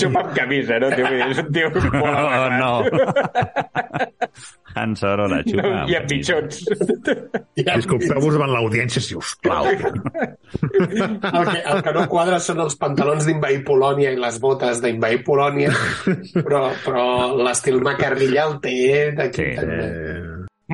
xupa 0.00 0.22
amb 0.22 0.32
camisa, 0.36 0.78
no? 0.80 0.88
Tio, 0.96 1.10
és 1.28 1.42
un 1.42 1.50
tio 1.52 1.68
molt 1.74 2.16
oh, 2.16 2.48
no. 2.56 2.72
Han 4.80 4.94
Solo 4.96 5.26
la 5.28 5.42
xupa. 5.44 5.66
No, 5.68 5.82
I 5.92 5.98
amb 5.98 6.08
pitjons. 6.08 6.62
Disculpeu-vos 7.60 8.38
davant 8.38 8.54
l'audiència, 8.54 9.02
si 9.04 9.18
us 9.18 9.34
plau. 9.44 9.68
el, 9.68 9.84
que, 10.72 11.58
el 11.60 11.84
que 11.84 11.92
no 11.92 12.06
quadra 12.08 12.40
són 12.40 12.64
els 12.64 12.78
pantalons 12.80 13.28
d'invair 13.28 13.60
Polònia 13.68 14.14
i 14.16 14.20
les 14.20 14.40
botes 14.40 14.80
d'invair 14.80 15.20
Polònia, 15.28 15.68
però, 16.40 16.70
però 16.86 17.06
l'estil 17.44 17.82
macarrilla 17.84 18.48
el 18.48 18.56
té 18.64 18.78
d'aquí 19.20 19.42
Sí. 19.42 19.54
també. 19.60 19.92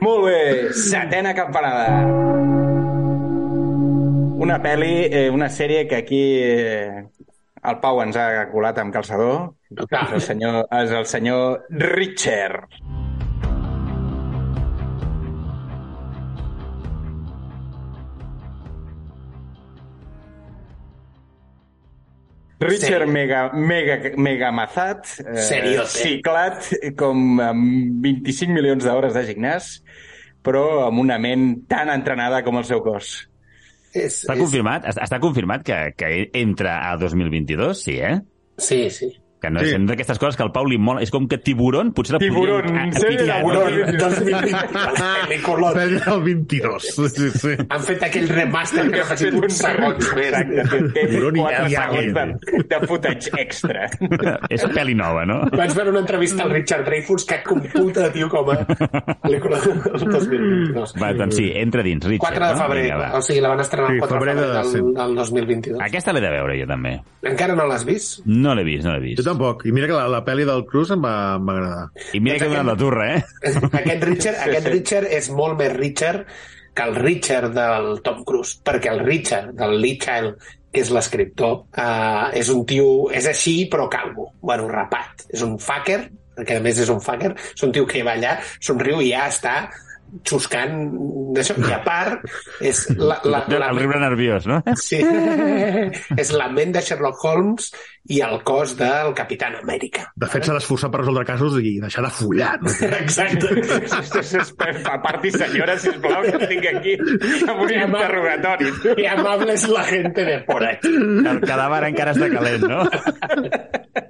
Molt 0.05 0.29
bé, 0.29 0.41
setena 0.79 1.33
campanada. 1.35 2.78
Una 4.39 4.59
pel·li, 4.63 4.93
eh, 5.11 5.29
una 5.35 5.49
sèrie 5.51 5.87
que 5.91 5.97
aquí 5.99 6.21
eh, 6.39 7.03
el 7.71 7.79
Pau 7.83 7.99
ens 8.05 8.19
ha 8.21 8.29
colat 8.53 8.79
amb 8.79 8.95
calçador. 8.95 9.49
És 9.75 10.13
el 10.15 10.23
senyor, 10.29 10.61
és 10.79 10.95
el 11.01 11.09
senyor 11.11 11.67
Richard. 11.97 12.69
Richard 22.61 23.07
Sí. 23.07 23.13
Mega, 23.13 23.53
Mega, 23.53 23.99
Mega 24.17 24.51
Mazat, 24.51 25.07
eh, 25.21 25.37
Seriote. 25.37 25.89
ciclat 25.89 26.71
com 26.97 27.41
amb 27.41 28.03
25 28.03 28.53
milions 28.53 28.85
d'hores 28.85 29.15
de 29.15 29.23
gimnàs, 29.29 29.83
però 30.43 30.87
amb 30.89 30.99
una 30.99 31.19
ment 31.19 31.67
tan 31.69 31.89
entrenada 31.91 32.43
com 32.43 32.59
el 32.59 32.65
seu 32.65 32.83
cos. 32.83 33.29
És, 33.93 34.23
Està 34.25 34.35
és, 34.35 34.43
confirmat? 34.43 34.85
Està, 34.91 35.07
està 35.07 35.21
confirmat 35.23 35.65
que, 35.67 35.79
que 35.99 36.11
entra 36.37 36.79
a 36.91 36.97
2022? 37.01 37.85
Sí, 37.87 37.97
eh? 38.05 38.19
sí, 38.59 38.83
sí. 38.91 39.13
Que 39.41 39.51
no 39.55 39.61
Sí. 39.63 39.71
és 39.71 39.85
d'aquestes 39.87 40.19
coses 40.19 40.37
que 40.37 40.43
al 40.43 40.51
Pau 40.51 40.67
li 40.67 40.79
mola. 40.83 41.01
És 41.01 41.13
com 41.15 41.29
que 41.31 41.39
Tiburon 41.39 41.93
potser 41.95 42.15
la 42.17 42.19
Tiburon, 42.19 42.63
podríem... 42.67 42.91
no? 42.91 44.09
2020, 44.09 44.57
pel·lícula. 44.99 45.73
Pel·li 45.77 46.01
del 46.05 46.23
22. 46.25 46.89
Sí, 47.13 47.29
sí. 47.39 47.53
Han 47.69 47.85
fet 47.87 48.03
aquell 48.09 48.27
remaster 48.33 48.87
que 48.91 48.99
no 49.37 49.49
segons 49.49 50.09
més. 50.17 50.33
Exacte, 50.33 50.65
té 50.95 51.05
Tiburon 51.13 51.37
i 51.39 51.45
4 51.45 51.69
Iago. 51.71 52.01
segons 52.01 52.19
de, 52.19 52.65
de 52.73 52.81
footage 52.91 53.31
extra. 53.45 53.87
és 54.55 54.65
pel·li 54.75 54.97
nova, 54.99 55.25
no? 55.29 55.39
Vaig 55.55 55.75
veure 55.77 55.95
una 55.95 56.03
entrevista 56.03 56.43
al 56.45 56.51
Richard 56.57 56.85
Dreyfuss 56.89 57.25
que 57.29 57.39
computa, 57.47 58.09
tio, 58.15 58.29
com 58.33 58.51
a 58.55 58.59
pel·lícula 58.67 59.61
del 59.63 59.79
2022. 60.09 60.97
Va, 61.01 61.13
doncs 61.19 61.39
sí, 61.39 61.51
entra 61.55 61.83
dins, 61.87 62.05
Richard. 62.11 62.35
4 62.35 62.47
de 62.47 62.53
no? 62.55 62.61
febrer, 62.65 62.85
Vinga, 62.89 62.99
va. 63.05 63.11
o 63.19 63.23
sigui, 63.23 63.41
la 63.45 63.55
van 63.55 63.63
estrenar 63.65 63.91
el 63.93 63.99
Sí, 63.99 64.03
4 64.03 64.15
de 64.15 64.19
febrer 64.19 64.37
de- 64.37 64.51
del, 64.59 64.93
del 64.99 65.15
2022. 65.23 65.81
Aquesta 65.89 66.13
l'he 66.15 66.23
de 66.27 66.31
veure 66.35 66.59
jo 66.61 66.67
també. 66.71 66.97
Encara 67.29 67.55
no 67.59 67.67
l'has 67.71 67.85
vist? 67.87 68.21
No 68.27 68.55
l'he 68.59 68.65
vist, 68.67 68.85
no 68.87 68.95
l'he 68.97 69.03
vist. 69.07 69.28
Tampoc. 69.29 69.65
I 69.69 69.73
mira 69.77 69.89
que 69.91 69.97
la, 69.97 70.07
la 70.11 70.23
pel·li 70.27 70.47
del 70.49 70.65
Cruz 70.69 70.93
em 70.95 71.03
va, 71.05 71.17
em 71.39 71.49
va 71.49 71.57
agradar. 71.57 71.89
I 72.17 72.21
mira 72.25 72.39
que 72.39 72.49
he 72.49 72.53
donat 72.53 72.71
la 72.73 72.77
turra, 72.81 73.09
eh? 73.15 73.25
Aquest 73.83 74.07
Richard, 74.09 74.39
aquest 74.49 74.71
Richard 74.73 75.19
és 75.19 75.33
molt 75.35 75.61
més 75.61 75.75
Richard 75.77 76.25
que 76.79 76.85
el 76.87 76.95
Richard 76.95 77.51
del 77.57 77.89
Tom 78.07 78.23
Cruise, 78.25 78.61
perquè 78.65 78.93
el 78.93 79.03
Richard 79.03 79.51
del 79.59 79.81
Lee 79.83 79.99
Child, 79.99 80.37
que 80.71 80.85
és 80.85 80.93
l'escriptor, 80.95 81.65
uh, 81.75 82.29
és 82.39 82.53
un 82.53 82.63
tio, 82.69 83.09
és 83.11 83.27
així 83.27 83.65
però 83.73 83.89
calvo, 83.91 84.29
bueno, 84.41 84.69
rapat. 84.71 85.27
És 85.35 85.43
un 85.43 85.57
fucker, 85.59 86.05
perquè 86.39 86.61
a 86.61 86.63
més 86.63 86.79
és 86.85 86.93
un 86.93 87.03
fucker, 87.03 87.33
és 87.35 87.67
un 87.67 87.75
tio 87.75 87.89
que 87.89 88.05
va 88.07 88.15
allà, 88.15 88.37
somriu 88.63 89.03
i 89.03 89.11
ja 89.11 89.27
està 89.33 89.57
xuscant 90.29 90.75
d'això. 91.37 91.57
I 91.59 91.75
a 91.75 91.81
part, 91.85 92.25
és 92.65 92.85
la, 92.97 93.19
la, 93.25 93.43
la, 93.51 93.69
El 93.71 93.81
riure 93.83 94.01
nerviós, 94.03 94.49
no? 94.49 94.61
Sí. 94.81 95.01
és 96.23 96.33
la 96.35 96.49
ment 96.53 96.75
de 96.77 96.83
Sherlock 96.85 97.25
Holmes 97.25 97.71
i 98.09 98.23
el 98.25 98.41
cos 98.49 98.75
del 98.79 99.13
Capitán 99.17 99.59
Amèrica. 99.59 100.07
De 100.17 100.29
fet, 100.33 100.47
s'ha 100.47 100.57
d'esforçar 100.57 100.89
per 100.93 101.03
resoldre 101.03 101.27
casos 101.29 101.59
i 101.61 101.77
deixar 101.83 102.07
de 102.07 102.13
follar. 102.17 102.55
No? 102.63 102.73
Exacte. 103.03 103.53
Aparti, 104.95 105.33
senyora, 105.37 105.77
sisplau, 105.81 106.25
que 106.25 106.37
estic 106.41 106.69
aquí 106.73 106.97
amb 107.45 107.65
un 107.67 107.75
interrogatori. 107.77 108.73
Qué 108.89 109.09
amable 109.13 109.53
es 109.59 109.69
la 109.69 109.85
gente 109.85 110.25
de 110.25 110.39
por 110.49 110.65
ahí. 110.65 110.79
El 110.89 111.43
cadàver 111.45 111.85
encara 111.93 112.17
està 112.17 112.31
calent, 112.33 112.65
no? 112.69 112.85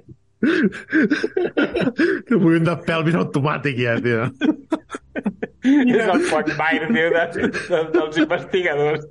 Que 2.27 2.35
vull 2.39 2.55
un 2.61 2.67
de 2.67 2.75
pelvis 2.87 3.15
automàtic 3.19 3.79
ja, 3.81 3.95
tio. 4.03 4.27
És 5.67 6.05
el 6.05 6.21
Quagmire, 6.29 6.87
tio, 6.93 7.09
de, 7.15 7.23
de, 7.51 7.81
dels 7.95 8.19
investigadors. 8.23 9.03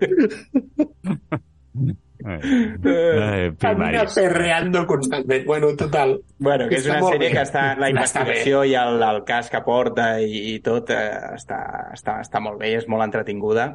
Eh, 2.19 2.39
Anda 2.83 3.53
primaris. 3.61 4.15
perreando 4.15 4.87
constantment. 4.87 5.45
Bueno, 5.47 5.69
total. 5.77 6.17
Bueno, 6.39 6.67
que 6.69 6.77
és 6.81 6.87
una 6.89 6.99
sèrie 7.05 7.29
bé. 7.29 7.35
que 7.37 7.43
està, 7.45 7.63
la 7.79 7.87
Està 7.89 7.93
investigació 7.95 8.65
i 8.67 8.75
el, 8.81 8.99
el 9.07 9.21
cas 9.29 9.51
que 9.53 9.61
porta 9.65 10.09
i, 10.21 10.41
i 10.55 10.59
tot 10.65 10.91
eh, 10.91 11.05
està, 11.37 11.61
està, 11.95 12.19
està 12.25 12.41
molt 12.43 12.59
bé, 12.61 12.73
és 12.81 12.89
molt 12.91 13.05
entretinguda. 13.07 13.69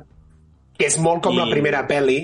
Que 0.78 0.90
és 0.90 0.98
molt 1.00 1.24
com 1.24 1.38
I- 1.38 1.40
la 1.44 1.48
primera 1.54 1.86
peli, 1.88 2.20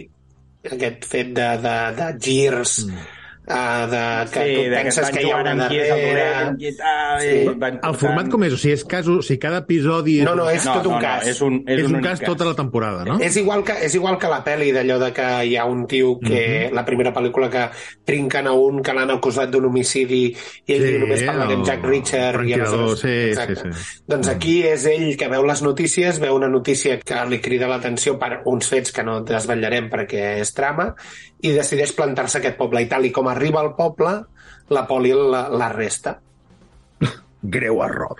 aquest 0.65 1.05
fet 1.07 1.31
de, 1.37 1.47
de, 1.63 1.77
de 2.01 2.09
girs, 2.19 2.79
mm. 2.89 3.07
Uh, 3.49 3.89
de, 3.89 4.31
que 4.31 4.43
sí, 4.45 4.55
tu 4.55 4.61
de 4.61 4.69
que 4.69 4.83
penses 4.83 4.97
estan 4.99 5.15
que 5.15 5.21
hi 5.21 5.29
ha 5.31 5.37
jugant 5.37 5.47
una 5.55 5.63
amb 5.65 5.71
qui 5.71 5.77
és 5.79 5.89
el 5.89 5.99
darrere. 5.99 6.29
dolent 6.29 6.77
tal, 6.77 7.19
Sí. 7.19 7.59
van 7.59 7.79
El 7.89 7.95
format 7.95 8.29
com 8.29 8.43
és? 8.43 8.53
O 8.53 8.57
sigui, 8.57 8.73
és 8.73 8.83
casos, 8.85 9.17
o 9.17 9.21
sigui, 9.21 9.39
cada 9.39 9.57
episodi... 9.65 10.21
No, 10.21 10.35
no, 10.35 10.49
és 10.49 10.65
No, 10.65 10.73
tot 10.77 10.85
un 10.85 10.91
no, 10.93 10.99
no, 10.99 11.03
cas. 11.03 11.27
és 11.27 11.41
un, 11.41 11.63
és 11.67 11.79
és 11.79 11.85
un, 11.87 11.95
únic 11.95 12.05
cas 12.07 12.19
tota 12.21 12.45
la 12.45 12.53
temporada, 12.55 13.03
no? 13.05 13.19
És 13.19 13.35
igual 13.37 13.63
que, 13.63 13.73
és 13.85 13.95
igual 13.95 14.17
que 14.17 14.27
la 14.31 14.43
pel·li 14.45 14.71
d'allò 14.75 14.99
de 14.99 15.11
que 15.13 15.27
hi 15.45 15.55
ha 15.57 15.65
un 15.65 15.85
tio 15.87 16.19
que, 16.19 16.67
Mhm. 16.69 16.75
la 16.75 16.85
primera 16.85 17.13
pel·lícula 17.13 17.49
que 17.49 17.69
trinquen 18.05 18.47
a 18.47 18.53
un 18.53 18.81
que 18.83 18.93
l'han 18.93 19.09
acusat 19.11 19.49
d'un 19.49 19.65
homicidi 19.65 20.27
i 20.65 20.73
ell 20.73 20.81
Sí, 20.81 20.87
diu 20.91 20.99
només 20.99 21.23
parla 21.23 21.45
d'en 21.47 21.59
el 21.59 21.65
Jack 21.65 21.83
Richard 21.85 22.45
i 22.47 22.53
aleshores... 22.53 22.99
sí, 22.99 23.07
Exacte. 23.29 23.55
sí, 23.55 23.73
sí. 23.73 24.01
Doncs 24.07 24.27
aquí 24.29 24.63
és 24.63 24.85
ell 24.85 25.17
que 25.17 25.27
veu 25.27 25.45
les 25.45 25.61
notícies, 25.61 26.19
veu 26.19 26.35
una 26.35 26.47
notícia 26.49 26.99
que 26.99 27.25
li 27.29 27.39
crida 27.41 27.67
l'atenció 27.67 28.17
per 28.19 28.41
uns 28.45 28.67
fets 28.69 28.91
que 28.91 29.03
no 29.03 29.21
desvetllarem 29.21 29.89
perquè 29.89 30.39
és 30.39 30.53
trama 30.53 30.95
i 31.41 31.53
decideix 31.55 31.93
plantar-se 31.95 32.39
aquest 32.39 32.57
poble 32.59 32.81
i 32.83 32.89
tal 32.91 33.05
i 33.07 33.13
com 33.15 33.29
arriba 33.31 33.61
al 33.63 33.75
poble 33.77 34.15
la 34.75 34.85
poli 34.87 35.13
la 35.13 35.69
resta. 35.73 36.17
Greu 37.51 37.81
error. 37.85 38.17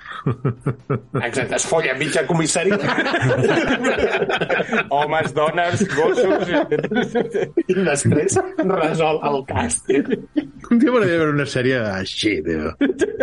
Exacte, 1.22 1.56
es 1.56 1.66
folla 1.70 1.94
mitja 2.00 2.26
comissaria 2.28 2.78
Homes, 4.90 5.34
dones, 5.34 5.84
gossos... 5.96 6.50
i 7.70 7.76
després 7.78 8.38
resol 8.66 9.20
el 9.30 9.40
cas. 9.50 9.80
Un 10.70 10.78
dia 10.82 10.92
m'agradaria 10.92 11.20
veure 11.22 11.34
una 11.34 11.46
sèrie 11.50 11.80
així, 11.94 12.36
tio. 12.46 12.74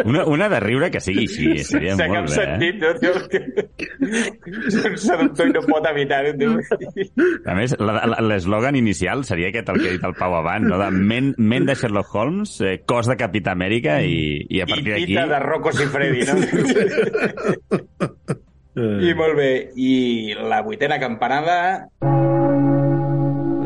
Una, 0.05 0.25
una 0.31 0.49
de 0.53 0.61
riure 0.65 0.91
que 0.95 1.01
sigui 1.03 1.27
així, 1.27 1.65
seria 1.67 1.95
Sense 1.99 2.09
molt 2.11 2.31
bé. 2.31 2.37
Sentit, 2.37 2.77
no, 2.83 2.91
tio? 3.01 3.13
Un 4.87 4.97
seductor 5.03 5.51
i 5.51 5.55
no 5.55 5.63
pot 5.67 5.89
evitar-ho, 5.91 6.33
tio. 6.39 6.51
A 7.47 7.57
més, 7.59 7.77
l'eslògan 7.77 8.79
inicial 8.79 9.25
seria 9.29 9.51
aquest 9.53 9.71
el 9.73 9.81
que 9.83 9.89
ha 9.91 9.95
dit 9.99 10.05
el 10.07 10.15
Pau 10.19 10.33
abans, 10.39 10.67
no? 10.71 10.77
de 10.81 10.89
ment, 10.95 11.33
ment 11.39 11.67
de 11.69 11.75
Sherlock 11.79 12.15
Holmes, 12.15 12.51
eh, 12.63 12.77
cos 12.89 13.07
de 13.11 13.17
Capità 13.21 13.51
Amèrica 13.57 13.93
i, 14.03 14.43
i 14.49 14.63
a 14.63 14.67
I 14.67 14.71
partir 14.71 14.91
d'aquí... 14.93 15.07
tita 15.13 15.25
de 15.31 15.39
Rocco 15.43 15.71
Siffredi, 15.73 15.96
no? 16.29 16.35
I 19.07 19.15
molt 19.17 19.37
bé. 19.39 19.51
I 19.81 20.35
la 20.37 20.61
vuitena 20.65 20.99
campanada 21.01 21.57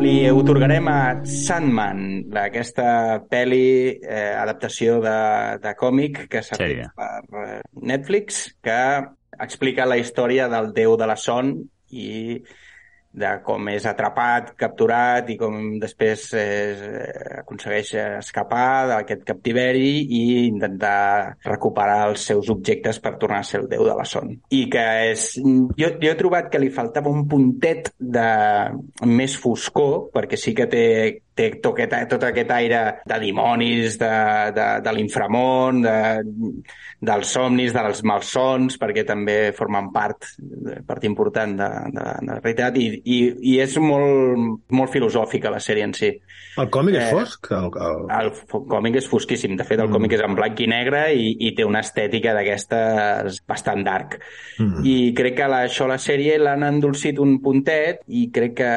li 0.00 0.14
otorgarem 0.32 0.86
a 0.88 1.00
Sandman, 1.28 2.30
aquesta 2.40 3.20
pel·li, 3.30 4.00
eh, 4.00 4.32
adaptació 4.38 5.00
de, 5.04 5.16
de 5.60 5.74
còmic 5.76 6.22
que 6.32 6.40
s'ha 6.46 6.56
fet 6.56 6.86
per 6.96 7.42
eh, 7.42 7.60
Netflix, 7.90 8.46
que 8.64 8.78
explica 9.40 9.88
la 9.88 9.98
història 10.00 10.48
del 10.52 10.72
déu 10.76 10.96
de 11.00 11.08
la 11.10 11.18
son 11.20 11.52
i 11.90 12.40
de 13.11 13.31
com 13.42 13.69
és 13.73 13.87
atrapat, 13.90 14.52
capturat 14.58 15.27
i 15.33 15.37
com 15.38 15.56
després 15.83 16.29
eh, 16.38 17.40
aconsegueix 17.40 17.92
escapar 18.21 18.87
d'aquest 18.92 19.25
captiveri 19.27 19.90
i 20.06 20.23
intentar 20.46 21.35
recuperar 21.46 22.04
els 22.11 22.29
seus 22.31 22.50
objectes 22.54 23.00
per 23.02 23.17
tornar 23.19 23.42
a 23.42 23.48
ser 23.48 23.63
el 23.65 23.69
déu 23.73 23.83
de 23.88 23.96
la 23.98 24.06
son. 24.06 24.37
I 24.54 24.63
que 24.71 24.87
és... 25.11 25.33
Jo, 25.40 25.90
jo 25.98 26.13
he 26.13 26.19
trobat 26.19 26.52
que 26.52 26.63
li 26.63 26.71
faltava 26.75 27.11
un 27.11 27.27
puntet 27.31 27.90
de 27.98 28.29
més 29.11 29.35
foscor, 29.40 30.11
perquè 30.15 30.38
sí 30.38 30.54
que 30.54 30.69
té, 30.71 30.87
té 31.40 31.48
tot 31.64 31.80
aquest, 31.80 32.10
tot 32.12 32.28
aquest 32.28 32.52
aire 32.54 32.84
de 33.08 33.18
dimonis, 33.22 33.98
de, 34.00 34.12
de, 34.56 34.68
de 34.84 34.94
l'inframont, 34.96 35.80
de, 35.84 35.96
dels 37.00 37.32
somnis, 37.32 37.72
dels 37.72 38.02
malsons, 38.04 38.76
perquè 38.80 39.06
també 39.08 39.38
formen 39.56 39.88
part, 39.94 40.28
part 40.86 41.06
important 41.08 41.56
de, 41.56 41.68
de, 41.96 42.04
de 42.20 42.28
la 42.28 42.38
realitat, 42.42 42.76
i, 42.76 42.90
i, 43.00 43.18
i 43.54 43.56
és 43.64 43.78
molt, 43.80 44.68
molt 44.76 44.92
filosòfica 44.92 45.52
la 45.52 45.62
sèrie 45.64 45.88
en 45.88 45.96
si. 45.96 46.12
El 46.60 46.68
còmic 46.72 46.98
és 46.98 47.06
Eh, 47.08 47.10
fosc? 47.14 47.50
El, 47.56 47.68
el... 47.80 48.06
El 48.18 48.30
còmic 48.68 49.00
és 49.00 49.08
fosquíssim. 49.08 49.56
De 49.56 49.64
fet, 49.64 49.80
el 49.80 49.90
còmic 49.92 50.16
és 50.18 50.24
en 50.26 50.36
blanc 50.36 50.60
i 50.60 50.68
negre 50.70 51.04
i, 51.16 51.32
i 51.48 51.54
té 51.56 51.64
una 51.64 51.80
estètica 51.84 52.34
d'aquestes 52.36 53.40
bastant 53.48 53.84
dark. 53.86 54.18
Mm. 54.58 54.82
I 54.84 54.96
crec 55.16 55.38
que 55.40 55.48
la, 55.50 55.64
això 55.70 55.88
la 55.88 56.00
sèrie 56.02 56.36
l'han 56.42 56.66
endolcit 56.66 57.20
un 57.22 57.38
puntet 57.44 58.04
i 58.08 58.28
crec 58.34 58.58
que 58.60 58.72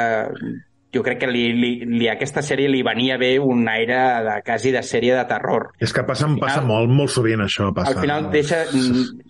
jo 0.93 1.01
crec 1.01 1.19
que 1.23 1.27
li, 1.27 1.47
li, 1.57 1.71
li, 1.89 2.07
a 2.07 2.13
aquesta 2.13 2.43
sèrie 2.45 2.69
li 2.69 2.83
venia 2.85 3.17
bé 3.17 3.31
un 3.41 3.65
aire 3.67 3.97
de, 4.27 4.35
quasi 4.45 4.71
de 4.71 4.83
sèrie 4.85 5.15
de 5.17 5.23
terror. 5.25 5.71
És 5.81 5.91
que 5.93 6.03
passa, 6.05 6.27
em 6.29 6.35
passa 6.37 6.61
final- 6.61 6.69
molt, 6.69 6.93
molt 6.93 7.09
sovint 7.09 7.41
això. 7.41 7.71
Passa. 7.73 7.95
Al 7.95 8.01
final 8.03 8.29
deixa, 8.31 8.63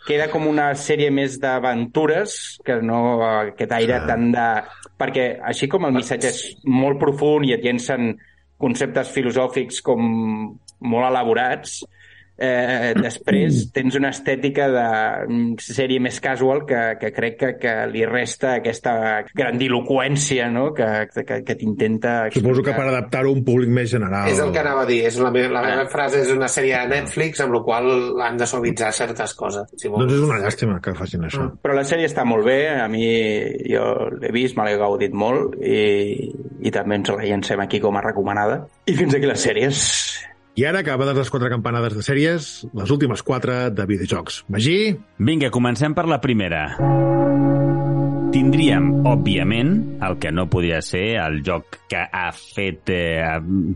queda 0.07 0.27
com 0.33 0.47
una 0.49 0.71
sèrie 0.75 1.09
més 1.11 1.39
d'aventures 1.39 2.35
que 2.65 2.81
no 2.81 3.21
aquest 3.23 3.71
aire 3.79 3.95
Ah. 4.01 4.05
tant 4.07 4.31
de... 4.35 4.47
Perquè 4.99 5.39
així 5.43 5.67
com 5.67 5.85
el 5.87 5.93
missatge 5.95 6.29
és 6.29 6.41
molt 6.65 6.99
profund 6.99 7.45
i 7.47 7.53
et 7.55 7.63
llencen 7.63 8.13
conceptes 8.61 9.09
filosòfics 9.11 9.81
com 9.83 10.03
molt 10.83 11.07
elaborats, 11.09 11.81
eh, 12.37 12.93
després 12.97 13.67
tens 13.75 13.95
una 13.99 14.09
estètica 14.13 14.67
de 14.73 14.85
mm, 15.27 15.57
sèrie 15.61 15.99
més 16.01 16.19
casual 16.23 16.63
que, 16.69 16.81
que 17.01 17.11
crec 17.13 17.37
que, 17.39 17.51
que 17.61 17.73
li 17.91 18.05
resta 18.09 18.55
aquesta 18.59 19.23
grandiloquència 19.33 20.49
no? 20.51 20.71
que, 20.73 20.87
que, 21.13 21.39
que 21.45 21.55
t'intenta 21.59 22.13
Suposo 22.33 22.63
que 22.65 22.73
per 22.75 22.87
adaptar-ho 22.89 23.29
a 23.31 23.35
un 23.37 23.43
públic 23.45 23.69
més 23.73 23.91
general. 23.93 24.27
És 24.31 24.39
el 24.41 24.51
que 24.53 24.61
anava 24.63 24.83
a 24.83 24.89
dir. 24.89 25.01
És 25.07 25.19
la, 25.21 25.31
meva, 25.33 25.51
la 25.53 25.61
Ah. 25.63 25.69
meva 25.69 25.85
frase 25.91 26.21
és 26.23 26.31
una 26.33 26.47
sèrie 26.51 26.79
de 26.83 26.89
Netflix 26.95 27.39
amb 27.43 27.53
la 27.55 27.61
qual 27.63 27.87
han 28.21 28.37
de 28.37 28.47
suavitzar 28.49 28.91
certes 28.93 29.33
coses. 29.37 29.69
Si 29.77 29.87
vols. 29.87 30.03
Doncs 30.03 30.17
és 30.17 30.25
una 30.27 30.39
llàstima 30.43 30.79
que 30.83 30.93
facin 30.97 31.23
això. 31.29 31.45
Però 31.63 31.75
la 31.77 31.85
sèrie 31.87 32.09
està 32.09 32.25
molt 32.27 32.45
bé, 32.45 32.57
a 32.73 32.87
mi 32.91 33.05
jo 33.69 33.85
l'he 34.19 34.31
vist, 34.35 34.57
me 34.57 34.65
l'he 34.67 34.77
gaudit 34.81 35.13
molt 35.13 35.55
i, 35.61 36.29
i 36.63 36.71
també 36.73 36.99
ens 36.99 37.13
la 37.13 37.23
llancem 37.23 37.61
aquí 37.63 37.79
com 37.83 37.95
a 37.97 38.03
recomanada. 38.03 38.63
I 38.89 38.97
fins 38.97 39.15
aquí 39.15 39.29
les 39.29 39.39
sèries. 39.47 39.83
I 40.53 40.67
ara, 40.69 40.83
acabades 40.83 41.17
les 41.17 41.31
quatre 41.33 41.49
campanades 41.49 41.95
de 41.97 42.03
sèries, 42.05 42.49
les 42.77 42.93
últimes 42.93 43.25
quatre 43.25 43.71
de 43.73 43.87
videojocs. 43.89 44.43
Magí, 44.53 44.77
Vinga, 45.17 45.49
comencem 45.49 45.97
per 45.97 46.05
la 46.05 46.21
primera. 46.21 46.67
Tindríem, 48.33 48.87
òbviament, 49.05 49.99
el 50.01 50.15
que 50.17 50.31
no 50.33 50.47
podria 50.49 50.79
ser 50.81 51.19
el 51.21 51.43
joc 51.45 51.75
que 51.91 51.99
ha 52.01 52.31
fet 52.33 52.89
eh, 52.89 53.21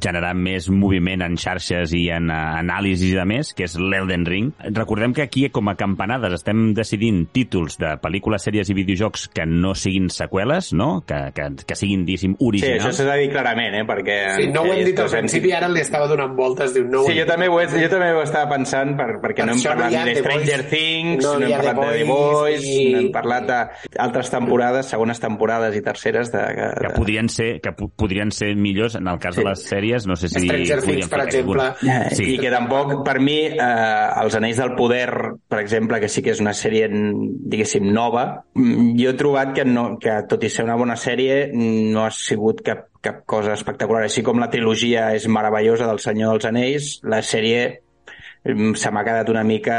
generar 0.01 0.31
més 0.33 0.65
moviment 0.73 1.21
en 1.21 1.35
xarxes 1.37 1.91
i 1.93 2.07
en 2.09 2.31
eh, 2.33 2.37
anàlisis 2.63 3.11
i 3.11 3.17
de 3.19 3.25
més, 3.29 3.51
que 3.53 3.67
és 3.67 3.75
l'Elden 3.77 4.25
Ring. 4.25 4.47
Recordem 4.73 5.13
que 5.13 5.21
aquí, 5.27 5.43
com 5.53 5.69
a 5.69 5.75
campanades, 5.77 6.33
estem 6.39 6.71
decidint 6.73 7.27
títols 7.35 7.77
de 7.77 7.91
pel·lícules, 8.01 8.41
sèries 8.47 8.71
i 8.73 8.77
videojocs 8.79 9.27
que 9.37 9.45
no 9.45 9.75
siguin 9.77 10.09
seqüeles, 10.09 10.71
no? 10.73 11.03
Que, 11.05 11.19
que, 11.37 11.51
que 11.69 11.77
siguin, 11.77 12.07
diguéssim, 12.09 12.33
Sí, 12.33 12.41
això 12.41 12.49
originals. 12.49 12.97
s'ha 12.97 13.07
de 13.11 13.19
dir 13.21 13.29
clarament, 13.35 13.77
eh? 13.77 13.85
perquè... 13.91 14.17
Sí, 14.39 14.49
no 14.55 14.65
ho 14.65 14.73
hem 14.73 14.81
dit 14.89 15.03
al 15.05 15.13
principi, 15.13 15.53
ara 15.53 15.69
li 15.69 15.85
estava 15.85 16.09
donant 16.09 16.33
voltes, 16.35 16.73
diu, 16.73 16.89
no 16.89 17.03
Sí, 17.05 17.13
jo 17.21 17.27
també, 17.29 17.45
ho, 17.53 17.61
jo 17.61 17.91
també 17.93 18.09
ho 18.17 18.25
estava 18.25 18.49
pensant 18.57 18.97
per, 18.97 19.07
perquè 19.21 19.45
Per 19.45 19.51
no 19.51 19.53
hem 19.59 19.63
parlat 19.69 19.93
ni 19.93 20.15
de 20.15 20.17
Stranger 20.25 20.65
Things, 20.73 21.23
no 21.29 21.37
no, 21.37 21.45
hem 21.45 21.55
parlat 21.61 21.83
de 21.85 21.93
The 22.01 22.09
Voice 22.09 22.65
i- 22.73 22.89
no 22.97 23.05
hem 23.05 23.13
parlat 23.13 23.47
d'altres 23.53 24.25
temporades, 24.33 24.45
segones 24.83 25.19
temporades 25.19 25.75
i 25.75 25.81
terceres 25.81 26.31
de... 26.31 26.39
de... 26.39 26.67
que 26.81 26.93
podrien 26.95 27.29
ser 27.29 27.59
que 27.61 27.71
po- 27.71 27.89
podrien 27.89 28.31
ser 28.31 28.55
millors 28.55 28.95
en 28.95 29.07
el 29.07 29.19
cas 29.19 29.35
Sí. 29.35 29.41
de 29.43 29.49
les 29.49 29.63
sèries, 29.69 30.07
no 30.07 30.15
sé 30.15 30.29
si 30.29 30.39
Stranger 30.39 30.81
Things, 30.81 31.07
per 31.09 31.21
alguna. 31.21 31.75
Eh, 31.83 32.15
Sí. 32.15 32.33
I 32.35 32.37
que 32.39 32.49
tampoc, 32.51 33.03
per 33.05 33.19
mi, 33.19 33.37
eh, 33.47 34.21
Els 34.23 34.35
Anells 34.35 34.57
del 34.57 34.75
Poder, 34.75 35.09
per 35.47 35.59
exemple, 35.59 35.99
que 35.99 36.07
sí 36.09 36.21
que 36.21 36.31
és 36.31 36.39
una 36.41 36.53
sèrie, 36.53 36.87
diguéssim, 36.91 37.91
nova, 37.93 38.43
mm, 38.55 38.95
jo 38.99 39.09
he 39.09 39.13
trobat 39.19 39.53
que, 39.53 39.65
no, 39.65 39.97
que 39.99 40.23
tot 40.29 40.43
i 40.43 40.49
ser 40.49 40.65
una 40.65 40.75
bona 40.75 40.95
sèrie, 40.95 41.51
no 41.53 42.05
ha 42.05 42.11
sigut 42.11 42.61
cap, 42.65 42.87
cap 43.01 43.23
cosa 43.25 43.53
espectacular. 43.53 44.03
Així 44.03 44.23
com 44.23 44.39
la 44.39 44.49
trilogia 44.49 45.13
és 45.15 45.27
meravellosa 45.27 45.87
del 45.87 45.99
Senyor 45.99 46.31
dels 46.37 46.45
Anells, 46.45 46.99
la 47.03 47.21
sèrie 47.21 47.81
se 48.75 48.91
m'ha 48.91 49.03
quedat 49.03 49.29
una 49.29 49.43
mica... 49.43 49.77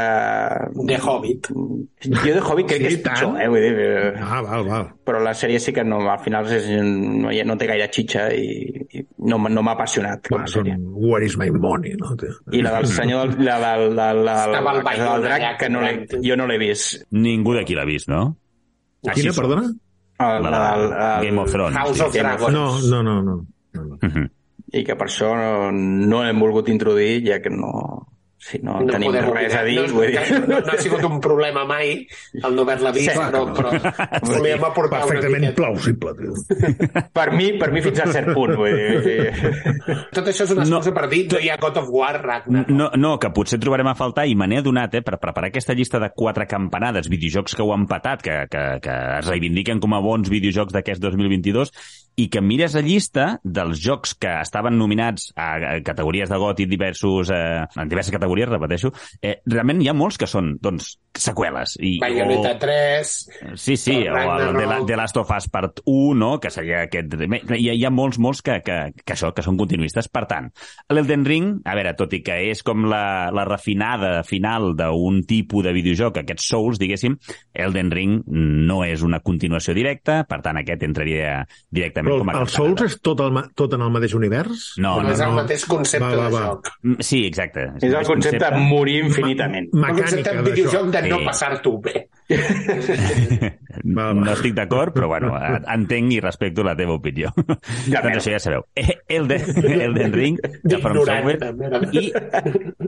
The 0.87 0.97
Hobbit. 1.01 1.47
Jo 1.49 2.33
de 2.33 2.41
Hobbit 2.41 2.67
crec 2.67 2.79
Sí, 2.79 2.83
que 2.83 2.93
és 2.93 3.01
tant. 3.03 3.15
pitjor, 3.17 3.41
eh? 3.41 3.47
Vull 3.49 3.63
dir, 3.65 3.73
eh, 3.79 4.13
Ah, 4.21 4.41
val, 4.45 4.65
val. 4.67 4.87
però 5.05 5.19
la 5.23 5.33
sèrie 5.33 5.59
sí 5.59 5.73
que 5.73 5.83
no, 5.83 5.99
al 6.11 6.19
final 6.23 6.45
és, 6.53 6.67
no, 6.83 7.31
no 7.31 7.57
té 7.57 7.67
gaire 7.67 7.87
xitxa 7.91 8.27
i, 8.33 8.47
i 8.93 9.03
no, 9.25 9.37
no 9.49 9.63
m'ha 9.65 9.73
apassionat 9.73 10.27
com 10.29 10.37
Clar, 10.37 10.47
a 10.47 10.51
són 10.53 10.65
sèrie. 10.69 10.77
Where 11.09 11.25
is 11.25 11.37
my 11.37 11.49
money, 11.51 11.95
no? 11.99 12.13
I 12.51 12.61
la 12.61 12.75
del 12.77 12.87
senyor, 12.87 13.35
del- 13.35 13.45
la, 13.45 13.57
del 13.77 13.95
la, 13.95 14.09
la, 14.13 14.37
Estava 14.45 14.71
al 14.71 14.81
la, 14.83 14.83
ball 14.83 15.05
del 15.05 15.27
drac, 15.29 15.59
que 15.59 15.69
no 15.69 15.81
jo 16.23 16.35
no 16.37 16.47
l'he 16.47 16.57
vist. 16.61 17.03
Ningú 17.11 17.53
d'aquí 17.57 17.75
l'ha 17.75 17.85
vist, 17.89 18.07
no? 18.09 18.35
Quina, 19.03 19.31
som. 19.33 19.43
perdona? 19.45 19.69
El, 20.19 20.43
La 20.43 20.49
de 20.51 20.83
el- 20.83 20.91
el- 20.91 21.25
Game 21.29 21.39
of 21.39 21.51
Thrones. 21.51 21.77
House 21.77 21.95
sí. 21.97 22.03
of 22.03 22.13
Dragons. 22.13 22.51
No, 22.53 22.67
no, 22.81 23.03
no. 23.03 23.21
no. 23.23 23.45
no, 23.73 23.83
no. 23.85 23.97
Mhm. 24.01 24.29
I 24.71 24.83
que 24.85 24.93
per 24.99 25.07
això 25.07 25.31
no, 25.33 25.71
no 25.71 26.19
l'hem 26.21 26.37
volgut 26.43 26.67
introduir, 26.69 27.23
ja 27.25 27.39
que 27.41 27.49
no, 27.49 27.71
si 28.39 28.59
no, 28.63 28.77
no 28.79 28.87
tenim 28.93 29.11
podem 29.11 29.29
res 29.35 29.53
a 29.53 29.61
oblidar. 29.61 29.65
dir. 29.67 29.75
No, 29.79 29.95
vull 29.95 30.07
dir. 30.07 30.39
no, 30.47 30.59
no 30.65 30.71
ha 30.73 30.77
sigut 30.79 31.03
un 31.09 31.19
problema 31.23 31.65
mai 31.67 31.91
el 32.43 32.55
no 32.55 32.63
haver-la 32.63 32.91
vist, 32.95 33.11
Sí, 33.11 33.17
però, 33.19 33.41
però 33.53 33.73
volíem 34.23 34.63
aportar 34.63 35.01
una 35.03 35.07
Perfectament 35.09 35.43
miqueta. 35.43 35.57
plausible, 35.59 36.13
tio. 36.15 37.09
Per 37.13 37.27
mi, 37.35 37.49
per 37.59 37.71
mi 37.75 37.81
fins 37.83 37.99
a 37.99 38.07
cert 38.13 38.31
punt. 38.33 38.55
Vull 38.55 38.77
dir. 39.03 39.27
Tot 40.15 40.25
això 40.31 40.45
és 40.47 40.53
una 40.55 40.63
excusa 40.65 40.89
No. 40.89 40.95
per 40.95 41.07
dir 41.11 41.21
no 41.33 41.39
hi 41.43 41.49
ha 41.51 41.57
God 41.61 41.77
of 41.83 41.89
War, 41.91 42.13
Ragnar. 42.23 42.65
No, 42.69 42.89
no, 42.95 43.13
que 43.19 43.29
potser 43.35 43.59
trobarem 43.59 43.87
a 43.91 43.95
faltar, 43.99 44.25
i 44.29 44.35
me 44.39 44.47
n'he 44.47 44.61
adonat, 44.63 44.95
eh, 44.95 45.01
per 45.05 45.19
preparar 45.19 45.49
aquesta 45.51 45.75
llista 45.77 45.99
de 45.99 46.09
quatre 46.15 46.47
campanades, 46.47 47.09
videojocs 47.11 47.55
que 47.57 47.63
ho 47.65 47.73
han 47.75 47.87
patat, 47.89 48.21
que, 48.25 48.37
que, 48.49 48.63
que 48.85 48.95
es 49.19 49.27
reivindiquen 49.27 49.79
com 49.83 49.93
a 49.97 49.99
bons 50.03 50.29
videojocs 50.31 50.73
d'aquest 50.73 51.01
2022, 51.03 51.71
i 52.19 52.27
que 52.31 52.41
mires 52.43 52.75
la 52.75 52.83
llista 52.83 53.27
dels 53.43 53.79
jocs 53.79 54.15
que 54.19 54.31
estaven 54.41 54.77
nominats 54.79 55.29
a, 55.39 55.79
categories 55.85 56.29
de 56.29 56.39
GOTY 56.41 56.67
diversos, 56.69 57.31
eh, 57.31 57.63
en 57.63 57.91
diverses 57.91 58.13
categories, 58.15 58.49
repeteixo, 58.51 58.91
eh, 59.21 59.37
realment 59.47 59.81
hi 59.81 59.89
ha 59.91 59.95
molts 59.95 60.19
que 60.19 60.27
són, 60.27 60.55
doncs, 60.61 60.97
seqüeles. 61.19 61.77
I, 61.79 61.97
Bayonetta 62.01 62.55
3... 62.59 63.13
Sí, 63.55 63.75
sí, 63.79 63.95
o 64.07 64.17
el 64.17 64.57
de, 64.57 64.65
la, 64.67 64.79
de 64.87 64.97
Last 64.99 65.17
of 65.19 65.31
Us 65.35 65.49
Part 65.51 65.81
1, 65.85 66.17
no? 66.19 66.31
que 66.43 66.51
seria 66.51 66.83
aquest... 66.87 67.15
Hi 67.19 67.69
ha, 67.69 67.75
hi 67.75 67.85
ha 67.87 67.93
molts, 67.93 68.19
molts 68.21 68.43
que, 68.45 68.59
que, 68.65 68.77
que 69.03 69.15
això, 69.15 69.31
que 69.35 69.45
són 69.45 69.57
continuistes. 69.59 70.09
Per 70.11 70.25
tant, 70.29 70.49
l'Elden 70.91 71.25
Ring, 71.27 71.51
a 71.65 71.75
veure, 71.77 71.95
tot 71.99 72.13
i 72.15 72.21
que 72.25 72.37
és 72.49 72.63
com 72.67 72.87
la, 72.91 73.29
la 73.35 73.47
refinada 73.47 74.19
final 74.27 74.73
d'un 74.79 75.23
tipus 75.27 75.65
de 75.65 75.75
videojoc, 75.75 76.21
aquests 76.21 76.49
Souls, 76.49 76.79
diguéssim, 76.81 77.17
Elden 77.53 77.91
Ring 77.93 78.19
no 78.27 78.81
és 78.87 79.03
una 79.05 79.21
continuació 79.23 79.75
directa, 79.77 80.23
per 80.29 80.41
tant, 80.45 80.59
aquest 80.59 80.83
entraria 80.87 81.43
directament 81.71 82.08
Però 82.09 82.17
com 82.19 82.29
a 82.33 82.37
el. 82.41 82.47
Souls 82.51 82.81
és 82.87 82.97
tot, 83.05 83.21
el, 83.21 83.39
tot 83.55 83.73
en 83.77 83.81
el 83.85 83.91
mateix 83.93 84.13
univers? 84.17 84.65
No, 84.81 84.95
O 84.97 85.03
no, 85.05 85.11
és 85.13 85.19
el 85.21 85.31
mateix 85.37 85.65
concepte 85.69 86.05
Va, 86.09 86.15
va, 86.17 86.29
de 86.29 86.35
va. 86.35 86.45
joc. 86.49 86.71
Mm, 86.83 86.95
Sí, 87.05 87.25
exacte. 87.27 87.67
És 87.81 87.93
el 87.93 88.05
concepte 88.09 88.45
de 88.49 88.57
morir 88.57 89.03
infinitament. 89.05 89.69
El 89.73 89.85
concepte 89.95 90.33
Mecànica 90.33 90.33
de 90.43 90.51
videojoc 90.51 90.89
de 90.97 91.01
no 91.09 91.19
Sí. 91.19 91.25
passar-t'ho 91.25 91.77
bé. 91.81 92.09
No 93.83 94.31
estic 94.33 94.53
d'acord, 94.57 94.93
però 94.95 95.07
bueno, 95.11 95.31
entenc 95.73 96.13
i 96.13 96.19
respecto 96.23 96.63
la 96.65 96.75
teva 96.77 96.93
opinió. 96.97 97.31
Ja 97.89 98.01
doncs 98.03 98.19
això 98.19 98.33
ja 98.35 98.41
sabeu. 98.43 98.65
Eh, 98.77 98.97
Elden, 99.17 99.45
Elden 99.87 100.13
Ring, 100.13 100.39
de 100.63 100.79
From 100.81 100.99
Software, 101.01 101.37
també, 101.41 101.69
i 101.99 102.11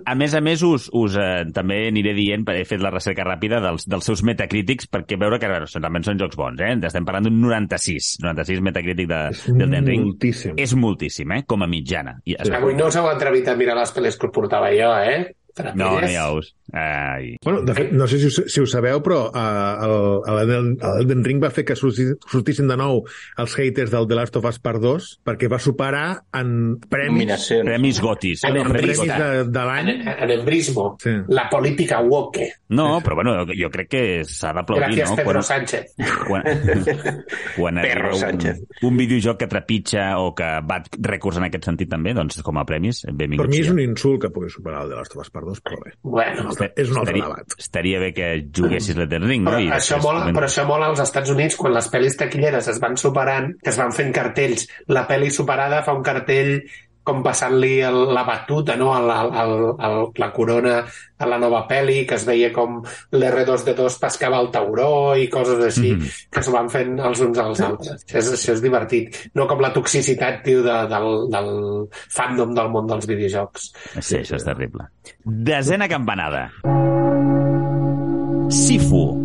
a 0.05 0.15
més 0.17 0.35
a 0.37 0.41
més 0.43 0.63
us, 0.65 0.87
us 0.97 1.15
eh, 1.19 1.45
també 1.55 1.81
aniré 1.89 2.13
dient, 2.17 2.45
he 2.53 2.65
fet 2.67 2.81
la 2.83 2.91
recerca 2.93 3.25
ràpida 3.27 3.61
dels, 3.63 3.87
dels 3.89 4.07
seus 4.11 4.23
metacrítics 4.27 4.89
perquè 4.91 5.17
veure 5.21 5.39
que 5.41 5.49
bueno, 5.51 5.69
són- 5.69 5.81
realment 5.85 6.05
són 6.07 6.19
jocs 6.21 6.37
bons, 6.39 6.61
eh? 6.61 6.73
Estem 6.91 7.05
parlant 7.07 7.27
d'un 7.29 7.39
96, 7.41 8.13
96 8.25 8.63
metacrític 8.65 9.09
de, 9.11 9.21
d'Elden 9.57 9.87
Ring. 9.89 10.07
Moltíssim. 10.11 10.57
És 10.61 10.75
moltíssim, 10.77 11.31
eh? 11.37 11.43
Com 11.49 11.63
a 11.65 11.69
mitjana. 11.71 12.17
I, 12.25 12.37
es, 12.41 12.51
Avui 12.53 12.75
no 12.77 12.89
us 12.91 12.97
heu 12.99 13.07
atrevit 13.09 13.47
a 13.51 13.55
mirar 13.59 13.77
les 13.79 13.93
pel·lis 13.95 14.17
que 14.19 14.29
us 14.29 14.35
portava 14.35 14.71
jo, 14.75 14.91
eh? 15.01 15.35
No, 15.75 15.99
no 15.99 16.07
hi 16.09 16.15
ha 16.15 16.29
ous. 16.31 16.53
Ai. 16.73 17.35
Bueno, 17.43 17.61
de 17.67 17.73
fet, 17.75 17.89
no 17.91 18.05
sé 18.07 18.17
si, 18.21 18.27
us- 18.31 18.45
si 18.47 18.61
ho 18.61 18.65
sabeu, 18.65 19.01
però 19.03 19.25
uh, 19.27 20.29
el, 20.31 20.49
el, 20.55 20.69
Elden 21.01 21.23
Ring 21.25 21.41
va 21.43 21.49
fer 21.51 21.65
que 21.67 21.75
sorti- 21.75 22.13
sortissin 22.31 22.69
de 22.71 22.77
nou 22.79 23.01
els 23.43 23.55
haters 23.59 23.91
del 23.91 24.07
The 24.07 24.15
Last 24.15 24.37
of 24.39 24.45
Us 24.47 24.59
Part 24.63 24.79
2 24.79 25.09
perquè 25.27 25.49
va 25.51 25.59
superar 25.59 26.05
en 26.39 26.77
premis. 26.89 27.49
Premis 27.65 27.99
gotis. 28.01 28.45
En 28.47 28.55
No, 28.61 28.63
premis 28.71 29.01
de, 29.03 29.09
de 29.43 29.59
En, 29.61 29.67
l'any. 29.67 29.91
en 30.15 30.31
embrismo, 30.37 30.95
Sí. 31.03 31.11
la 31.27 31.49
política 31.49 31.99
woke. 32.01 32.47
No, 32.69 33.01
però 33.03 33.15
bueno, 33.19 33.35
jo 33.51 33.69
crec 33.69 33.89
que 33.91 34.03
s'ha 34.23 34.53
d'aplaudir, 34.55 35.01
Gràcies, 35.01 35.09
no? 35.09 35.15
Pedro 35.19 35.41
Sánchez. 35.43 35.93
quan, 36.27 36.43
quan 37.57 37.77
arriba 37.77 38.09
un, 38.13 38.15
Sánchez. 38.19 38.61
un 38.83 38.97
videojoc 38.97 39.37
que 39.39 39.47
trepitja 39.47 40.17
o 40.19 40.33
que 40.35 40.47
bat 40.63 40.87
rècords 41.01 41.37
en 41.41 41.49
aquest 41.49 41.67
sentit 41.67 41.89
també, 41.91 42.13
doncs 42.15 42.39
com 42.45 42.57
a 42.61 42.65
premis, 42.67 43.03
benvingut 43.11 43.45
Per 43.47 43.51
mi 43.51 43.59
és 43.63 43.69
un 43.71 43.79
insult 43.83 44.21
que 44.23 44.29
pugui 44.33 44.49
superar 44.49 44.83
el 44.85 44.89
The 44.93 44.99
Last 45.01 45.15
of 45.15 45.23
Us 45.25 45.29
Part 45.33 45.40
2, 45.45 45.61
però 45.65 45.79
bé. 45.83 45.93
Bueno, 46.03 46.51
És 46.75 46.89
un 46.91 46.97
altre 47.01 47.15
estaria, 47.17 47.23
debat. 47.25 47.55
estaria 47.59 47.99
bé 47.99 48.13
que 48.13 48.29
juguessis 48.53 48.95
l'Elden 48.97 49.27
Ring, 49.27 49.43
no? 49.43 49.51
Però 49.51 49.59
I 49.61 49.67
això, 49.69 49.95
després 49.97 50.03
mola, 50.05 50.19
comentar. 50.21 50.39
però 50.41 50.49
això 50.51 50.65
mola 50.67 50.91
als 50.91 50.99
Estats 50.99 51.29
Units 51.33 51.55
quan 51.59 51.73
les 51.73 51.89
pel·lis 51.91 52.17
taquilleres 52.17 52.67
es 52.67 52.79
van 52.79 52.97
superant, 52.97 53.51
que 53.63 53.69
es 53.69 53.77
van 53.77 53.91
fent 53.91 54.13
cartells. 54.13 54.67
La 54.87 55.07
pel·li 55.07 55.29
superada 55.31 55.81
fa 55.83 55.93
un 55.97 56.03
cartell 56.03 56.61
com 57.03 57.23
passant-li 57.25 57.79
la 58.13 58.23
batuta, 58.23 58.75
no? 58.77 58.91
el, 58.97 59.09
el, 59.09 59.31
el, 59.41 59.53
el, 59.87 59.95
la 60.21 60.31
corona 60.33 60.73
a 61.21 61.25
la 61.29 61.37
nova 61.41 61.63
pel·li, 61.69 62.05
que 62.09 62.15
es 62.15 62.25
veia 62.25 62.51
com 62.53 62.79
l'R2D2 63.13 63.97
pescava 64.01 64.39
el 64.41 64.49
tauró 64.53 65.15
i 65.17 65.27
coses 65.29 65.63
així, 65.65 65.93
Mhm. 65.95 66.07
que 66.31 66.43
s'ho 66.43 66.51
van 66.53 66.69
fent 66.69 66.99
els 66.99 67.19
uns 67.21 67.37
als 67.37 67.61
altres. 67.61 68.05
Això 68.05 68.17
és, 68.17 68.31
això 68.33 68.53
és 68.53 68.61
divertit. 68.61 69.17
No 69.33 69.47
com 69.47 69.59
la 69.61 69.73
toxicitat, 69.73 70.43
tio, 70.43 70.61
de, 70.63 70.77
del, 70.89 71.09
del 71.29 71.51
fandom 72.09 72.53
del 72.53 72.69
món 72.69 72.87
dels 72.87 73.05
videojocs. 73.07 73.71
Sí, 73.99 74.17
això 74.21 74.35
és 74.35 74.43
terrible. 74.45 74.87
Desena 75.25 75.87
campanada. 75.87 76.49
Sifu. 78.49 79.20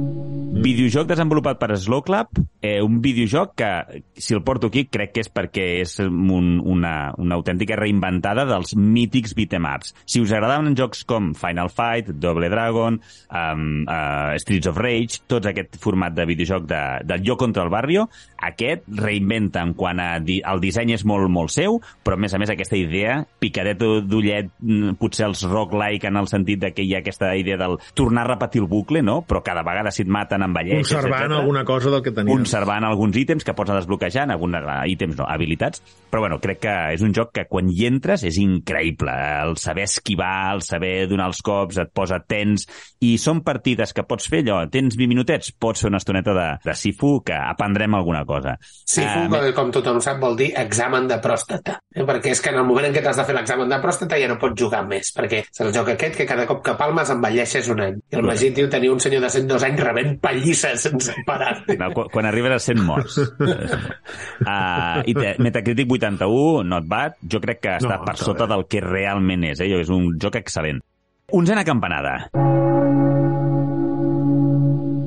Videojoc 0.56 1.04
desenvolupat 1.10 1.58
per 1.60 1.76
Slow 1.76 2.00
Club, 2.00 2.38
eh, 2.64 2.80
un 2.80 3.02
videojoc 3.04 3.52
que, 3.54 4.02
si 4.16 4.32
el 4.32 4.40
porto 4.42 4.70
aquí, 4.70 4.86
crec 4.88 5.12
que 5.12 5.20
és 5.20 5.28
perquè 5.28 5.66
és 5.82 5.98
un, 6.00 6.56
una, 6.64 7.12
una 7.20 7.36
autèntica 7.36 7.76
reinventada 7.76 8.46
dels 8.48 8.72
mítics 8.72 9.34
beat'em-ups. 9.36 9.92
Si 10.08 10.22
us 10.24 10.32
agradaven 10.32 10.72
jocs 10.78 11.04
com 11.04 11.34
Final 11.36 11.68
Fight, 11.68 12.08
Double 12.22 12.48
Dragon, 12.48 12.96
um, 13.28 13.66
uh, 13.84 14.32
Streets 14.40 14.70
of 14.70 14.80
Rage, 14.80 15.20
tots 15.28 15.50
aquest 15.50 15.76
format 15.82 16.16
de 16.16 16.24
videojoc 16.24 16.64
de, 16.70 16.80
del 17.04 17.26
jo 17.26 17.36
contra 17.36 17.66
el 17.66 17.72
barrio, 17.74 18.06
aquest 18.40 18.88
reinventa 18.88 19.60
en 19.60 19.76
quant 19.76 20.00
a... 20.00 20.08
Di 20.26 20.40
el 20.40 20.64
disseny 20.64 20.94
és 20.96 21.04
molt, 21.06 21.28
molt 21.30 21.52
seu, 21.52 21.82
però 22.02 22.16
a 22.16 22.22
més 22.24 22.32
a 22.32 22.40
més 22.40 22.50
aquesta 22.50 22.78
idea, 22.80 23.20
picadet 23.42 23.76
d'ullet, 24.08 24.48
mm, 24.64 24.96
potser 25.02 25.28
els 25.28 25.44
roguelike 25.44 26.08
en 26.08 26.16
el 26.16 26.32
sentit 26.32 26.64
de 26.64 26.72
que 26.72 26.86
hi 26.86 26.96
ha 26.96 27.04
aquesta 27.04 27.34
idea 27.36 27.60
del 27.60 27.76
tornar 27.94 28.24
a 28.24 28.32
repetir 28.32 28.64
el 28.64 28.70
bucle, 28.72 29.04
no? 29.04 29.20
Però 29.28 29.44
cada 29.44 29.66
vegada 29.66 29.92
si 29.92 30.06
et 30.06 30.10
maten 30.10 30.45
envelleixes, 30.46 30.92
Conservant 30.94 31.20
etcètera 31.26 31.40
alguna 31.42 31.64
cosa 31.68 31.90
del 31.92 32.02
que 32.02 32.12
tenies. 32.16 32.32
conservant 32.36 32.86
alguns 32.88 33.16
ítems 33.20 33.44
que 33.44 33.54
pots 33.58 33.70
anar 33.70 33.82
desbloquejant, 33.82 34.32
alguns 34.32 34.56
ítems 34.92 35.18
no, 35.18 35.26
habilitats, 35.28 35.82
però 36.10 36.22
bueno, 36.24 36.38
crec 36.40 36.62
que 36.64 36.74
és 36.96 37.02
un 37.04 37.12
joc 37.14 37.32
que 37.36 37.46
quan 37.50 37.68
hi 37.70 37.86
entres 37.90 38.24
és 38.24 38.38
increïble. 38.42 39.12
El 39.42 39.56
saber 39.60 39.84
esquivar, 39.86 40.54
el 40.54 40.62
saber 40.62 41.06
donar 41.10 41.28
els 41.30 41.42
cops, 41.44 41.78
et 41.82 41.92
posa 41.94 42.20
tens, 42.26 42.66
i 43.04 43.16
són 43.20 43.42
partides 43.46 43.92
que 43.92 44.04
pots 44.06 44.28
fer 44.32 44.42
allò, 44.44 44.62
tens 44.72 44.96
20 44.96 45.10
minutets, 45.12 45.52
pots 45.52 45.82
fer 45.84 45.90
una 45.90 45.98
estoneta 46.00 46.32
de, 46.36 46.46
de 46.64 46.74
Sifu, 46.78 47.20
que 47.26 47.34
aprendrem 47.36 47.94
alguna 47.94 48.24
cosa. 48.24 48.56
Sifu, 48.62 49.26
Eh, 49.26 49.28
com, 49.28 49.52
com 49.56 49.70
tothom 49.74 50.00
sap, 50.04 50.18
vol 50.22 50.36
dir 50.38 50.50
examen 50.56 51.06
de 51.08 51.16
pròstata. 51.22 51.78
Eh? 51.94 52.04
Perquè 52.06 52.32
és 52.34 52.40
que 52.42 52.50
en 52.52 52.60
el 52.60 52.66
moment 52.68 52.86
en 52.88 52.94
què 52.94 53.02
t'has 53.04 53.16
de 53.18 53.24
fer 53.26 53.34
l'examen 53.36 53.68
de 53.70 53.78
pròstata 53.82 54.18
ja 54.20 54.28
no 54.30 54.36
pots 54.40 54.58
jugar 54.60 54.82
més, 54.86 55.10
perquè 55.16 55.42
és 55.44 55.60
el 55.64 55.72
joc 55.74 55.88
aquest 55.94 56.16
que 56.20 56.26
cada 56.28 56.46
cop 56.46 56.62
que 56.64 56.74
palmes 56.78 57.10
envelleixes 57.12 57.68
un 57.72 57.80
any. 57.84 57.96
I 58.12 58.18
el 58.20 58.26
Magí, 58.26 58.50
tio, 58.54 58.68
tenia 58.72 58.92
un 58.92 59.00
senyor 59.02 59.22
de 59.24 59.30
102 59.32 59.64
anys 59.68 59.82
rebent 59.82 60.18
pallisses 60.36 60.84
sense 60.86 61.14
parar. 61.26 61.64
No, 61.80 61.88
quan, 61.96 62.08
quan 62.12 62.28
arribes 62.28 62.52
a 62.52 62.60
100 62.60 62.84
morts. 62.86 63.16
uh, 63.18 65.02
I 65.10 65.14
té, 65.16 65.34
Metacritic 65.42 65.90
81, 65.96 66.62
not 66.68 66.86
bad. 66.86 67.16
Jo 67.24 67.40
crec 67.42 67.60
que 67.64 67.76
està 67.80 67.96
No, 67.98 68.04
per 68.06 68.16
sota 68.20 68.44
bé. 68.46 68.52
del 68.54 68.66
que 68.68 68.80
realment 68.84 69.48
és. 69.50 69.60
Eh? 69.64 69.72
És 69.80 69.90
un 69.92 70.12
joc 70.20 70.36
excel·lent. 70.42 70.78
Onzena 71.34 71.64
campanada. 71.66 72.28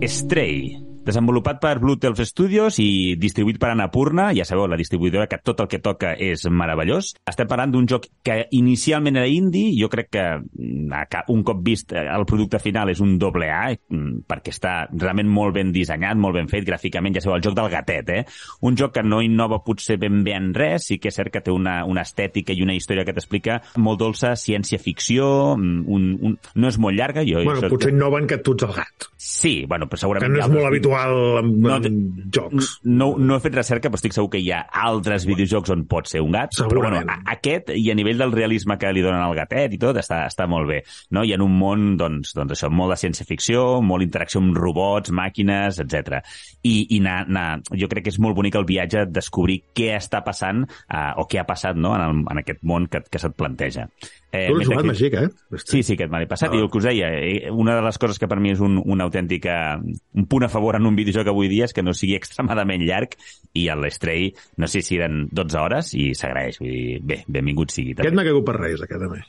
Stray. 0.10 0.89
Desenvolupat 1.10 1.58
per 1.58 1.80
Blue 1.82 1.98
Elf 2.06 2.20
Studios 2.28 2.78
i 2.84 3.16
distribuït 3.18 3.58
per 3.58 3.72
Annapurna, 3.74 4.28
ja 4.38 4.46
sabeu, 4.46 4.68
la 4.70 4.78
distribuïdora 4.78 5.26
que 5.30 5.40
tot 5.42 5.64
el 5.64 5.70
que 5.72 5.80
toca 5.82 6.12
és 6.22 6.44
meravellós. 6.54 7.16
Estem 7.30 7.48
parlant 7.50 7.74
d'un 7.74 7.88
joc 7.90 8.06
que 8.26 8.44
inicialment 8.54 9.18
era 9.18 9.30
indie, 9.30 9.72
jo 9.80 9.90
crec 9.90 10.12
que 10.14 10.26
mm, 10.38 10.94
un 11.34 11.42
cop 11.48 11.64
vist 11.66 11.96
eh, 11.98 12.06
el 12.14 12.28
producte 12.30 12.60
final 12.62 12.92
és 12.94 13.02
un 13.02 13.16
doble 13.18 13.50
A, 13.50 13.72
mm, 13.74 14.22
perquè 14.30 14.54
està 14.54 14.74
realment 14.92 15.32
molt 15.34 15.56
ben 15.58 15.74
dissenyat, 15.74 16.20
molt 16.20 16.38
ben 16.38 16.52
fet 16.52 16.68
gràficament, 16.68 17.18
ja 17.18 17.24
sabeu, 17.26 17.40
el 17.40 17.46
joc 17.48 17.58
del 17.58 17.72
gatet, 17.74 18.14
eh? 18.14 18.22
Un 18.70 18.78
joc 18.78 18.94
que 19.00 19.04
no 19.06 19.24
innova 19.26 19.64
potser 19.66 19.98
ben 20.02 20.22
bé 20.26 20.38
en 20.38 20.52
res, 20.54 20.92
sí 20.92 21.00
que 21.02 21.10
és 21.10 21.18
cert 21.18 21.34
que 21.34 21.42
té 21.42 21.54
una, 21.54 21.80
una 21.90 22.06
estètica 22.06 22.54
i 22.54 22.62
una 22.66 22.78
història 22.78 23.08
que 23.08 23.18
t'explica 23.18 23.60
molt 23.82 24.02
dolça, 24.04 24.36
ciència-ficció, 24.38 25.56
mm, 25.58 25.82
un, 25.90 26.10
un, 26.22 26.38
no 26.54 26.70
és 26.70 26.78
molt 26.78 26.98
llarga, 27.02 27.26
jo... 27.26 27.42
Bueno, 27.42 27.64
això- 27.64 27.74
potser 27.74 27.96
innoven 27.96 28.30
que 28.30 28.42
tu 28.46 28.54
ets 28.54 28.70
el 28.70 28.78
gat, 28.78 29.10
Sí, 29.20 29.66
bueno, 29.68 29.90
però 29.90 29.98
que 29.98 30.04
segurament... 30.06 30.32
no 30.32 30.40
hi 30.40 30.42
ha 30.42 30.48
és 30.48 30.54
molt 30.54 30.70
altres 30.70 30.80
habitual 31.04 31.40
en, 31.44 31.62
No, 31.62 31.76
en 31.78 32.32
jocs. 32.34 32.80
no, 32.84 33.16
no 33.18 33.36
he 33.36 33.40
fet 33.44 33.56
recerca, 33.56 33.90
però 33.90 33.96
estic 34.00 34.14
segur 34.16 34.30
que 34.34 34.40
hi 34.44 34.52
ha 34.52 34.62
altres 34.84 35.26
videojocs 35.26 35.70
on 35.74 35.86
pot 35.90 36.08
ser 36.08 36.22
un 36.22 36.32
gat. 36.36 36.52
Però 36.56 36.70
Segurament. 36.70 37.06
bueno, 37.06 37.12
a- 37.26 37.34
aquest, 37.36 37.70
i 37.76 37.90
a 37.92 37.96
nivell 37.96 38.18
del 38.18 38.32
realisme 38.32 38.78
que 38.78 38.92
li 38.94 39.02
donen 39.02 39.22
al 39.22 39.36
gatet 39.36 39.74
i 39.74 39.78
tot, 39.78 39.98
està, 39.98 40.26
està 40.28 40.48
molt 40.48 40.68
bé. 40.68 40.84
No? 41.12 41.24
Hi 41.24 41.34
ha 41.34 41.42
un 41.44 41.58
món, 41.58 41.98
doncs, 41.98 42.34
doncs 42.36 42.54
això, 42.58 42.70
molt 42.72 42.92
de 42.96 42.98
ciència-ficció, 43.08 43.82
molt 43.82 44.04
interacció 44.04 44.40
amb 44.42 44.58
robots, 44.58 45.12
màquines, 45.12 45.80
etc. 45.80 46.22
I, 46.64 46.88
i 46.96 47.00
na, 47.00 47.24
na, 47.28 47.60
jo 47.74 47.88
crec 47.88 48.04
que 48.06 48.10
és 48.14 48.20
molt 48.20 48.36
bonic 48.36 48.56
el 48.56 48.66
viatge 48.66 49.06
de 49.06 49.12
descobrir 49.20 49.62
què 49.76 49.96
està 49.98 50.24
passant 50.24 50.66
eh, 50.68 51.14
o 51.18 51.26
què 51.30 51.40
ha 51.40 51.46
passat 51.46 51.76
no? 51.76 51.96
en, 51.96 52.02
el, 52.02 52.24
en 52.32 52.38
aquest 52.44 52.64
món 52.64 52.88
que, 52.88 53.02
que 53.10 53.20
se't 53.20 53.36
planteja. 53.36 53.88
Eh, 54.32 54.48
Tu 54.48 54.54
l'has 54.56 54.68
jugat 54.68 54.84
Metacritic- 54.86 55.14
màgic, 55.14 55.14
eh? 55.56 55.62
Sí, 55.66 55.82
sí, 55.82 55.94
aquest 55.98 56.12
m'ha 56.12 56.20
passat. 56.30 56.52
Ah. 56.52 56.56
I 56.56 56.60
el 56.62 56.70
que 56.70 56.78
us 56.78 56.84
deia, 56.86 57.08
eh, 57.18 57.50
una 57.52 57.76
de 57.76 57.82
les 57.82 57.98
coses 57.98 58.20
que 58.20 58.28
per 58.30 58.38
mi 58.40 58.52
és 58.52 58.60
un, 58.62 58.78
un 58.86 59.02
autèntic 59.02 59.46
eh, 59.50 59.78
un 60.14 60.28
punt 60.30 60.44
a 60.46 60.50
favor 60.50 60.76
en 60.78 60.86
un 60.86 60.96
videojoc 60.96 61.28
avui 61.34 61.48
dia 61.50 61.66
és 61.66 61.74
que 61.74 61.82
no 61.82 61.94
sigui 61.98 62.14
extremadament 62.20 62.86
llarg 62.86 63.18
i 63.58 63.68
el 63.74 63.90
Stray, 63.92 64.34
no 64.58 64.68
sé 64.68 64.84
si 64.86 64.98
eren 65.02 65.28
12 65.32 65.58
hores 65.58 65.94
i 65.98 66.14
s'agraeix. 66.14 66.60
Vull 66.62 66.70
dir, 66.70 67.00
bé, 67.02 67.24
benvingut 67.28 67.72
sigui. 67.74 67.92
Aquest 67.98 68.06
També. 68.06 68.16
m'ha 68.22 68.28
caigut 68.30 68.46
per 68.46 68.58
Reis, 68.62 68.82
aquest 68.86 69.02
també. 69.02 69.24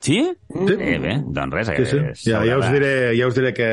Sí? 0.00 0.32
Sí. 0.48 0.74
Eh, 0.80 0.98
bé, 0.98 1.10
doncs 1.28 1.52
res. 1.52 1.68
Sí, 1.76 1.84
sí. 1.84 1.98
eh, 1.98 2.12
Ja, 2.32 2.40
ja, 2.48 2.56
us 2.56 2.70
diré, 2.72 2.92
ja 3.18 3.26
us 3.28 3.34
diré 3.36 3.52
que... 3.52 3.66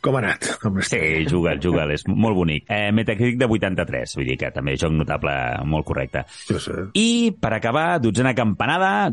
com 0.00 0.16
ha 0.16 0.22
anat. 0.22 0.48
Amb 0.64 0.80
Sí, 0.80 1.00
juga'l, 1.28 1.60
juga'l, 1.60 1.92
és 1.92 2.06
molt 2.08 2.38
bonic. 2.38 2.64
Eh, 2.72 2.88
Metacritic 2.96 3.36
de 3.42 3.48
83, 3.52 4.16
vull 4.16 4.30
dir 4.32 4.38
que 4.40 4.50
també 4.54 4.78
joc 4.80 4.94
notable, 4.96 5.34
molt 5.68 5.84
correcte. 5.84 6.24
Sí, 6.32 6.56
sí. 6.56 6.78
I, 6.96 7.08
per 7.36 7.52
acabar, 7.58 7.98
dotzena 8.00 8.32
campanada, 8.34 9.10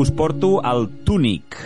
us 0.00 0.10
porto 0.10 0.56
el 0.66 0.88
Tunic. 1.06 1.60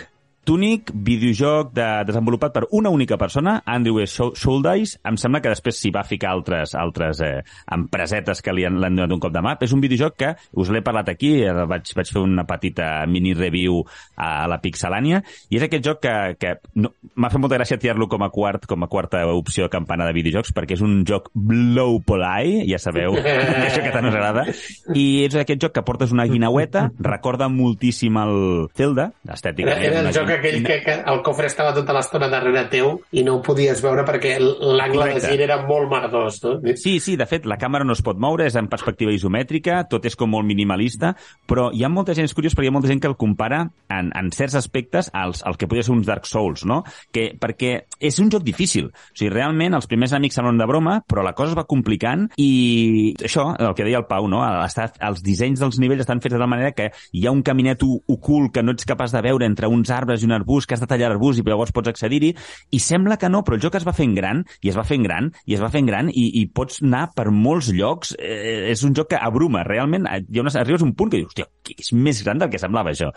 Tunic, 0.45 0.91
videojoc 0.93 1.71
de, 1.73 1.85
desenvolupat 2.05 2.53
per 2.53 2.63
una 2.77 2.91
única 2.93 3.17
persona, 3.17 3.57
Andrew 3.65 3.97
S. 4.03 4.21
Schuldeis. 4.37 4.95
Em 5.09 5.17
sembla 5.17 5.41
que 5.41 5.49
després 5.49 5.79
s'hi 5.81 5.89
va 5.93 6.03
ficar 6.05 6.29
altres, 6.35 6.75
altres 6.77 7.21
eh, 7.25 7.39
empresetes 7.73 8.43
que 8.45 8.53
li 8.53 8.65
han, 8.67 8.77
l'han 8.81 8.99
donat 8.99 9.15
un 9.15 9.23
cop 9.23 9.33
de 9.33 9.41
mà. 9.41 9.55
És 9.65 9.73
un 9.73 9.81
videojoc 9.81 10.17
que 10.21 10.29
us 10.61 10.69
l'he 10.69 10.83
parlat 10.85 11.09
aquí, 11.09 11.31
eh, 11.41 11.53
vaig, 11.65 11.89
vaig 11.97 12.11
fer 12.13 12.21
una 12.21 12.45
petita 12.45 12.89
mini-review 13.09 13.79
a, 13.81 14.43
a 14.43 14.47
la 14.51 14.59
Pixelània, 14.61 15.23
i 15.49 15.57
és 15.57 15.65
aquest 15.65 15.87
joc 15.89 16.03
que, 16.05 16.13
que 16.37 16.53
no, 16.77 16.93
m'ha 17.15 17.31
fet 17.33 17.41
molta 17.41 17.57
gràcia 17.57 17.79
tirar-lo 17.81 18.05
com 18.11 18.27
a 18.27 18.29
quart, 18.29 18.69
com 18.69 18.85
a 18.85 18.91
quarta 18.91 19.23
opció 19.33 19.65
de 19.65 19.73
campana 19.73 20.05
de 20.05 20.13
videojocs, 20.19 20.53
perquè 20.53 20.77
és 20.77 20.85
un 20.85 21.01
joc 21.09 21.31
blow 21.33 21.97
polai, 22.05 22.61
ja 22.69 22.77
sabeu, 22.81 23.17
això 23.65 23.81
que 23.81 23.95
tant 23.95 24.11
us 24.11 24.13
agrada, 24.13 24.45
i 24.93 25.25
és 25.25 25.39
aquest 25.41 25.65
joc 25.65 25.73
que 25.79 25.85
portes 25.89 26.13
una 26.13 26.29
guinaueta, 26.29 26.91
recorda 27.01 27.49
moltíssim 27.49 28.21
el 28.21 28.37
Zelda, 28.77 29.09
Era, 29.25 29.39
estèticament. 29.39 29.83
era 29.89 30.03
el 30.03 30.11
una 30.11 30.13
joc 30.13 30.34
aquell 30.37 30.61
que, 30.65 30.79
que 30.85 30.97
el 31.11 31.21
cofre 31.25 31.49
estava 31.49 31.73
tota 31.75 31.95
l'estona 31.95 32.29
darrere 32.31 32.65
teu 32.71 32.91
i 33.15 33.23
no 33.25 33.37
ho 33.37 33.41
podies 33.45 33.81
veure 33.83 34.05
perquè 34.07 34.35
l'angle 34.39 35.09
de 35.13 35.21
gir 35.23 35.41
era 35.45 35.59
molt 35.67 35.89
merdós, 35.91 36.41
no? 36.43 36.55
Sí, 36.75 36.97
sí, 37.03 37.15
de 37.19 37.27
fet, 37.29 37.47
la 37.49 37.59
càmera 37.61 37.87
no 37.87 37.95
es 37.95 38.03
pot 38.05 38.19
moure, 38.21 38.47
és 38.47 38.57
en 38.59 38.69
perspectiva 38.71 39.13
isomètrica, 39.15 39.83
tot 39.91 40.05
és 40.07 40.17
com 40.19 40.31
molt 40.31 40.47
minimalista, 40.47 41.13
però 41.47 41.69
hi 41.73 41.85
ha 41.85 41.91
molta 41.91 42.15
gent, 42.17 42.29
és 42.29 42.35
curiós, 42.37 42.55
perquè 42.55 42.69
hi 42.69 42.73
ha 42.73 42.75
molta 42.75 42.91
gent 42.91 43.01
que 43.03 43.11
el 43.11 43.17
compara 43.19 43.63
en, 43.89 44.11
en 44.15 44.31
certs 44.35 44.57
aspectes 44.59 45.09
als, 45.13 45.43
al 45.45 45.57
que 45.57 45.69
podria 45.69 45.85
ser 45.85 45.95
uns 45.95 46.07
Dark 46.07 46.27
Souls, 46.29 46.65
no? 46.67 46.81
Que, 47.13 47.31
perquè 47.39 47.75
és 47.99 48.19
un 48.21 48.31
joc 48.33 48.45
difícil. 48.45 48.91
O 48.91 49.15
sigui, 49.15 49.31
realment, 49.33 49.75
els 49.77 49.89
primers 49.91 50.15
amics 50.17 50.37
semblen 50.39 50.59
de 50.61 50.67
broma, 50.69 50.99
però 51.07 51.23
la 51.25 51.35
cosa 51.37 51.53
es 51.53 51.59
va 51.59 51.67
complicant 51.69 52.27
i 52.41 53.13
això, 53.23 53.49
el 53.59 53.75
que 53.77 53.87
deia 53.87 54.01
el 54.01 54.07
Pau, 54.09 54.29
no? 54.31 54.41
Està, 54.65 54.89
els 55.07 55.23
dissenys 55.25 55.63
dels 55.63 55.79
nivells 55.81 56.05
estan 56.05 56.21
fets 56.23 56.35
de 56.35 56.41
tal 56.41 56.51
manera 56.51 56.73
que 56.75 56.91
hi 57.15 57.25
ha 57.25 57.33
un 57.33 57.43
caminet 57.45 57.83
ocult 57.85 58.53
que 58.55 58.63
no 58.63 58.75
ets 58.75 58.87
capaç 58.87 59.13
de 59.15 59.23
veure 59.25 59.47
entre 59.47 59.69
uns 59.71 59.91
arbres 59.93 60.23
i 60.23 60.24
un 60.25 60.35
arbust, 60.35 60.67
que 60.67 60.75
has 60.77 60.83
de 60.83 60.89
tallar 60.89 61.09
l'arbust 61.11 61.41
i 61.41 61.45
llavors 61.45 61.73
pots 61.75 61.91
accedir-hi, 61.91 62.33
i 62.71 62.79
sembla 62.81 63.17
que 63.21 63.29
no, 63.29 63.43
però 63.45 63.57
el 63.57 63.63
joc 63.63 63.77
es 63.79 63.85
va 63.87 63.93
fent 63.95 64.15
gran, 64.17 64.43
i 64.61 64.71
es 64.71 64.77
va 64.77 64.85
fent 64.87 65.05
gran, 65.05 65.31
i 65.45 65.55
es 65.57 65.63
va 65.63 65.71
fent 65.73 65.87
gran, 65.89 66.09
i, 66.09 66.27
i 66.41 66.45
pots 66.47 66.81
anar 66.83 67.07
per 67.15 67.29
molts 67.31 67.71
llocs. 67.75 68.15
Eh, 68.19 68.71
és 68.71 68.83
un 68.87 68.95
joc 68.97 69.11
que 69.13 69.19
abruma, 69.21 69.63
realment. 69.67 70.07
eh, 70.09 70.23
Hi 70.25 70.39
ha 70.39 70.45
una, 70.45 70.51
arribes 70.59 70.81
a 70.81 70.87
un 70.87 70.95
punt 70.97 71.11
que 71.11 71.21
dius, 71.21 71.31
hòstia, 71.31 71.47
és 71.75 71.91
més 71.93 72.21
gran 72.25 72.41
del 72.41 72.49
que 72.51 72.61
semblava 72.61 72.91
això. 72.91 73.11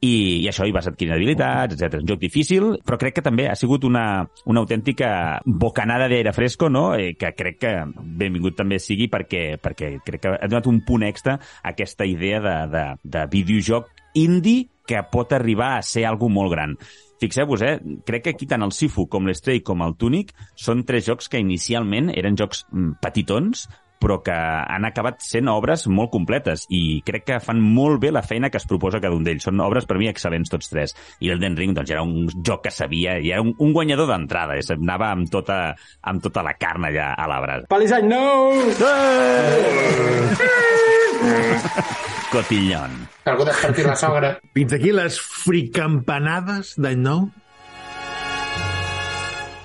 I, 0.00 0.42
i 0.42 0.48
això 0.50 0.66
hi 0.66 0.72
vas 0.74 0.88
adquirint 0.90 1.14
habilitats, 1.16 1.76
etc. 1.76 2.00
Un 2.02 2.08
joc 2.08 2.20
difícil, 2.22 2.70
però 2.84 2.98
crec 3.00 3.18
que 3.18 3.24
també 3.26 3.48
ha 3.50 3.56
sigut 3.58 3.84
una, 3.84 4.24
una 4.50 4.64
autèntica 4.64 5.40
bocanada 5.44 6.08
d'aire 6.08 6.32
fresco, 6.36 6.68
no? 6.72 6.86
Eh, 6.94 7.14
que 7.18 7.32
crec 7.36 7.60
que 7.60 7.74
benvingut 8.20 8.56
també 8.58 8.80
sigui 8.82 9.08
perquè, 9.12 9.44
perquè 9.62 9.94
crec 10.04 10.24
que 10.24 10.34
ha 10.34 10.48
donat 10.50 10.68
un 10.70 10.82
punt 10.86 11.04
extra 11.06 11.38
a 11.38 11.74
aquesta 11.74 12.06
idea 12.08 12.40
de, 12.44 12.56
de, 12.72 12.84
de 13.16 13.26
videojoc 13.32 13.90
indie 14.14 14.68
que 14.86 15.00
pot 15.10 15.32
arribar 15.32 15.76
a 15.78 15.82
ser 15.82 16.04
algo 16.08 16.28
molt 16.28 16.52
gran. 16.52 16.76
Fixeu-vos, 17.22 17.62
eh? 17.62 17.78
crec 18.04 18.24
que 18.24 18.34
aquí 18.34 18.46
tant 18.50 18.64
el 18.66 18.72
Sifu 18.74 19.06
com 19.08 19.26
l'Stray 19.28 19.62
com 19.64 19.80
el 19.84 19.94
Tunic 19.96 20.34
són 20.60 20.84
tres 20.84 21.06
jocs 21.06 21.30
que 21.32 21.40
inicialment 21.40 22.10
eren 22.12 22.36
jocs 22.36 22.66
mm, 22.68 22.98
petitons, 23.00 23.68
però 24.04 24.18
que 24.20 24.34
han 24.34 24.84
acabat 24.84 25.22
sent 25.24 25.48
obres 25.48 25.86
molt 25.88 26.10
completes 26.12 26.66
i 26.68 27.00
crec 27.06 27.24
que 27.30 27.38
fan 27.40 27.62
molt 27.62 28.02
bé 28.02 28.10
la 28.12 28.22
feina 28.26 28.50
que 28.52 28.60
es 28.60 28.66
proposa 28.68 29.00
cada 29.00 29.16
un 29.16 29.24
d'ells. 29.24 29.46
Són 29.48 29.62
obres 29.64 29.88
per 29.88 29.96
mi 29.96 30.10
excel·lents 30.10 30.52
tots 30.52 30.68
tres. 30.68 30.92
I 31.24 31.32
el 31.32 31.40
Ring 31.56 31.72
doncs, 31.72 31.90
era 31.94 32.02
un 32.04 32.28
joc 32.44 32.66
que 32.66 32.72
sabia, 32.74 33.16
i 33.16 33.32
era 33.32 33.40
un, 33.40 33.54
un 33.56 33.72
guanyador 33.72 34.10
d'entrada, 34.10 34.58
eh? 34.58 34.64
anava 34.76 35.10
amb 35.14 35.30
tota, 35.32 35.74
amb 36.02 36.22
tota 36.24 36.44
la 36.44 36.52
carn 36.60 36.84
allà 36.90 37.14
a 37.16 37.28
l'arbre. 37.30 37.64
Palisany, 37.72 38.08
no! 38.10 38.24
Cotillon. 42.34 42.98
Algú 43.30 43.46
despertir 43.46 43.86
la 43.86 43.94
sogra. 43.94 44.34
Fins 44.56 44.74
aquí 44.74 44.90
les 44.90 45.20
fricampanades 45.22 46.74
d'any 46.82 47.00
nou. 47.04 47.28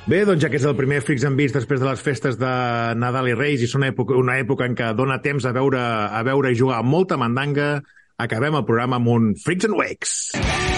Bé, 0.09 0.23
doncs 0.25 0.41
ja 0.41 0.49
que 0.49 0.57
és 0.57 0.65
el 0.65 0.77
primer 0.77 1.01
Freaks 1.05 1.25
and 1.27 1.37
Beats 1.37 1.53
després 1.53 1.81
de 1.81 1.85
les 1.89 2.01
festes 2.01 2.37
de 2.41 2.53
Nadal 2.97 3.29
i 3.29 3.35
Reis 3.37 3.61
i 3.61 3.69
és 3.69 3.75
una 3.77 3.91
època, 3.91 4.17
una 4.17 4.39
època 4.41 4.65
en 4.69 4.77
què 4.77 4.89
dona 4.97 5.19
temps 5.21 5.45
a 5.45 5.53
veure, 5.53 5.81
a 5.81 6.23
veure 6.25 6.53
i 6.53 6.57
jugar 6.57 6.81
molta 6.85 7.17
mandanga, 7.17 7.75
acabem 8.17 8.57
el 8.57 8.65
programa 8.65 8.97
amb 9.01 9.13
un 9.13 9.31
Freaks 9.37 9.69
and 9.69 9.77
Wakes. 9.77 10.68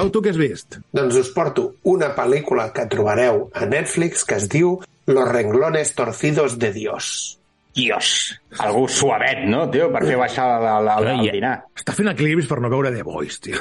Pau, 0.00 0.08
tu 0.08 0.22
què 0.24 0.30
has 0.32 0.38
vist? 0.40 0.78
Doncs 0.96 1.16
us 1.20 1.28
porto 1.34 1.74
una 1.90 2.14
pel·lícula 2.16 2.70
que 2.72 2.86
trobareu 2.88 3.50
a 3.52 3.66
Netflix 3.68 4.22
que 4.24 4.38
es 4.40 4.46
diu 4.48 4.78
Los 5.10 5.26
renglones 5.28 5.90
torcidos 5.92 6.54
de 6.58 6.70
Dios. 6.72 7.36
Dios, 7.76 8.40
algú 8.58 8.86
suavet, 8.88 9.42
no, 9.46 9.66
tio, 9.70 9.90
per 9.92 10.00
fer 10.06 10.16
baixar 10.18 10.46
la, 10.48 10.72
la, 10.82 10.94
la, 11.04 11.12
el 11.12 11.28
dinar. 11.36 11.52
Està 11.76 11.92
fent 11.94 12.08
equilibris 12.10 12.48
per 12.48 12.58
no 12.64 12.70
veure 12.72 12.90
The 12.94 13.04
Voice, 13.06 13.38
tio. 13.44 13.60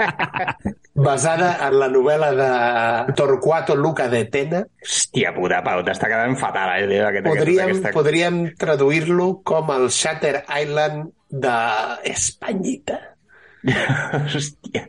Basada 1.10 1.50
en 1.68 1.76
la 1.82 1.90
novel·la 1.92 2.30
de 2.40 3.14
Torquato 3.18 3.76
Luca 3.76 4.08
de 4.10 4.24
Tena, 4.32 4.62
Hòstia 4.86 5.34
puta, 5.36 5.60
Pau, 5.66 5.84
t'està 5.86 6.08
quedant 6.10 6.38
fatal, 6.40 6.72
eh, 6.78 6.88
tio, 6.88 7.04
aquest, 7.10 7.28
podríem, 7.28 7.74
aquesta... 7.74 7.92
podríem 7.98 8.40
traduir-lo 8.64 9.28
com 9.52 9.74
el 9.76 9.90
Shatter 9.92 10.40
Island 10.48 11.12
d'Espanyita. 11.30 12.98
Hòstia. 14.32 14.88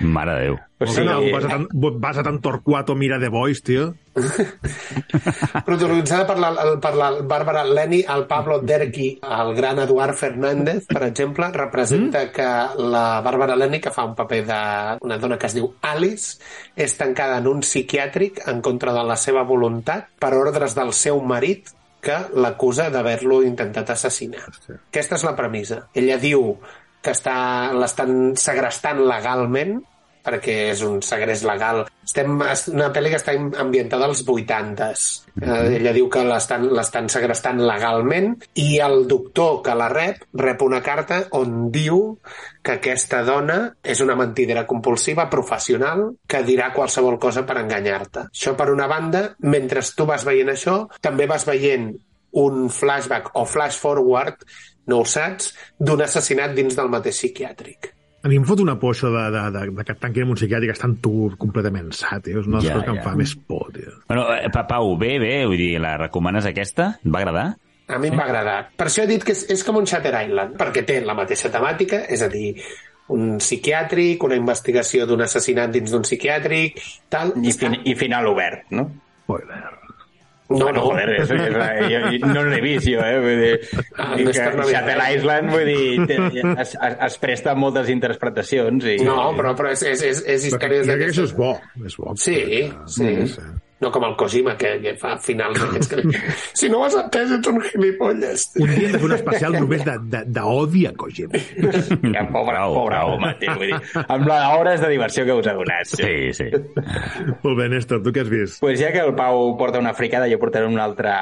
Mare 0.00 0.34
de 0.34 0.46
Déu. 0.46 0.56
O 0.76 0.84
sigui, 0.84 1.06
no, 1.08 1.22
basat 1.32 1.54
en, 1.54 1.62
basat 2.02 2.26
en 2.28 2.38
Torquato 2.44 2.94
Mira 2.94 3.16
The 3.18 3.30
Voice, 3.32 3.62
tio. 3.64 3.94
Protagonitzada 5.68 6.26
per 6.28 6.36
la, 6.36 6.50
per 6.84 6.92
la 7.00 7.08
Bàrbara 7.24 7.62
Leni, 7.64 8.02
el 8.12 8.26
Pablo 8.28 8.58
Derqui, 8.60 9.08
el 9.24 9.54
gran 9.56 9.80
Eduard 9.80 10.18
Fernández, 10.20 10.84
per 10.90 11.06
exemple, 11.08 11.48
representa 11.56 12.26
que 12.32 12.48
la 12.92 13.22
Bàrbara 13.24 13.56
Leni, 13.56 13.80
que 13.80 13.94
fa 13.94 14.04
un 14.04 14.14
paper 14.18 14.42
d'una 14.50 15.18
dona 15.22 15.40
que 15.40 15.48
es 15.48 15.56
diu 15.56 15.72
Alice, 15.80 16.36
és 16.76 16.98
tancada 17.00 17.40
en 17.40 17.48
un 17.54 17.64
psiquiàtric 17.64 18.44
en 18.52 18.60
contra 18.60 18.92
de 18.92 19.04
la 19.08 19.16
seva 19.16 19.48
voluntat 19.48 20.12
per 20.20 20.34
ordres 20.36 20.76
del 20.76 20.92
seu 20.92 21.24
marit 21.24 21.72
que 22.04 22.18
l'acusa 22.36 22.90
d'haver-lo 22.92 23.40
intentat 23.48 23.96
assassinar. 23.96 24.44
Aquesta 24.76 25.16
és 25.16 25.24
la 25.26 25.34
premissa. 25.38 25.86
Ella 25.96 26.20
diu 26.22 26.52
que 27.06 27.14
està, 27.14 27.36
l'estan 27.78 28.34
segrestant 28.40 29.04
legalment 29.06 29.78
perquè 30.26 30.56
és 30.72 30.82
un 30.82 30.98
segrest 31.06 31.46
legal. 31.46 31.84
Estem, 32.02 32.34
una 32.72 32.88
pel·li 32.94 33.12
que 33.12 33.18
està 33.20 33.34
ambientada 33.62 34.08
als 34.08 34.24
80s. 34.26 35.04
Eh, 35.36 35.76
ella 35.78 35.92
diu 35.94 36.08
que 36.10 36.24
l'estan 36.26 37.10
segrestant 37.12 37.60
legalment 37.62 38.32
i 38.62 38.80
el 38.82 39.04
doctor 39.10 39.60
que 39.66 39.76
la 39.78 39.88
rep 39.92 40.24
rep 40.40 40.64
una 40.66 40.80
carta 40.82 41.20
on 41.38 41.68
diu 41.74 42.00
que 42.64 42.78
aquesta 42.78 43.22
dona 43.26 43.58
és 43.84 44.02
una 44.02 44.16
mentidera 44.18 44.66
compulsiva 44.66 45.28
professional 45.30 46.08
que 46.26 46.42
dirà 46.46 46.72
qualsevol 46.74 47.20
cosa 47.22 47.46
per 47.46 47.60
enganyar-te. 47.62 48.26
Això 48.32 48.56
per 48.58 48.72
una 48.74 48.90
banda, 48.90 49.28
mentre 49.46 49.84
tu 49.94 50.08
vas 50.08 50.26
veient 50.26 50.50
això, 50.50 50.80
també 51.04 51.30
vas 51.30 51.46
veient 51.46 51.92
un 52.42 52.68
flashback 52.70 53.32
o 53.40 53.44
flash 53.48 53.78
forward, 53.80 54.42
no 54.86 55.00
ho 55.02 55.04
saps, 55.08 55.52
d'un 55.78 56.02
assassinat 56.04 56.54
dins 56.54 56.76
del 56.78 56.88
mateix 56.92 57.16
psiquiàtric. 57.18 57.92
A 58.26 58.28
mi 58.28 58.36
em 58.40 58.44
fot 58.48 58.58
una 58.58 58.74
por 58.80 58.94
això 58.94 59.06
de, 59.12 59.24
de, 59.30 59.42
de, 59.54 59.60
de 59.76 59.84
que 59.86 59.94
et 59.94 60.00
tanquin 60.02 60.24
en 60.26 60.32
un 60.34 60.38
psiquiàtric 60.38 60.72
estant 60.72 60.96
tu 61.02 61.28
completament 61.38 61.92
sa, 61.94 62.16
tio. 62.24 62.40
És 62.40 62.48
una 62.48 62.58
de 62.58 62.64
les 62.64 62.72
Ja, 62.72 62.78
coses 62.80 62.86
que 62.88 62.94
ja. 62.94 62.98
em 62.98 63.04
fa 63.04 63.12
més 63.18 63.34
por, 63.46 63.68
tio. 63.74 63.92
Bueno, 64.08 64.24
eh, 64.34 64.48
Pa- 64.54 64.64
Pau, 64.66 64.96
bé, 64.98 65.12
bé, 65.22 65.30
vull 65.46 65.60
dir, 65.60 65.76
la 65.82 65.92
recomanes 66.00 66.48
aquesta? 66.50 66.88
Et 67.04 67.12
va 67.14 67.20
agradar? 67.22 67.46
A 67.86 68.00
mi 68.02 68.08
em 68.10 68.18
va 68.18 68.24
agradar. 68.26 68.56
Per 68.74 68.88
això 68.88 69.04
he 69.04 69.10
dit 69.12 69.22
que 69.22 69.30
és, 69.36 69.44
és 69.54 69.62
com 69.62 69.78
un 69.78 69.86
Shutter 69.86 70.10
Island, 70.26 70.56
perquè 70.58 70.82
té 70.88 70.98
la 71.06 71.14
mateixa 71.14 71.52
temàtica, 71.54 72.02
és 72.10 72.24
a 72.26 72.28
dir, 72.32 72.56
un 73.14 73.36
psiquiàtric, 73.38 74.24
una 74.26 74.34
investigació 74.40 75.06
d'un 75.06 75.22
assassinat 75.22 75.70
dins 75.70 75.94
d'un 75.94 76.02
psiquiàtric, 76.02 76.80
tal. 77.08 77.30
I, 77.38 77.52
fin, 77.54 77.78
I 77.86 77.94
final 77.94 78.26
obert, 78.32 78.64
no? 78.74 78.88
Spoiler. 79.22 79.62
No, 80.48 80.58
bueno, 80.60 80.78
no. 80.78 80.82
joder, 80.86 81.08
és, 81.10 81.30
és, 81.34 81.56
jo, 81.90 82.00
jo 82.22 82.28
no 82.30 82.42
l'he 82.46 82.60
vist 82.62 82.86
jo, 82.86 83.00
eh? 83.02 83.16
Vull 83.18 83.40
dir, 83.42 83.82
Ah, 83.98 84.12
no 84.14 84.30
que 84.30 84.44
veure. 84.62 85.08
Island, 85.16 85.50
vull 85.50 85.64
dir, 85.66 86.06
té, 86.06 86.18
es, 86.62 86.74
es, 86.76 86.96
es 87.08 87.18
presta 87.18 87.56
moltes 87.58 87.90
interpretacions 87.90 88.86
i... 88.86 88.96
No, 89.02 89.32
però, 89.34 89.56
però 89.58 89.72
és, 89.74 89.82
és, 89.82 90.04
és, 90.06 90.22
és 90.36 90.46
històries 90.52 90.86
jo 90.86 90.94
crec 90.94 91.02
que 91.02 91.10
això 91.10 91.26
d'aquestes. 91.26 91.32
és 91.32 91.36
bo. 91.36 91.52
És 91.90 91.98
bo. 91.98 92.14
Sí, 92.22 92.38
sí. 92.86 93.12
No 93.78 93.90
com 93.92 94.04
el 94.06 94.14
Kojima, 94.16 94.54
que, 94.56 94.70
que 94.80 94.94
fa 94.96 95.18
finals 95.20 95.58
d'aquests 95.62 95.90
que... 95.90 96.20
Si 96.56 96.70
no 96.72 96.78
ho 96.80 96.84
has 96.86 96.94
entès, 96.96 97.34
ets 97.36 97.50
un 97.50 97.58
gilipolles. 97.60 98.46
Un 98.56 98.70
dia 98.72 98.86
hem 98.88 98.94
de 98.94 99.00
fer 99.02 99.08
un 99.10 99.14
especial 99.18 99.52
només 99.58 99.84
de- 99.84 99.98
de- 100.14 100.22
d'odi 100.38 100.86
a 100.88 100.94
Kojima. 100.96 101.36
Ja, 102.16 102.22
pobre, 102.32 102.54
Bravo, 102.54 102.74
pobre 102.78 103.02
home, 103.04 103.34
tio, 103.42 103.52
vull 103.60 103.74
dir, 103.74 103.80
amb 104.06 104.24
les 104.30 104.46
hores 104.56 104.80
de 104.80 104.88
diversió 104.94 105.26
que 105.28 105.36
us 105.36 105.50
ha 105.52 105.54
donat. 105.58 105.92
tio. 105.92 106.06
Sí, 106.08 106.32
sí. 106.32 106.48
Molt 107.42 107.58
bé, 107.60 107.68
Néstor, 107.74 108.00
tu 108.06 108.14
què 108.16 108.24
has 108.24 108.32
vist? 108.32 108.60
pues 108.64 108.80
ja 108.80 108.88
que 108.96 109.04
el 109.04 109.12
Pau 109.18 109.52
porta 109.60 109.78
una 109.84 109.92
fricada, 109.94 110.30
jo 110.32 110.38
portaré 110.40 110.64
una 110.72 110.84
altra 110.88 111.18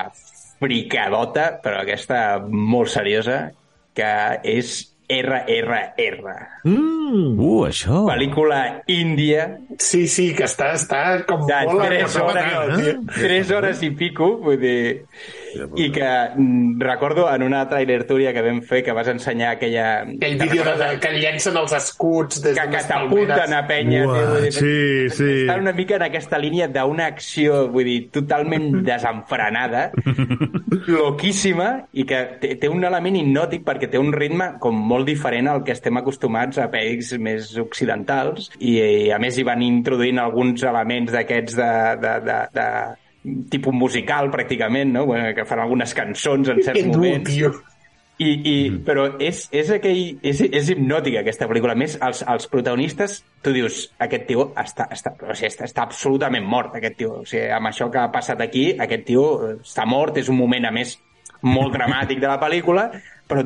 fricadota, 0.62 1.58
però 1.62 1.82
aquesta 1.82 2.38
molt 2.46 2.88
seriosa, 2.92 3.48
que 3.94 4.10
és 4.46 4.76
RRR. 5.22 6.36
Mm, 6.64 6.94
Uh, 7.14 7.64
això... 7.68 8.04
Pel·lícula 8.08 8.60
índia 8.90 9.46
Sí, 9.78 10.04
sí, 10.10 10.30
que 10.36 10.46
està, 10.48 10.72
està 10.78 11.02
com 11.28 11.44
de 11.48 11.60
molt 11.68 11.84
3 11.86 12.16
que 12.16 12.22
hores, 12.22 12.84
eh? 12.88 12.94
3 13.20 13.54
hores 13.56 13.82
i 13.86 13.90
pico, 13.98 14.34
vull 14.44 14.60
dir... 14.62 14.78
I 15.76 15.90
que 15.92 16.08
mm, 16.36 16.80
recordo 16.80 17.26
en 17.32 17.42
una 17.42 17.64
trailer 17.68 18.04
túria 18.06 18.32
que 18.34 18.42
vam 18.42 18.60
fer 18.66 18.82
que 18.84 18.92
vas 18.96 19.08
ensenyar 19.08 19.54
aquella... 19.56 19.86
Aquell 20.02 20.36
vídeo 20.40 20.64
de, 20.64 20.74
de, 20.80 20.88
que 21.02 21.12
llencen 21.16 21.56
els 21.60 21.74
escuts 21.76 22.42
des 22.44 22.58
que 22.58 22.66
catapulten 22.72 23.54
a 23.56 23.62
penya. 23.68 24.04
Uah, 24.08 24.40
dir, 24.42 24.52
sí, 24.54 25.10
sí. 25.14 25.30
Està 25.44 25.58
una 25.60 25.74
mica 25.76 25.98
en 25.98 26.06
aquesta 26.08 26.40
línia 26.40 26.68
d'una 26.72 27.08
acció, 27.12 27.64
vull 27.72 27.88
dir, 27.88 27.98
totalment 28.14 28.70
desenfrenada, 28.90 29.86
loquíssima, 30.88 31.70
i 31.92 32.06
que 32.08 32.22
té, 32.42 32.54
té 32.60 32.70
un 32.72 32.84
element 32.84 33.20
hipnòtic 33.20 33.64
perquè 33.66 33.90
té 33.92 34.00
un 34.00 34.12
ritme 34.14 34.54
com 34.62 34.76
molt 34.94 35.08
diferent 35.08 35.50
al 35.50 35.64
que 35.66 35.74
estem 35.76 36.00
acostumats 36.00 36.60
a 36.60 36.68
pel·lis 36.72 37.14
més 37.22 37.54
occidentals, 37.60 38.50
i, 38.58 38.76
i 38.80 39.14
a 39.14 39.20
més 39.22 39.38
hi 39.38 39.46
van 39.46 39.62
introduint 39.64 40.20
alguns 40.22 40.64
elements 40.66 41.14
d'aquests 41.14 41.56
de, 41.58 41.72
de, 42.02 42.18
de, 42.26 42.38
de 42.54 42.68
tipus 43.50 43.74
musical, 43.74 44.30
pràcticament, 44.32 44.92
no? 44.92 45.06
Bueno, 45.06 45.30
que 45.34 45.46
fan 45.48 45.62
algunes 45.62 45.94
cançons 45.96 46.50
en 46.52 46.60
certs 46.62 46.90
moments. 46.90 47.30
tio. 47.30 47.54
I, 48.14 48.28
i, 48.46 48.56
però 48.86 49.08
és, 49.18 49.40
és, 49.50 49.72
aquell, 49.74 50.20
és, 50.22 50.38
és 50.46 50.68
hipnòtica 50.70 51.24
aquesta 51.24 51.48
pel·lícula. 51.50 51.74
A 51.74 51.80
més, 51.80 51.96
els, 51.98 52.20
els 52.30 52.46
protagonistes, 52.52 53.16
tu 53.42 53.50
dius, 53.56 53.88
aquest 54.06 54.28
tio 54.28 54.52
està, 54.60 54.86
està, 54.94 55.16
o 55.18 55.34
sigui, 55.34 55.50
està, 55.50 55.66
està 55.66 55.88
absolutament 55.88 56.46
mort, 56.46 56.76
aquest 56.78 57.00
tio. 57.00 57.16
O 57.24 57.26
sigui, 57.26 57.48
amb 57.56 57.72
això 57.72 57.88
que 57.90 57.98
ha 57.98 58.12
passat 58.14 58.44
aquí, 58.44 58.68
aquest 58.78 59.08
tio 59.08 59.24
està 59.56 59.88
mort, 59.90 60.20
és 60.22 60.30
un 60.30 60.38
moment, 60.38 60.68
a 60.68 60.72
més, 60.74 60.94
molt 61.42 61.74
dramàtic 61.74 62.22
de 62.22 62.30
la 62.30 62.38
pel·lícula, 62.40 62.86
però 63.28 63.42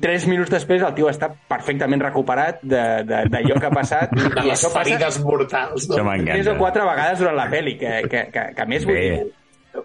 tres 0.00 0.24
minuts 0.26 0.50
després 0.50 0.82
el 0.82 0.94
tio 0.96 1.10
està 1.10 1.28
perfectament 1.50 2.00
recuperat 2.00 2.62
de- 2.62 3.02
de- 3.04 3.24
d'allò 3.28 3.58
que 3.60 3.66
ha 3.68 3.74
passat. 3.74 4.12
De 4.16 4.24
I 4.44 4.48
les 4.48 4.54
això 4.56 4.70
passa 4.72 4.84
ferides 4.84 5.18
mortals. 5.24 5.88
No? 5.90 5.98
tres 6.24 6.46
o 6.48 6.56
quatre 6.56 6.86
vegades 6.88 7.18
durant 7.20 7.36
la 7.36 7.48
pel·li, 7.52 7.76
que, 7.78 7.92
que, 8.08 8.22
que, 8.32 8.46
que 8.56 8.62
a 8.64 8.66
més 8.66 8.86
vull 8.88 8.96
Bé. 8.96 9.04
dir, 9.10 9.34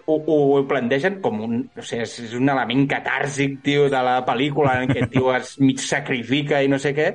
ho, 0.06 0.16
ho, 0.16 0.38
ho 0.56 0.64
plantegen 0.66 1.20
com 1.22 1.42
un... 1.44 1.60
No 1.76 1.82
sé, 1.84 2.00
és, 2.06 2.16
un 2.34 2.48
element 2.48 2.86
catàrsic, 2.90 3.60
tio, 3.62 3.84
de 3.92 4.00
la 4.02 4.16
pel·lícula 4.26 4.78
en 4.82 4.88
què 4.90 5.04
el 5.04 5.10
tio 5.12 5.30
es 5.36 5.58
mig 5.64 5.78
sacrifica 5.84 6.62
i 6.64 6.68
no 6.72 6.80
sé 6.82 6.94
què, 6.96 7.12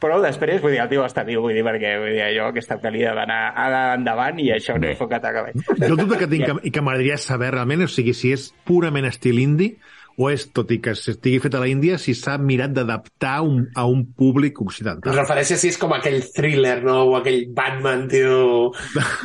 però 0.00 0.16
després, 0.22 0.60
vull 0.62 0.72
dir, 0.72 0.78
el 0.80 0.88
tio 0.88 1.02
està 1.04 1.24
viu, 1.28 1.42
vull 1.44 1.52
dir, 1.56 1.64
perquè 1.64 1.90
vull 2.00 2.12
dir, 2.14 2.22
allò, 2.24 2.46
aquesta 2.52 2.78
pel·li 2.80 3.02
ha 3.08 3.16
d'anar 3.18 3.40
endavant 3.98 4.38
i 4.40 4.46
això 4.54 4.78
no 4.80 4.92
fot 4.96 5.10
que 5.10 5.18
t'acabi. 5.20 5.56
Jo 5.80 5.90
el 5.90 5.96
dubte 5.98 6.20
que 6.22 6.28
tinc 6.30 6.46
que, 6.48 6.54
i 6.68 6.70
que 6.72 6.80
m'agradaria 6.84 7.18
saber 7.20 7.50
realment, 7.56 7.84
o 7.84 7.90
sigui, 7.90 8.14
si 8.16 8.30
és 8.32 8.46
purament 8.68 9.08
estil 9.10 9.40
indie 9.42 9.74
o 10.18 10.30
és, 10.30 10.46
tot 10.56 10.70
i 10.74 10.80
que 10.82 10.92
estigui 10.96 11.38
fet 11.42 11.54
a 11.54 11.60
la 11.62 11.68
Índia, 11.70 11.98
si 12.00 12.14
s'ha 12.16 12.36
mirat 12.38 12.72
d'adaptar 12.76 13.40
un, 13.46 13.66
a 13.76 13.84
un 13.88 14.04
públic 14.16 14.60
occidental. 14.62 15.14
refereix 15.16 15.52
si 15.60 15.68
és 15.70 15.78
com 15.80 15.92
aquell 15.96 16.20
thriller, 16.34 16.78
no? 16.84 16.96
O 17.10 17.16
aquell 17.18 17.46
Batman, 17.56 18.06
tio, 18.10 18.70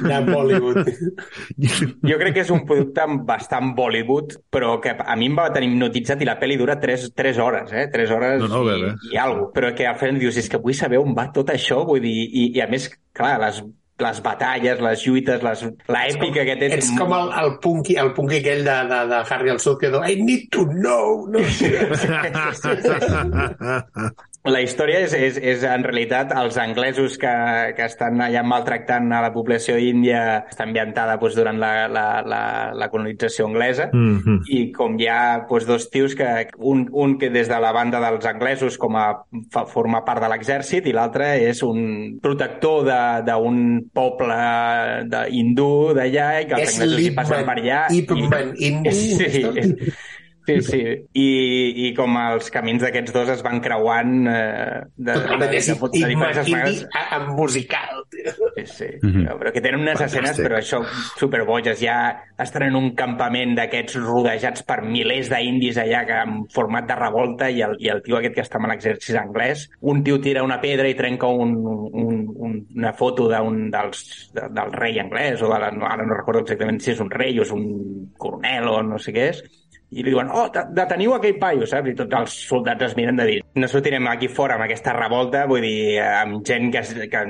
de 0.05 0.19
Bollywood. 0.29 0.81
Jo 2.09 2.17
crec 2.21 2.35
que 2.35 2.43
és 2.45 2.51
un 2.53 2.65
producte 2.67 3.05
bastant 3.27 3.73
Bollywood, 3.77 4.35
però 4.51 4.75
que 4.83 4.93
a 4.95 5.15
mi 5.19 5.29
em 5.31 5.37
va 5.37 5.49
tenir 5.53 5.71
hipnotitzat 5.71 6.21
i 6.21 6.27
la 6.29 6.37
pel·li 6.39 6.57
dura 6.59 6.77
3, 6.81 7.09
3 7.15 7.39
hores, 7.43 7.73
eh? 7.73 7.87
3 7.93 8.11
hores 8.15 8.43
No, 8.43 8.49
no, 8.51 8.61
i, 8.63 8.67
bé, 8.69 8.77
bé. 8.83 9.13
i 9.13 9.17
alguna 9.21 9.51
Però 9.55 9.71
que 9.75 9.87
al 9.87 9.97
final 9.99 10.19
dius, 10.19 10.37
és 10.41 10.49
que 10.51 10.59
vull 10.61 10.75
saber 10.77 10.99
on 11.01 11.15
va 11.17 11.29
tot 11.33 11.49
això, 11.53 11.81
vull 11.87 12.01
dir, 12.03 12.13
i, 12.25 12.49
i 12.57 12.61
a 12.63 12.67
més, 12.71 12.89
clar, 13.15 13.35
les, 13.43 13.61
les 14.03 14.17
batalles, 14.21 14.81
les 14.83 15.03
lluites, 15.07 15.43
les, 15.45 15.61
l'èpica 15.95 16.43
que 16.47 16.55
té... 16.59 16.67
Ets 16.75 16.89
com 16.99 17.13
el, 17.15 17.29
el 17.41 17.51
punky, 17.63 17.95
el 18.01 18.11
punky 18.17 18.35
aquell 18.41 18.63
de, 18.67 18.77
de, 18.91 18.99
de 19.11 19.19
Harry 19.31 19.49
el 19.53 19.61
Sud 19.63 19.77
que 19.79 19.89
diu 19.93 20.01
I 20.03 20.05
need 20.21 20.43
to 20.51 20.61
know, 20.67 21.23
no 21.31 21.41
sé. 21.55 21.71
La 24.45 24.59
història 24.61 24.99
és, 25.01 25.13
és, 25.17 25.37
és 25.41 25.63
en 25.65 25.81
realitat 25.83 26.29
els 26.37 26.57
anglesos 26.61 27.15
que, 27.17 27.31
que 27.75 27.85
estan 27.87 28.19
allà 28.21 28.43
maltractant 28.45 29.07
a 29.11 29.21
la 29.23 29.31
població 29.33 29.77
índia 29.81 30.45
està 30.45 30.67
ambientada 30.67 31.15
doncs, 31.17 31.33
durant 31.35 31.57
la, 31.57 31.87
la, 31.89 32.03
la, 32.21 32.41
la 32.77 32.89
colonització 32.93 33.47
anglesa 33.47 33.89
Mm 33.91 34.19
-hmm. 34.21 34.39
i 34.47 34.71
com 34.71 34.99
hi 34.99 35.07
ha 35.07 35.45
doncs, 35.49 35.65
dos 35.65 35.89
tios 35.89 36.13
que 36.15 36.47
un, 36.57 36.87
un 36.91 37.17
que 37.17 37.29
des 37.29 37.47
de 37.49 37.59
la 37.59 37.71
banda 37.71 37.99
dels 37.99 38.25
anglesos 38.25 38.77
com 38.77 38.95
a 38.95 39.23
fa, 39.51 39.65
formar 39.65 40.03
part 40.05 40.21
de 40.21 40.29
l'exèrcit 40.29 40.85
i 40.85 40.93
l'altre 40.93 41.49
és 41.49 41.63
un 41.63 42.19
protector 42.21 42.85
de- 42.85 43.23
d'un 43.25 43.89
poble 43.93 44.35
de, 45.05 45.25
hindú 45.29 45.93
d'allà 45.93 46.41
i 46.41 46.45
que 46.45 46.53
els 46.53 46.69
És 46.69 46.81
anglesos 46.81 47.01
hi 47.01 47.11
passen 47.11 47.45
per 47.45 47.57
allà 47.57 47.85
Ip 47.91 48.11
Man 48.11 48.53
Indi. 48.57 48.91
sí, 49.19 49.45
Sí, 50.45 50.61
sí. 50.61 50.81
I, 51.17 51.27
I 51.87 51.93
com 51.97 52.15
els 52.21 52.51
camins 52.53 52.83
d'aquests 52.85 53.13
dos 53.15 53.31
es 53.33 53.41
van 53.45 53.61
creuant 53.63 54.27
eh, 54.29 54.81
de, 54.95 55.15
de, 55.15 55.37
de, 55.41 55.61
Indi 55.97 56.15
maneres. 56.15 56.85
en 57.17 57.27
musical. 57.35 58.03
Sí, 58.11 58.65
sí. 58.65 58.89
Mhm. 59.01 59.25
Però 59.39 59.51
que 59.51 59.61
tenen 59.61 59.81
unes 59.81 59.99
escenes, 60.01 60.35
Fantàstic. 60.35 60.45
però 60.45 60.59
això, 60.59 60.81
superboges. 61.17 61.79
Ja 61.81 61.97
estan 62.41 62.67
en 62.69 62.77
un 62.77 62.91
campament 62.95 63.55
d'aquests 63.57 63.97
rodejats 64.03 64.63
per 64.67 64.81
milers 64.85 65.29
d'indis 65.33 65.77
allà 65.81 66.05
que 66.05 66.13
han 66.21 66.37
format 66.53 66.87
de 66.87 66.95
revolta 66.99 67.49
i 67.49 67.61
el, 67.65 67.75
i 67.79 67.89
el 67.91 68.03
tio 68.05 68.19
aquest 68.19 68.35
que 68.35 68.45
està 68.45 68.59
amb 68.61 68.69
l'exèrcit 68.71 69.17
anglès, 69.19 69.65
un 69.81 70.03
tio 70.05 70.19
tira 70.21 70.43
una 70.43 70.59
pedra 70.61 70.87
i 70.89 70.95
trenca 70.97 71.27
un, 71.27 71.55
un, 71.65 72.23
un, 72.35 72.55
una 72.75 72.93
foto 72.93 73.27
d'un 73.31 73.69
dels, 73.73 74.05
de, 74.35 74.47
del 74.55 74.73
rei 74.73 74.99
anglès, 75.01 75.41
o 75.41 75.51
de 75.51 75.59
la, 75.59 75.71
no, 75.71 75.85
ara 75.89 76.05
no 76.05 76.17
recordo 76.17 76.45
exactament 76.45 76.79
si 76.79 76.91
és 76.93 77.01
un 77.03 77.11
rei 77.11 77.39
o 77.39 77.45
és 77.45 77.51
un 77.55 78.11
coronel 78.17 78.69
o 78.71 78.81
no 78.83 78.99
sé 79.01 79.13
què 79.15 79.29
és, 79.33 79.43
i 79.91 80.03
li 80.03 80.09
diuen, 80.11 80.29
oh, 80.33 80.47
de- 80.51 80.65
deteniu 80.75 81.13
aquell 81.15 81.37
paio, 81.39 81.67
saps? 81.69 81.89
I 81.91 81.95
tots 81.95 82.17
els 82.19 82.37
soldats 82.49 82.89
es 82.89 82.95
miren 82.97 83.15
de 83.21 83.25
dir, 83.29 83.41
no 83.55 83.67
sortirem 83.67 84.07
aquí 84.11 84.27
fora 84.27 84.55
amb 84.57 84.65
aquesta 84.65 84.93
revolta, 84.97 85.45
vull 85.47 85.61
dir, 85.61 85.97
eh, 85.99 86.07
amb 86.23 86.41
gent 86.47 86.71
que, 86.73 86.81
que, 87.11 87.21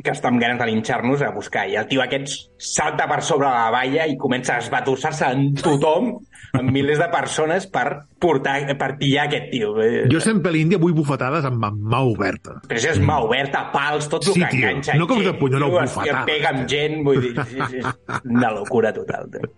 que 0.00 0.14
està 0.14 0.30
amb 0.30 0.40
ganes 0.40 0.58
de 0.62 0.66
linxar-nos 0.70 1.20
a 1.26 1.30
buscar. 1.34 1.66
I 1.68 1.74
el 1.76 1.86
tio 1.90 2.00
aquest 2.00 2.30
salta 2.56 3.08
per 3.10 3.20
sobre 3.26 3.50
la 3.50 3.68
valla 3.74 4.06
i 4.08 4.16
comença 4.16 4.54
a 4.54 4.62
esbatussar-se 4.62 5.26
en 5.34 5.50
tothom, 5.60 6.14
en 6.56 6.70
milers 6.72 6.98
de 6.98 7.08
persones, 7.12 7.66
per 7.70 7.84
portar, 8.18 8.54
per 8.78 8.94
pillar 8.98 9.26
aquest 9.28 9.50
tio. 9.52 9.74
Jo 10.10 10.20
sempre 10.24 10.50
a 10.50 10.54
l'Índia 10.54 10.78
vull 10.82 10.94
bufetades 10.96 11.44
amb 11.46 11.62
amb 11.68 11.84
mà 11.92 12.00
oberta. 12.06 12.56
Però 12.66 12.78
això 12.80 12.94
és 12.94 13.02
mà 13.02 13.18
oberta, 13.22 13.66
pals, 13.74 14.08
tot 14.10 14.24
el 14.26 14.32
Sí, 14.38 14.40
que 14.40 14.48
tio, 14.54 14.64
enganxa 14.70 14.96
no 14.98 15.06
cops 15.10 15.20
de 15.26 15.28
gent, 15.34 15.38
puny, 15.42 15.58
no, 15.60 15.68
bufetades, 15.74 16.08
que 16.08 16.24
pega 16.32 16.54
amb 16.54 16.64
gent, 16.70 16.96
vull 17.06 17.20
dir, 17.26 17.34
és, 17.38 17.76
és 17.82 18.24
una 18.24 18.50
locura 18.56 18.94
total, 18.96 19.28
tio. 19.30 19.52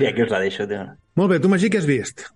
I 0.00 0.06
aquí 0.12 0.22
us 0.24 0.30
la 0.32 0.38
deixo, 0.40 0.64
tio. 0.70 0.84
Molt 1.16 1.32
bé, 1.32 1.38
tu, 1.40 1.48
Magí, 1.48 1.70
què 1.72 1.80
has 1.80 1.88
vist? 1.88 2.26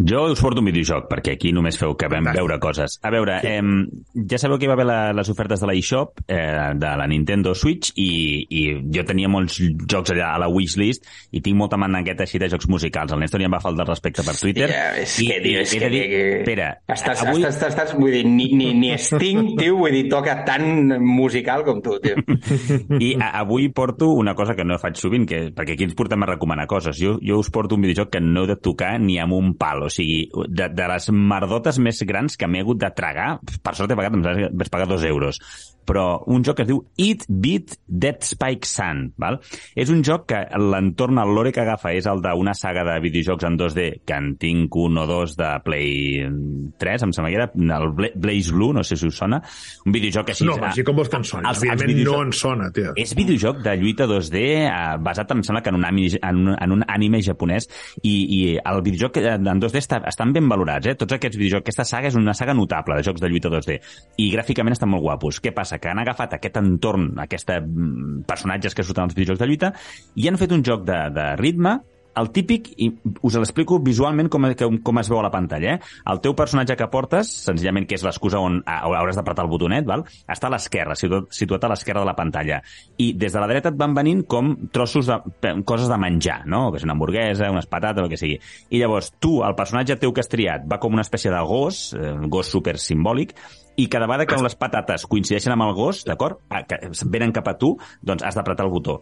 Jo 0.00 0.22
us 0.32 0.40
porto 0.40 0.62
un 0.62 0.68
videojoc, 0.70 1.10
perquè 1.10 1.34
aquí 1.36 1.50
només 1.52 1.76
feu 1.76 1.92
que 1.98 2.08
vam 2.08 2.30
veure 2.32 2.56
coses. 2.62 2.96
A 3.04 3.10
veure, 3.12 3.36
sí. 3.42 3.50
eh, 3.52 4.24
ja 4.30 4.38
sabeu 4.40 4.56
que 4.56 4.64
hi 4.64 4.70
va 4.70 4.76
haver 4.78 4.86
la, 4.88 4.98
les 5.12 5.28
ofertes 5.28 5.60
de 5.60 5.68
la 5.68 5.74
eShop, 5.76 6.22
eh, 6.24 6.72
de 6.80 6.92
la 6.96 7.06
Nintendo 7.10 7.52
Switch, 7.54 7.90
i, 8.00 8.46
i 8.48 8.62
jo 8.94 9.04
tenia 9.04 9.28
molts 9.28 9.58
jocs 9.60 10.14
allà 10.14 10.30
a 10.32 10.38
la 10.40 10.48
wishlist, 10.48 11.04
i 11.36 11.42
tinc 11.44 11.58
molta 11.58 11.76
mandangueta 11.80 12.24
així 12.24 12.40
de 12.40 12.48
jocs 12.48 12.68
musicals. 12.72 13.12
El 13.12 13.20
Néstor 13.20 13.44
ja 13.44 13.50
em 13.50 13.56
va 13.56 13.60
faltar 13.60 13.84
respecte 13.90 14.24
per 14.24 14.36
Twitter. 14.40 14.70
Ja, 14.72 14.86
és 15.02 15.18
i, 15.20 15.28
que, 15.28 15.36
tio, 15.44 15.66
és 15.66 15.74
he 15.76 15.82
que... 15.82 15.92
dir, 15.92 16.02
que, 16.08 16.22
espera, 16.38 16.70
estàs, 16.96 17.26
avui... 17.26 17.44
estàs, 17.44 17.58
estàs, 17.58 17.76
estàs, 17.76 17.94
vull 18.00 18.16
dir, 18.16 18.24
ni, 18.24 18.48
ni, 18.56 18.70
ni 18.80 18.94
Sting, 18.96 19.52
tio, 19.60 19.76
vull 19.82 19.98
dir, 19.98 20.06
toca 20.12 20.38
tan 20.48 20.96
musical 21.04 21.66
com 21.68 21.84
tu, 21.84 21.98
tio. 22.00 22.16
I 22.96 23.12
a, 23.20 23.34
avui 23.42 23.68
porto 23.76 24.14
una 24.16 24.32
cosa 24.38 24.56
que 24.56 24.64
no 24.64 24.80
faig 24.80 24.96
sovint, 24.96 25.28
que, 25.28 25.44
perquè 25.52 25.76
aquí 25.76 25.90
ens 25.90 25.98
portem 25.98 26.24
a 26.24 26.32
recomanar 26.32 26.64
coses. 26.72 26.96
Jo, 26.96 27.18
jo 27.20 27.36
us 27.44 27.52
porto 27.52 27.76
un 27.76 27.84
videojoc 27.84 28.14
que 28.16 28.24
no 28.24 28.46
heu 28.46 28.50
de 28.54 28.56
tocar 28.56 28.94
ni 29.02 29.20
amb 29.20 29.36
un 29.36 29.52
pal. 29.60 29.89
Sigui, 29.90 30.24
de, 30.48 30.68
de 30.72 30.88
les 30.92 31.10
merdotes 31.12 31.80
més 31.82 32.02
grans 32.08 32.38
que 32.38 32.48
m'he 32.48 32.62
hagut 32.64 32.80
de 32.80 32.90
tragar, 32.96 33.32
per 33.64 33.74
sort 33.78 33.92
he 33.92 33.98
pagat, 33.98 34.16
em 34.16 34.24
vaig 34.24 34.72
pagar 34.72 34.88
dos 34.90 35.04
euros, 35.08 35.40
però 35.90 36.04
un 36.30 36.44
joc 36.46 36.60
que 36.60 36.62
es 36.62 36.70
diu 36.70 36.84
Eat 37.02 37.24
Beat 37.28 37.74
Dead 37.90 38.22
Spike 38.22 38.68
Sun. 38.70 39.08
Val? 39.18 39.40
És 39.74 39.90
un 39.90 40.04
joc 40.06 40.28
que 40.30 40.38
l'entorn, 40.62 41.18
el 41.18 41.34
lore 41.34 41.50
que 41.52 41.64
agafa 41.64 41.90
és 41.98 42.06
el 42.06 42.22
d'una 42.22 42.54
saga 42.54 42.84
de 42.86 42.94
videojocs 43.02 43.48
en 43.48 43.58
2D 43.58 43.86
que 44.06 44.14
en 44.14 44.36
tinc 44.38 44.76
un 44.78 44.98
o 45.02 45.06
dos 45.10 45.34
de 45.40 45.48
Play 45.66 46.22
3, 46.78 47.02
em 47.08 47.12
sembla 47.16 47.30
que 47.32 47.38
era 47.40 47.48
el 47.80 47.90
Bla- 47.96 48.12
Blaze 48.14 48.52
Blue, 48.54 48.72
no 48.72 48.84
sé 48.86 48.96
si 48.96 49.08
us 49.10 49.16
sona. 49.18 49.40
Un 49.86 49.92
videojoc 49.96 50.30
així... 50.30 50.46
No, 50.46 50.54
Magí, 50.60 50.84
com 50.86 50.94
vols 51.00 51.10
que 51.10 51.18
en 51.18 51.24
soni? 51.26 51.48
Els- 51.50 51.64
els 51.64 51.72
Evidentment 51.82 52.06
no 52.06 52.22
en 52.28 52.32
sona, 52.36 52.70
tio. 52.74 52.92
És 53.00 53.14
videojoc 53.18 53.60
de 53.64 53.74
lluita 53.80 54.06
2D 54.10 54.44
eh, 54.68 54.70
basat, 55.02 55.34
em 55.34 55.42
sembla 55.46 55.62
que 55.66 55.72
en 55.74 55.80
un, 55.80 55.88
anime, 55.88 56.20
en 56.22 56.40
un, 56.44 56.54
en 56.54 56.76
un 56.78 56.84
anime 56.86 57.22
japonès 57.26 57.66
i, 58.02 58.14
i 58.38 58.40
el 58.60 58.82
videojoc 58.86 59.18
en 59.24 59.50
2D 59.64 59.82
està, 59.82 60.00
estan 60.10 60.34
ben 60.36 60.46
valorats, 60.50 60.92
eh? 60.92 60.96
Tots 61.00 61.16
aquests 61.18 61.40
videojocs, 61.40 61.64
aquesta 61.66 61.88
saga 61.88 62.12
és 62.12 62.18
una 62.20 62.34
saga 62.36 62.54
notable 62.54 63.00
de 63.00 63.06
jocs 63.10 63.20
de 63.24 63.32
lluita 63.32 63.50
2D 63.52 63.80
i 64.22 64.30
gràficament 64.36 64.76
estan 64.78 64.92
molt 64.94 65.02
guapos. 65.08 65.42
Què 65.42 65.50
passa? 65.56 65.79
Que 65.80 65.92
han 65.92 66.02
agafat 66.02 66.36
aquest 66.36 66.60
entorn, 66.60 67.12
aquests 67.24 67.56
personatges 68.28 68.76
que 68.76 68.86
surten 68.86 69.08
als 69.08 69.16
videojocs 69.16 69.40
de 69.40 69.48
lluita 69.48 69.72
i 70.20 70.28
han 70.28 70.38
fet 70.40 70.52
un 70.52 70.64
joc 70.66 70.84
de, 70.88 71.00
de 71.14 71.32
ritme 71.40 71.78
el 72.18 72.30
típic, 72.34 72.70
i 72.82 72.88
us 73.22 73.36
l'explico 73.38 73.78
visualment 73.84 74.28
com, 74.32 74.46
com, 74.84 75.00
es 75.00 75.10
veu 75.10 75.20
a 75.20 75.24
la 75.24 75.32
pantalla, 75.32 75.76
eh? 75.76 75.98
El 76.10 76.20
teu 76.24 76.34
personatge 76.36 76.76
que 76.78 76.88
portes, 76.92 77.30
senzillament 77.46 77.86
que 77.88 77.96
és 77.98 78.04
l'excusa 78.04 78.40
on 78.42 78.60
hauràs 78.66 79.18
d'apretar 79.18 79.46
el 79.46 79.52
botonet, 79.52 79.86
val? 79.86 80.04
està 80.30 80.48
a 80.48 80.54
l'esquerra, 80.54 80.96
situat, 80.98 81.30
situat 81.34 81.64
a 81.64 81.70
l'esquerra 81.72 82.02
de 82.04 82.08
la 82.10 82.16
pantalla. 82.18 82.60
I 82.98 83.12
des 83.18 83.34
de 83.34 83.42
la 83.42 83.48
dreta 83.50 83.72
et 83.72 83.78
van 83.78 83.94
venint 83.96 84.24
com 84.30 84.52
trossos 84.74 85.10
de 85.10 85.54
coses 85.66 85.90
de 85.90 85.98
menjar, 86.00 86.42
no? 86.50 86.68
Que 86.70 86.80
és 86.80 86.86
una 86.86 86.96
hamburguesa, 86.98 87.50
unes 87.52 87.70
patates, 87.70 88.04
el 88.04 88.10
que 88.12 88.20
sigui. 88.20 88.40
I 88.70 88.82
llavors 88.82 89.12
tu, 89.18 89.40
el 89.46 89.56
personatge 89.58 89.98
teu 90.00 90.14
que 90.14 90.24
has 90.24 90.30
triat, 90.30 90.66
va 90.70 90.80
com 90.82 90.94
una 90.96 91.06
espècie 91.06 91.32
de 91.32 91.40
gos, 91.46 91.90
eh, 91.94 92.12
un 92.12 92.30
gos 92.32 92.50
super 92.50 92.76
simbòlic, 92.78 93.36
i 93.76 93.88
cada 93.88 94.08
vegada 94.10 94.26
que 94.26 94.40
les 94.42 94.56
patates 94.58 95.06
coincideixen 95.10 95.54
amb 95.54 95.68
el 95.68 95.74
gos, 95.78 96.04
d'acord? 96.08 96.40
Ah, 96.50 96.64
venen 97.06 97.34
cap 97.36 97.48
a 97.48 97.56
tu, 97.60 97.76
doncs 98.02 98.24
has 98.26 98.38
d'apretar 98.38 98.66
el 98.66 98.74
botó 98.74 99.00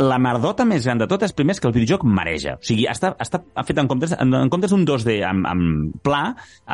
la 0.00 0.18
merdota 0.22 0.64
més 0.68 0.86
gran 0.86 1.00
de 1.00 1.08
tot 1.10 1.22
és 1.26 1.34
primer 1.36 1.56
és 1.56 1.60
que 1.60 1.68
el 1.68 1.74
videojoc 1.74 2.04
mareja. 2.08 2.56
O 2.60 2.66
sigui, 2.66 2.86
està, 2.90 3.12
està 3.20 3.42
fet 3.66 3.80
en 3.82 3.88
comptes, 3.90 4.14
en, 4.16 4.34
en 4.38 4.52
comptes 4.52 4.72
d'un 4.72 4.84
2D 4.88 5.18
amb, 5.28 5.48
amb 5.48 5.96
pla, 6.04 6.22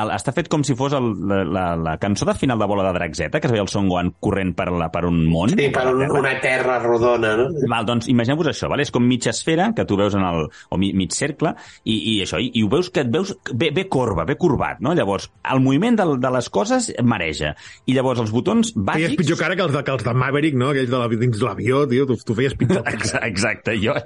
el, 0.03 0.13
està 0.15 0.35
fet 0.37 0.51
com 0.53 0.65
si 0.67 0.77
fos 0.79 0.95
el, 0.97 1.11
la, 1.29 1.43
la, 1.45 1.65
la 1.89 1.97
cançó 2.01 2.29
de 2.29 2.37
final 2.39 2.61
de 2.61 2.69
Bola 2.71 2.87
de 2.89 2.95
Draxeta, 2.99 3.41
que 3.41 3.51
es 3.51 3.55
veia 3.55 3.65
el 3.65 3.73
Son 3.73 3.89
Gohan 3.91 4.13
corrent 4.23 4.55
per, 4.59 4.69
la, 4.73 4.91
per 4.95 5.05
un 5.09 5.21
món. 5.29 5.55
Sí, 5.55 5.71
per 5.75 5.87
un, 5.91 6.05
una 6.21 6.35
terra 6.43 6.79
rodona, 6.83 7.35
no? 7.41 7.49
Val, 7.69 7.89
doncs 7.89 8.09
imagineu-vos 8.13 8.53
això, 8.53 8.71
vale? 8.71 8.87
és 8.87 8.95
com 8.95 9.05
mitja 9.05 9.33
esfera 9.35 9.73
que 9.77 9.85
tu 9.89 9.99
veus 9.99 10.15
en 10.17 10.25
el, 10.25 10.47
o 10.49 10.79
mi, 10.81 10.93
mig 10.97 11.13
cercle 11.17 11.55
i, 11.83 11.97
i 11.97 12.15
això, 12.25 12.41
i, 12.41 12.51
i 12.57 12.65
ho 12.65 12.71
veus 12.73 12.93
que 12.95 13.03
et 13.05 13.11
veus 13.13 13.35
bé, 13.53 13.73
bé 13.75 13.89
corba, 13.91 14.25
bé 14.29 14.39
corbat, 14.41 14.81
no? 14.85 14.95
Llavors, 14.97 15.29
el 15.53 15.61
moviment 15.65 15.99
de, 15.99 16.07
de 16.23 16.33
les 16.35 16.49
coses 16.53 16.91
mareja. 17.05 17.55
I 17.89 17.97
llavors 17.97 18.23
els 18.23 18.33
botons 18.35 18.73
Feies 18.73 18.87
bàsics... 18.87 19.19
pitjor 19.19 19.41
cara 19.41 19.57
que 19.59 19.65
els 19.67 19.75
de, 19.75 19.83
que 19.85 19.95
els 19.95 20.05
de 20.07 20.15
Maverick, 20.17 20.57
no? 20.59 20.71
Aquells 20.73 20.91
de 20.93 21.01
la, 21.01 21.09
dins 21.21 21.43
l'avió, 21.45 21.83
tio. 21.91 22.07
Tu, 22.09 22.19
tu 22.25 22.37
feies 22.39 22.57
pitjor 22.59 22.85
Exacte, 23.31 23.77
jo... 23.81 23.97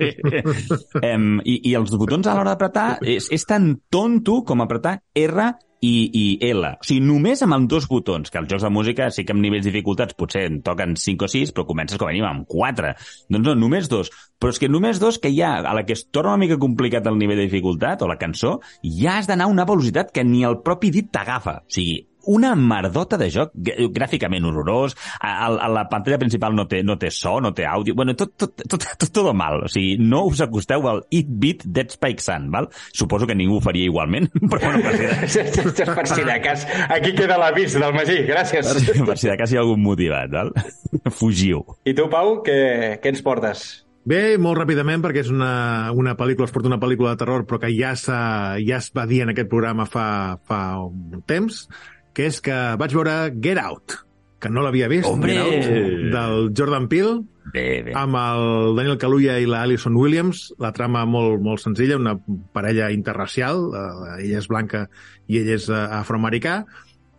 em, 1.03 1.41
i, 1.45 1.59
I 1.71 1.77
els 1.79 1.93
botons 1.99 2.27
a 2.27 2.37
l'hora 2.37 2.55
d'apretar 2.55 2.87
és, 3.03 3.29
és 3.33 3.47
tan 3.49 3.75
tonto 3.93 4.43
com 4.49 4.65
apretar 4.65 4.99
R 5.19 5.53
i, 5.83 5.95
i 6.15 6.51
L. 6.53 6.63
O 6.79 6.87
sigui, 6.87 7.03
només 7.05 7.43
amb 7.43 7.57
els 7.57 7.67
dos 7.71 7.89
botons, 7.91 8.31
que 8.31 8.39
els 8.39 8.49
jocs 8.51 8.63
de 8.65 8.71
música 8.71 9.09
sí 9.11 9.25
que 9.27 9.35
amb 9.35 9.43
nivells 9.43 9.67
de 9.67 9.73
dificultats 9.73 10.15
potser 10.19 10.45
en 10.49 10.61
toquen 10.65 10.95
5 10.97 11.27
o 11.27 11.31
6, 11.33 11.51
però 11.57 11.67
comences 11.67 11.99
com 11.99 12.09
a 12.09 12.13
mínim 12.15 12.29
amb 12.29 12.47
4. 12.49 12.95
Doncs 13.35 13.51
no, 13.51 13.57
només 13.59 13.91
dos. 13.91 14.13
Però 14.39 14.55
és 14.55 14.63
que 14.63 14.71
només 14.71 15.03
dos 15.03 15.19
que 15.23 15.33
ja, 15.35 15.57
a 15.59 15.75
la 15.75 15.83
que 15.89 15.97
es 15.99 16.07
torna 16.15 16.37
una 16.37 16.45
mica 16.45 16.61
complicat 16.63 17.11
el 17.11 17.19
nivell 17.19 17.43
de 17.43 17.49
dificultat, 17.51 18.07
o 18.07 18.11
la 18.11 18.21
cançó, 18.21 18.61
ja 18.87 19.19
has 19.19 19.29
d'anar 19.31 19.51
a 19.51 19.55
una 19.55 19.67
velocitat 19.69 20.15
que 20.15 20.25
ni 20.25 20.47
el 20.47 20.61
propi 20.63 20.95
dit 20.95 21.11
t'agafa. 21.11 21.59
O 21.67 21.75
sigui, 21.75 21.99
una 22.31 22.55
merdota 22.59 23.19
de 23.21 23.29
joc, 23.33 23.53
gràficament 23.95 24.47
horrorós, 24.49 24.97
a, 25.19 25.33
a, 25.33 25.51
a 25.67 25.71
la 25.73 25.87
pantalla 25.91 26.21
principal 26.23 26.57
no 26.57 26.67
té, 26.71 26.83
no 26.87 26.99
té 27.01 27.11
so, 27.15 27.39
no 27.43 27.53
té 27.57 27.67
àudio, 27.69 27.97
bueno, 27.99 28.15
tot, 28.19 28.35
tot, 28.39 28.55
tot, 28.63 28.87
tot, 28.99 29.09
tot 29.11 29.31
mal, 29.37 29.65
o 29.67 29.71
sigui, 29.73 29.97
no 30.01 30.25
us 30.31 30.43
acosteu 30.45 30.87
al 30.91 31.05
It 31.11 31.31
Beat 31.43 31.67
Dead 31.67 31.95
Spike 31.95 32.23
Sun, 32.23 32.51
val? 32.55 32.69
Suposo 32.93 33.27
que 33.29 33.37
ningú 33.39 33.59
ho 33.59 33.65
faria 33.65 33.89
igualment, 33.89 34.31
però 34.51 34.73
bueno, 34.73 34.83
per 34.87 35.29
si 35.29 35.45
de, 35.45 35.87
per 35.99 36.09
si 36.09 36.27
de 36.27 36.41
cas, 36.45 36.67
aquí 36.89 37.15
queda 37.19 37.39
l'avís 37.41 37.79
del 37.79 37.95
Magí, 37.97 38.23
gràcies. 38.29 38.75
per, 39.07 39.19
si 39.19 39.31
de 39.31 39.39
cas 39.41 39.53
hi 39.53 39.61
ha 39.61 39.65
algun 39.65 39.83
motivat, 39.85 40.33
val? 40.33 40.53
Fugiu. 41.19 41.65
I 41.89 41.97
tu, 41.97 42.09
Pau, 42.13 42.39
què, 42.47 42.61
què 43.03 43.13
ens 43.15 43.25
portes? 43.25 43.71
Bé, 44.03 44.35
molt 44.43 44.59
ràpidament, 44.59 44.99
perquè 45.05 45.23
és 45.23 45.31
una, 45.31 45.93
una 45.95 46.17
pel·lícula, 46.19 46.49
es 46.49 46.55
porta 46.55 46.67
una 46.67 46.81
pel·lícula 46.83 47.13
de 47.13 47.21
terror, 47.21 47.45
però 47.47 47.61
que 47.63 47.71
ja, 47.71 47.93
ja 47.95 48.79
es 48.81 48.89
va 48.97 49.05
dir 49.07 49.21
en 49.23 49.31
aquest 49.31 49.51
programa 49.51 49.87
fa, 49.87 50.07
fa 50.49 50.59
un 50.83 51.23
temps, 51.31 51.69
que 52.15 52.27
és 52.29 52.41
que 52.45 52.57
vaig 52.81 52.95
veure 52.95 53.17
Get 53.43 53.59
Out, 53.63 53.99
que 54.43 54.51
no 54.51 54.63
l'havia 54.65 54.89
vist, 54.91 55.07
Hombre! 55.09 55.35
Get 55.37 55.43
Out, 55.43 56.09
del 56.15 56.49
Jordan 56.59 56.89
Peele, 56.89 57.21
Bé, 57.53 57.83
bé. 57.83 57.93
amb 57.99 58.15
el 58.17 58.77
Daniel 58.79 58.97
Kaluuya 59.03 59.35
i 59.43 59.47
la 59.51 59.63
Alison 59.67 59.97
Williams, 59.99 60.53
la 60.63 60.71
trama 60.73 61.03
molt, 61.11 61.41
molt 61.43 61.61
senzilla, 61.61 61.97
una 61.99 62.15
parella 62.55 62.91
interracial, 62.95 63.65
eh, 63.75 64.25
ella 64.25 64.39
és 64.39 64.47
blanca 64.49 64.87
i 65.29 65.41
ell 65.41 65.51
és 65.57 65.67
eh, 65.69 65.79
afroamericà, 65.99 66.61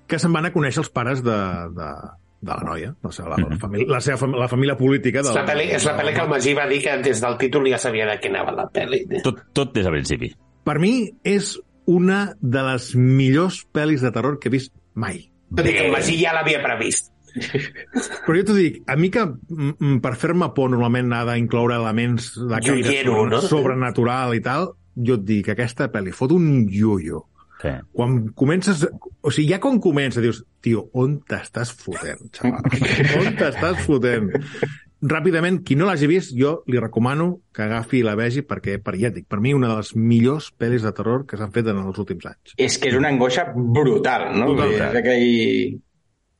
que 0.07 0.19
se'n 0.19 0.33
van 0.35 0.47
a 0.47 0.53
conèixer 0.55 0.81
els 0.83 0.89
pares 0.95 1.21
de, 1.25 1.35
de, 1.75 1.89
de 2.43 2.51
la 2.53 2.63
noia, 2.67 2.93
la 3.03 3.11
seva, 3.15 3.35
la, 3.35 3.49
la, 3.51 3.57
família, 3.59 3.87
la, 3.91 3.99
seva, 4.03 4.17
fam- 4.23 4.37
la 4.39 4.47
família 4.51 4.77
política. 4.79 5.21
És 5.21 5.27
Del, 5.29 5.37
la, 5.41 5.45
pel·li, 5.47 5.67
és 5.75 5.85
la 5.89 5.93
pel·li 5.99 6.13
que 6.15 6.23
el 6.25 6.31
Magí 6.31 6.53
va 6.57 6.67
dir 6.71 6.79
que 6.85 6.95
des 7.05 7.21
del 7.23 7.37
títol 7.41 7.67
ja 7.71 7.79
sabia 7.81 8.07
de 8.09 8.17
què 8.23 8.31
anava 8.31 8.55
la 8.57 8.69
pel·li. 8.73 9.03
Tot, 9.25 9.43
tot 9.55 9.73
des 9.75 9.85
del 9.87 9.95
principi. 9.99 10.31
Per 10.63 10.77
mi 10.79 10.95
és 11.27 11.57
una 11.91 12.21
de 12.39 12.61
les 12.71 12.93
millors 12.95 13.61
pel·lis 13.75 14.03
de 14.05 14.11
terror 14.15 14.39
que 14.39 14.47
he 14.47 14.55
vist 14.55 14.71
mai. 14.99 15.23
Tot 15.53 15.67
i 15.69 15.73
que 15.75 15.87
el 15.87 15.91
Magí 15.93 16.17
ja 16.21 16.33
l'havia 16.35 16.61
previst. 16.63 17.11
Però 17.33 18.35
jo 18.37 18.45
t'ho 18.45 18.55
dic, 18.57 18.79
a 18.89 18.95
mi 18.99 19.09
que 19.13 19.25
mm, 19.25 19.73
mm, 19.73 19.99
per 20.03 20.13
fer-me 20.21 20.51
por 20.53 20.69
normalment 20.73 21.13
ha 21.17 21.23
d'incloure 21.31 21.77
elements 21.79 22.33
de 22.37 22.61
caire 22.61 22.97
sobre, 23.01 23.29
no? 23.31 23.41
sobrenatural 23.41 24.35
i 24.37 24.41
tal, 24.45 24.73
jo 24.93 25.17
et 25.17 25.25
dic, 25.25 25.49
aquesta 25.53 25.89
pel·li 25.93 26.13
fot 26.13 26.35
un 26.35 26.67
llullo. 26.69 27.25
Sí. 27.63 27.71
Quan 27.95 28.19
comences... 28.37 28.83
O 29.23 29.31
sigui, 29.31 29.53
ja 29.53 29.59
quan 29.63 29.79
comença, 29.81 30.21
dius, 30.21 30.43
tio, 30.61 30.87
on 30.99 31.21
t'estàs 31.29 31.71
fotent, 31.79 32.27
xaval? 32.35 32.65
on 33.21 33.37
t'estàs 33.39 33.85
fotent? 33.87 34.33
Ràpidament, 35.03 35.57
qui 35.67 35.75
no 35.75 35.85
l'hagi 35.89 36.07
vist, 36.07 36.31
jo 36.39 36.61
li 36.71 36.79
recomano 36.79 37.41
que 37.53 37.63
agafi 37.65 37.97
i 37.99 38.03
la 38.07 38.13
vegi 38.15 38.41
perquè, 38.47 38.77
per 38.83 38.93
ja 38.95 39.09
dic, 39.11 39.25
per 39.27 39.41
mi 39.43 39.51
una 39.53 39.67
de 39.73 39.75
les 39.81 39.89
millors 39.99 40.47
pel·lis 40.55 40.85
de 40.85 40.93
terror 40.95 41.25
que 41.27 41.35
s'han 41.39 41.51
fet 41.51 41.67
en 41.67 41.81
els 41.81 41.97
últims 41.99 42.25
anys. 42.29 42.53
És 42.57 42.77
que 42.79 42.87
és 42.91 42.95
una 42.95 43.09
angoixa 43.11 43.49
brutal, 43.55 44.29
no? 44.37 44.53
Brutal. 44.53 44.93
És 44.93 44.99
aquell... 45.01 45.27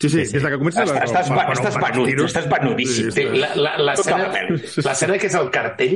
Sí, 0.04 0.10
sí, 0.10 0.24
des 0.24 0.34
de 0.44 0.50
que 0.50 0.58
comences... 0.60 0.84
Estàs, 0.90 1.04
estàs, 1.12 1.30
Bueno, 1.32 1.54
estàs 1.56 1.76
venut, 1.80 2.08
tiros- 2.10 2.32
estàs 2.32 2.48
venudíssim. 2.52 3.12
Sí, 3.12 3.22
Sí, 3.22 3.40
la, 3.40 3.52
la, 3.56 3.76
la, 3.80 3.94
Tota 4.00 4.10
escena, 4.10 4.26
la 4.28 4.34
pel·li. 4.36 4.84
la 4.88 4.96
escena 4.98 5.18
que 5.22 5.28
és 5.30 5.38
el 5.40 5.52
cartell, 5.54 5.94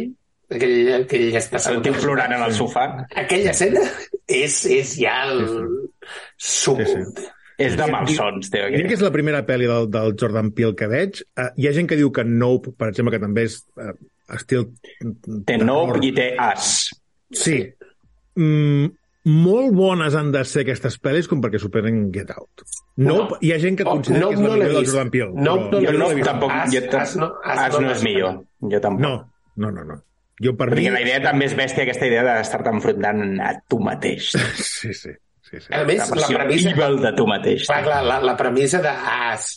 aquell, 0.57 0.75
aquell 1.01 1.39
està 1.41 1.63
El 1.71 1.81
tio 1.83 1.95
plorant 1.97 2.35
en 2.37 2.43
el 2.45 2.53
sofà. 2.55 2.85
Aquella 3.23 3.51
escena 3.55 3.83
és, 4.27 4.59
és 4.77 4.93
ja 5.01 5.17
el. 5.31 5.41
Sí, 6.37 6.75
sí. 6.87 7.01
És 7.57 7.73
de 7.77 7.87
malsons, 7.89 8.51
tio. 8.53 8.67
Diria 8.69 8.85
que 8.91 8.93
és 8.99 9.01
la 9.01 9.09
primera 9.13 9.41
pel·li 9.47 9.65
del, 9.69 9.87
del 9.93 10.13
Jordan 10.19 10.51
Peele 10.53 10.75
que 10.77 10.87
veig. 10.91 11.23
Uh, 11.33 11.49
hi 11.57 11.67
ha 11.67 11.73
gent 11.73 11.87
que 11.89 11.97
diu 11.97 12.11
que 12.13 12.23
Nope, 12.27 12.75
per 12.77 12.91
exemple, 12.91 13.15
que 13.15 13.21
també 13.23 13.47
és 13.49 13.57
uh, 13.81 13.95
estil... 14.37 14.67
Té 15.47 15.57
Nope 15.57 15.97
i 16.05 16.11
té 16.13 16.29
As. 16.37 16.69
Sí. 17.33 17.57
Mm, 18.37 18.91
molt 19.27 19.73
bones 19.75 20.15
han 20.15 20.29
de 20.31 20.43
ser 20.47 20.61
aquestes 20.67 20.99
pel·lis 21.03 21.27
com 21.27 21.41
perquè 21.43 21.59
superen 21.59 22.05
Get 22.13 22.29
Out. 22.35 22.61
Nope, 23.01 23.39
hi 23.41 23.51
ha 23.53 23.57
gent 23.61 23.75
que 23.81 23.85
Oh, 23.87 23.97
considera 23.97 24.27
Nope 24.27 24.35
que 24.37 24.41
és 24.41 24.45
no 24.45 24.51
la 24.51 24.57
l'he 24.57 24.67
millor 24.69 24.77
del. 24.77 24.89
Jordan 24.91 25.11
Peele. 25.17 25.47
Nope 25.49 25.69
però 25.81 25.93
no 25.97 26.03
no, 26.05 26.11
vist. 26.15 26.27
tampoc... 26.29 26.53
As- 26.61 26.73
jo, 26.77 26.83
As 27.01 27.15
no- 27.17 27.33
As 27.43 27.63
As 27.65 27.73
no 27.79 27.81
no 27.87 27.91
és 27.97 28.03
millor. 28.05 28.37
Jo 28.71 28.79
tampoc. 28.85 29.01
No, 29.07 29.15
no, 29.65 29.71
no, 29.73 29.83
no. 29.95 29.97
Jo 30.45 30.53
per 30.53 30.69
mi... 30.69 30.75
Perquè 30.77 30.93
la 30.93 31.01
idea 31.01 31.21
també 31.25 31.47
és 31.49 31.55
bèstia, 31.57 31.83
aquesta 31.87 32.05
idea 32.05 32.21
d'estar-te 32.27 32.69
enfrontant 32.77 33.23
a 33.41 33.55
tu 33.67 33.81
mateix. 33.81 34.35
Sí, 34.77 34.93
sí. 34.93 35.17
Sí, 35.49 35.59
sí. 35.63 35.71
A 35.73 35.83
més, 35.87 36.03
la 36.03 36.11
versió 36.15 36.37
premissa... 36.41 36.73
evil 36.75 36.99
de 37.03 37.11
tu 37.17 37.25
mateix. 37.29 37.65
Clar, 37.69 37.81
clar, 37.87 38.03
la, 38.05 38.19
la 38.23 38.35
premissa 38.39 38.81
de 38.83 38.91
As, 38.91 39.47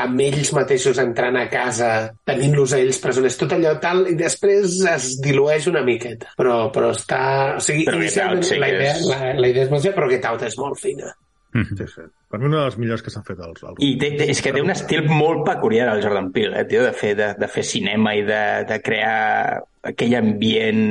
amb 0.00 0.20
ells 0.24 0.52
mateixos 0.56 0.96
entrant 1.02 1.36
a 1.36 1.46
casa, 1.52 1.88
tenint-los 2.24 2.72
a 2.72 2.78
ells 2.80 3.00
presoners, 3.02 3.36
tot 3.36 3.52
allò 3.52 3.74
tal, 3.82 4.06
i 4.08 4.14
després 4.16 4.78
es 4.94 5.10
dilueix 5.20 5.66
una 5.68 5.82
miqueta. 5.84 6.30
Però, 6.40 6.70
però 6.72 6.92
està... 6.96 7.22
O 7.58 7.64
sigui, 7.64 7.84
Però 7.88 7.98
inicialment 8.00 8.40
Out 8.40 8.48
sí 8.48 8.60
la, 8.62 8.70
idea, 8.72 8.94
és- 8.96 9.04
la, 9.10 9.34
la 9.36 9.50
idea 9.52 9.66
és 9.66 9.74
molt 9.74 9.84
fina, 9.84 9.96
però 9.98 10.08
Get 10.14 10.24
Out 10.30 10.46
és 10.48 10.56
molt 10.62 10.80
fina. 10.80 11.10
sí, 11.52 11.84
sí. 11.90 12.06
Per 12.30 12.38
mi 12.38 12.46
una 12.46 12.60
de 12.60 12.64
les 12.70 12.76
millors 12.78 13.02
que 13.02 13.10
s'han 13.10 13.24
fet 13.26 13.40
als... 13.42 13.64
als... 13.66 13.76
I 13.82 13.96
té, 13.98 14.12
té, 14.14 14.28
és 14.30 14.38
que 14.40 14.52
té 14.54 14.60
un 14.62 14.70
estil 14.70 15.04
molt 15.10 15.42
peculiar 15.48 15.88
el 15.96 16.00
Jordan 16.04 16.28
Peele, 16.32 16.60
eh, 16.62 16.66
tio, 16.70 16.84
de 16.86 16.92
fer, 16.94 17.16
de, 17.18 17.32
de 17.40 17.48
fer 17.50 17.64
cinema 17.66 18.12
i 18.14 18.22
de, 18.22 18.42
de 18.70 18.76
crear 18.86 19.58
aquell 19.90 20.14
ambient 20.14 20.84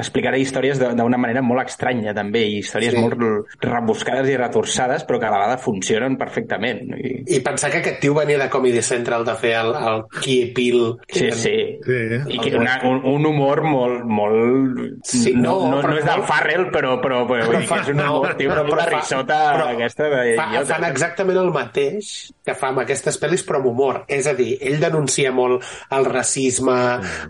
explicarà 0.00 0.38
històries 0.40 0.78
de- 0.80 0.92
d'una 0.98 1.18
manera 1.20 1.42
molt 1.42 1.66
estranya 1.68 2.14
també, 2.16 2.42
i 2.48 2.58
històries 2.60 2.94
Sí. 2.94 2.98
molt 3.00 3.16
rebuscades 3.62 4.28
i 4.28 4.36
retorçades 4.36 5.04
però 5.06 5.18
que 5.20 5.26
a 5.26 5.30
la 5.30 5.38
vegada 5.38 5.58
funcionen 5.58 6.16
perfectament 6.18 6.90
I... 6.98 7.12
I 7.36 7.40
pensar 7.44 7.70
que 7.70 7.78
aquest 7.78 8.00
tio 8.00 8.14
venia 8.14 8.38
de 8.38 8.48
Comedy 8.50 8.82
Central 8.82 9.24
de 9.24 9.34
fer 9.38 9.54
el, 9.60 9.70
el 9.74 10.02
Key 10.22 10.52
Peel. 10.54 10.96
Sí, 11.08 11.30
sí. 11.32 11.54
Sí. 11.84 11.98
I 12.34 12.38
que 12.40 12.56
una, 12.56 12.78
un, 12.88 13.00
un 13.04 13.26
humor 13.26 13.62
molt... 13.62 14.04
molt... 14.04 14.80
Sí, 15.04 15.32
no, 15.34 15.54
no, 15.66 15.76
no, 15.76 15.80
però 15.82 15.92
no 15.94 15.98
és 16.00 16.06
del 16.06 16.22
Farrell, 16.28 16.66
però, 16.72 16.96
però, 17.02 17.22
però, 17.28 17.46
vull 17.46 17.60
dir 17.60 17.68
que 17.68 17.78
és 17.82 17.88
un 17.92 18.00
humor, 18.00 18.34
tio, 18.38 18.50
però, 18.50 18.64
una 18.72 18.86
risota 18.88 19.38
però 19.54 19.66
aquesta 19.74 20.08
de 20.08 20.34
fa, 20.38 20.46
idiota. 20.50 20.74
fan 20.74 20.86
exactament 20.90 21.38
el 21.42 21.50
mateix 21.54 22.10
que 22.46 22.54
fa 22.58 22.70
amb 22.72 22.82
aquestes 22.84 23.18
pel·lis, 23.22 23.44
però 23.46 23.60
amb 23.60 23.66
humor. 23.70 24.00
És 24.08 24.26
a 24.30 24.34
dir, 24.38 24.56
ell 24.60 24.80
denuncia 24.82 25.32
molt 25.36 25.64
el 25.90 26.04
racisme, 26.08 26.78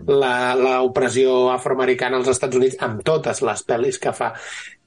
la- 0.07 0.55
l'opressió 0.55 1.51
afroamericana 1.51 2.17
als 2.17 2.27
Estats 2.31 2.55
Units, 2.55 2.60
amb 2.79 3.01
totes 3.07 3.41
les 3.45 3.65
pel·lis 3.67 3.99
que 4.01 4.13
fa. 4.15 4.33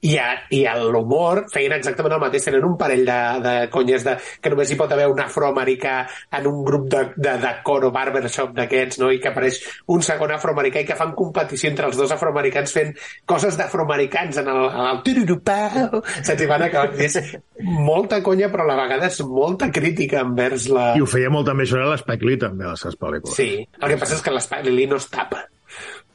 I, 0.05 0.17
a, 0.21 0.25
i 0.53 0.59
a 0.69 0.75
l'humor 0.77 1.45
feien 1.49 1.73
exactament 1.73 2.13
el 2.13 2.21
mateix. 2.21 2.43
Tenen 2.45 2.65
un 2.67 2.75
parell 2.77 3.01
de, 3.07 3.17
de 3.41 3.53
conyes 3.73 4.03
de, 4.05 4.13
que 4.41 4.51
només 4.53 4.69
hi 4.69 4.77
pot 4.77 4.91
haver 4.93 5.07
un 5.09 5.21
afroamericà 5.23 5.95
en 6.37 6.49
un 6.49 6.59
grup 6.67 6.85
de, 6.91 7.01
de, 7.15 7.33
de 7.41 7.53
coro 7.65 7.89
barbershop 7.95 8.53
d'aquests, 8.57 8.99
no? 9.01 9.09
i 9.09 9.17
que 9.23 9.31
apareix 9.31 9.57
un 9.95 10.05
segon 10.05 10.35
afroamericà 10.35 10.83
i 10.83 10.85
que 10.85 10.99
fan 10.99 11.15
competició 11.17 11.71
entre 11.71 11.89
els 11.89 11.97
dos 11.97 12.13
afroamericans 12.13 12.75
fent 12.75 12.93
coses 13.25 13.57
d'afroamericans 13.57 14.43
en 14.43 14.51
el, 14.53 14.61
en 14.67 14.91
el 14.91 15.01
tururupau, 15.07 16.03
saps? 16.19 16.45
I 16.45 16.51
van 16.51 16.67
acabar. 16.67 16.93
És 17.01 17.17
molta 17.65 18.21
conya, 18.21 18.51
però 18.53 18.67
a 18.67 18.69
la 18.75 18.77
vegada 18.83 19.09
és 19.09 19.19
molta 19.25 19.71
crítica 19.73 20.21
envers 20.21 20.69
la... 20.69 20.91
I 20.99 21.01
ho 21.01 21.09
feia 21.09 21.33
molt 21.33 21.49
també 21.49 21.65
això 21.65 21.81
a 21.81 21.89
l'Spike 21.95 22.29
Lee, 22.29 22.41
també, 22.45 22.67
a 22.67 22.75
les 22.75 22.85
seves 22.85 23.01
pel·lícules. 23.01 23.37
Sí, 23.41 23.49
el 23.65 23.93
que 23.93 23.99
passa 24.05 24.19
és 24.19 24.25
que 24.25 24.37
l'Spike 24.37 24.73
Lee 24.73 24.91
no 24.91 25.01
es 25.01 25.09
tapa. 25.09 25.47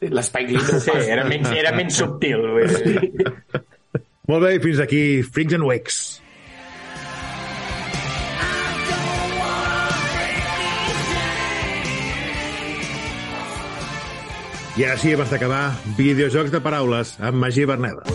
L'Spike 0.01 0.55
Lee 0.55 0.64
no 0.64 0.80
Sí, 0.80 0.96
era 1.12 1.26
menys, 1.28 1.51
era 1.53 1.74
menys 1.76 2.01
subtil. 2.01 2.46
Vull 2.57 2.72
dir. 2.80 3.30
Molt 4.30 4.44
bé, 4.46 4.57
fins 4.64 4.80
aquí 4.80 5.05
Freaks 5.26 5.57
and 5.59 5.66
Wakes. 5.68 6.01
I 14.78 14.84
ara 14.86 14.96
sí, 14.96 15.11
abans 15.12 15.28
d'acabar, 15.34 15.64
videojocs 15.98 16.55
de 16.55 16.61
paraules 16.64 17.16
amb 17.20 17.42
Magí 17.42 17.66
Berneda. 17.68 18.07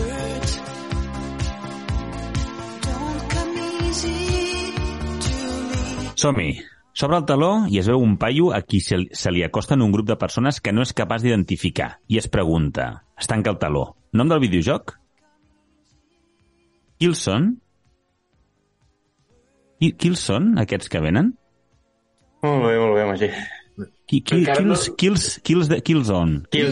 Som-hi. 6.16 6.56
S'obre 6.96 7.18
el 7.20 7.26
taló 7.28 7.50
i 7.68 7.76
es 7.76 7.88
veu 7.90 8.00
un 8.00 8.14
paio 8.16 8.52
a 8.56 8.62
qui 8.64 8.78
se, 8.80 8.96
se 9.12 9.32
li 9.32 9.42
acosten 9.44 9.82
un 9.84 9.92
grup 9.92 10.06
de 10.08 10.16
persones 10.16 10.62
que 10.64 10.72
no 10.72 10.80
és 10.86 10.94
capaç 10.96 11.26
d'identificar 11.26 11.90
i 12.08 12.16
es 12.16 12.28
pregunta, 12.32 12.86
es 13.20 13.28
tanca 13.28 13.52
el 13.52 13.58
taló, 13.60 13.82
nom 14.16 14.30
del 14.32 14.40
videojoc? 14.40 14.94
Qui 16.96 17.10
els 17.10 17.20
són? 17.28 17.50
Qui, 19.76 19.92
qui 19.92 20.08
els 20.08 20.24
són, 20.24 20.54
aquests 20.62 20.88
que 20.88 21.04
venen? 21.04 21.34
Molt 22.46 22.64
bé, 22.64 22.74
molt 22.80 22.96
bé, 22.96 23.04
Magí. 23.10 23.28
Qui, 24.08 24.22
qui, 24.24 24.38
Encara 24.38 24.62
qui, 24.62 24.68
no- 24.70 24.96
qui, 24.96 25.08
els, 25.12 25.68
de, 25.68 25.80
qui 25.84 25.96
els 25.98 26.08
on? 26.16 26.36
Qui, 26.48 26.62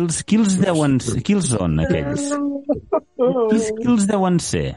els, 0.00 0.22
qui 0.24 0.40
els 0.40 0.56
deuen 0.62 0.96
ser? 1.04 1.20
Qui 1.26 1.36
els 1.36 1.50
són, 1.52 1.76
aquells? 1.84 2.30
Qui, 2.32 3.58
qui 3.76 3.90
els 3.92 4.06
deuen 4.08 4.40
ser? 4.40 4.68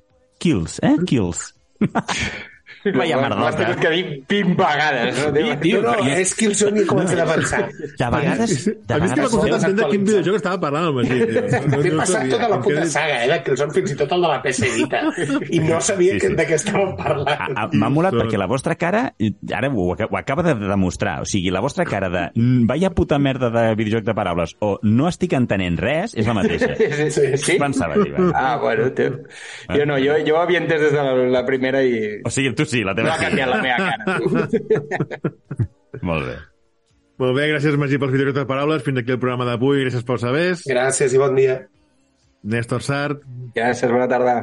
Kills, 0.44 0.82
eh? 0.84 0.98
Kills. 1.08 1.54
Vaya 2.84 3.18
tingut 3.56 3.80
que 3.80 3.90
dir 3.94 4.06
20 4.28 4.56
vegades. 4.60 5.20
No? 5.24 5.32
Sí, 5.34 5.56
tio, 5.62 5.82
No, 5.84 5.94
no, 5.96 6.08
és 6.10 6.34
Killzone 6.36 6.82
i 6.82 6.86
comença 6.86 7.16
a 7.20 7.24
avançar. 7.24 7.62
De 7.72 8.10
vegades... 8.12 8.66
De 8.66 8.94
A 8.94 8.98
mi 9.00 9.06
és 9.08 9.14
que 9.14 9.22
m'ha 9.22 9.30
costat 9.32 9.54
entendre 9.64 9.88
quin 9.92 10.04
videojoc 10.08 10.36
estava 10.40 10.60
parlant 10.62 10.90
el 10.90 10.96
Magí, 10.98 11.20
tio. 11.30 11.44
No, 11.64 11.80
M'he 11.84 11.94
passat 11.98 12.28
tota 12.34 12.50
la 12.52 12.60
puta 12.64 12.86
saga, 12.92 13.22
eh, 13.24 13.30
de 13.32 13.38
Killzone, 13.46 13.74
fins 13.78 13.94
i 13.94 13.98
tot 14.00 14.12
el 14.18 14.26
de 14.26 14.32
la 14.34 14.42
PS 14.44 14.70
Vita. 14.76 15.02
I 15.50 15.60
no 15.64 15.80
sabia 15.82 16.14
Sí, 16.14 16.20
sí, 16.28 16.34
de 16.36 16.46
què 16.50 16.58
estàvem 16.60 16.92
parlant. 17.00 17.56
M'ha 17.74 17.90
molat 17.94 18.14
Són- 18.14 18.22
perquè 18.26 18.38
la 18.42 18.48
vostra 18.52 18.76
cara, 18.80 19.06
i 19.24 19.32
ara 19.56 19.70
ho, 19.72 19.88
ho 19.96 20.18
acaba 20.20 20.44
de 20.46 20.54
demostrar, 20.60 21.22
o 21.24 21.26
sigui, 21.30 21.50
la 21.54 21.62
vostra 21.64 21.86
cara 21.86 22.10
de 22.10 22.26
"Mm, 22.36 22.68
vaya 22.68 22.90
puta 22.92 23.18
merda 23.20 23.50
de 23.50 23.76
videojoc 23.80 24.06
de 24.06 24.14
paraules 24.14 24.56
o 24.60 24.78
no 24.84 25.08
estic 25.08 25.34
entenent 25.34 25.80
res 25.80 26.14
és 26.16 26.28
la 26.28 26.34
mateixa. 26.38 26.76
Sí, 26.78 27.10
sí, 27.12 27.38
sí. 27.38 27.58
Pensava, 27.60 27.96
tio. 28.04 28.32
Ah, 28.36 28.58
bueno, 28.62 28.92
tio. 28.92 29.22
Jo 29.74 29.86
no, 29.86 29.98
jo, 29.98 30.20
jo 30.28 30.36
ho 30.36 30.42
havia 30.42 30.60
entès 30.60 30.82
des 30.82 30.92
de 30.94 31.02
la, 31.04 31.14
la 31.40 31.46
primera 31.46 31.82
i 31.84 32.20
O 32.26 32.30
sigui, 32.30 32.54
tu 32.56 32.66
sí, 32.74 32.82
la 32.84 32.94
no 32.94 33.00
teva 33.02 33.14
ha 33.14 33.20
sí. 33.22 33.28
canviat 33.28 33.54
la 33.54 33.62
meva 33.62 33.78
cara. 33.88 34.04
Molt 36.10 36.26
bé. 36.28 36.36
Molt 37.22 37.38
bé, 37.38 37.46
gràcies 37.54 37.78
Magí 37.80 38.00
pels 38.02 38.12
videojocs 38.16 38.40
de 38.42 38.46
paraules. 38.50 38.82
Fins 38.86 39.00
aquí 39.04 39.14
el 39.14 39.20
programa 39.22 39.46
d'avui. 39.48 39.84
Gràcies 39.86 40.04
pels 40.08 40.26
sabers. 40.26 40.64
Gràcies 40.70 41.14
i 41.14 41.22
bon 41.22 41.38
dia. 41.38 41.60
Néstor 42.44 42.82
Sart, 42.84 43.22
Gràcies, 43.56 43.88
bona 43.94 44.10
tarda. 44.12 44.34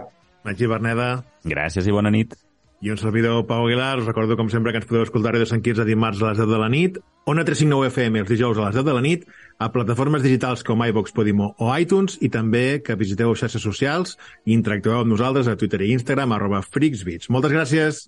Magí 0.47 0.64
Berneda 0.70 1.11
Gràcies 1.45 1.85
i 1.85 1.93
bona 1.93 2.09
nit. 2.14 2.33
i 2.81 2.89
un 2.89 2.97
servidor 2.97 3.43
Pau 3.45 3.66
Aguilar. 3.66 3.99
Us 4.01 4.07
recordo, 4.09 4.39
com 4.39 4.49
sempre, 4.49 4.72
que 4.72 4.78
ens 4.81 4.87
podeu 4.89 5.03
escoltar 5.05 5.35
a 5.35 5.37
Radio 5.37 5.45
Sant 5.51 5.61
Quirze 5.61 5.85
dimarts 5.85 6.22
a 6.22 6.31
les 6.31 6.39
10 6.41 6.49
de 6.49 6.61
la 6.62 6.68
nit, 6.72 6.97
Ona 7.28 7.45
359 7.45 7.91
FM 7.93 8.22
els 8.22 8.31
dijous 8.33 8.57
a 8.57 8.70
les 8.70 8.78
10 8.78 8.87
de 8.87 8.95
la 8.97 9.03
nit, 9.05 9.26
a 9.61 9.69
plataformes 9.69 10.25
digitals 10.25 10.65
com 10.65 10.81
iVox, 10.89 11.13
Podimo 11.13 11.53
o 11.61 11.69
iTunes, 11.77 12.17
i 12.25 12.33
també 12.33 12.81
que 12.81 12.97
visiteu 12.97 13.37
xarxes 13.37 13.63
socials 13.63 14.17
i 14.49 14.57
interactueu 14.57 15.03
amb 15.03 15.13
nosaltres 15.13 15.53
a 15.53 15.59
Twitter 15.61 15.85
i 15.85 15.93
Instagram, 15.93 16.33
arroba 16.33 16.65
freaksbeats. 16.65 17.29
Moltes 17.29 17.53
gràcies! 17.53 18.07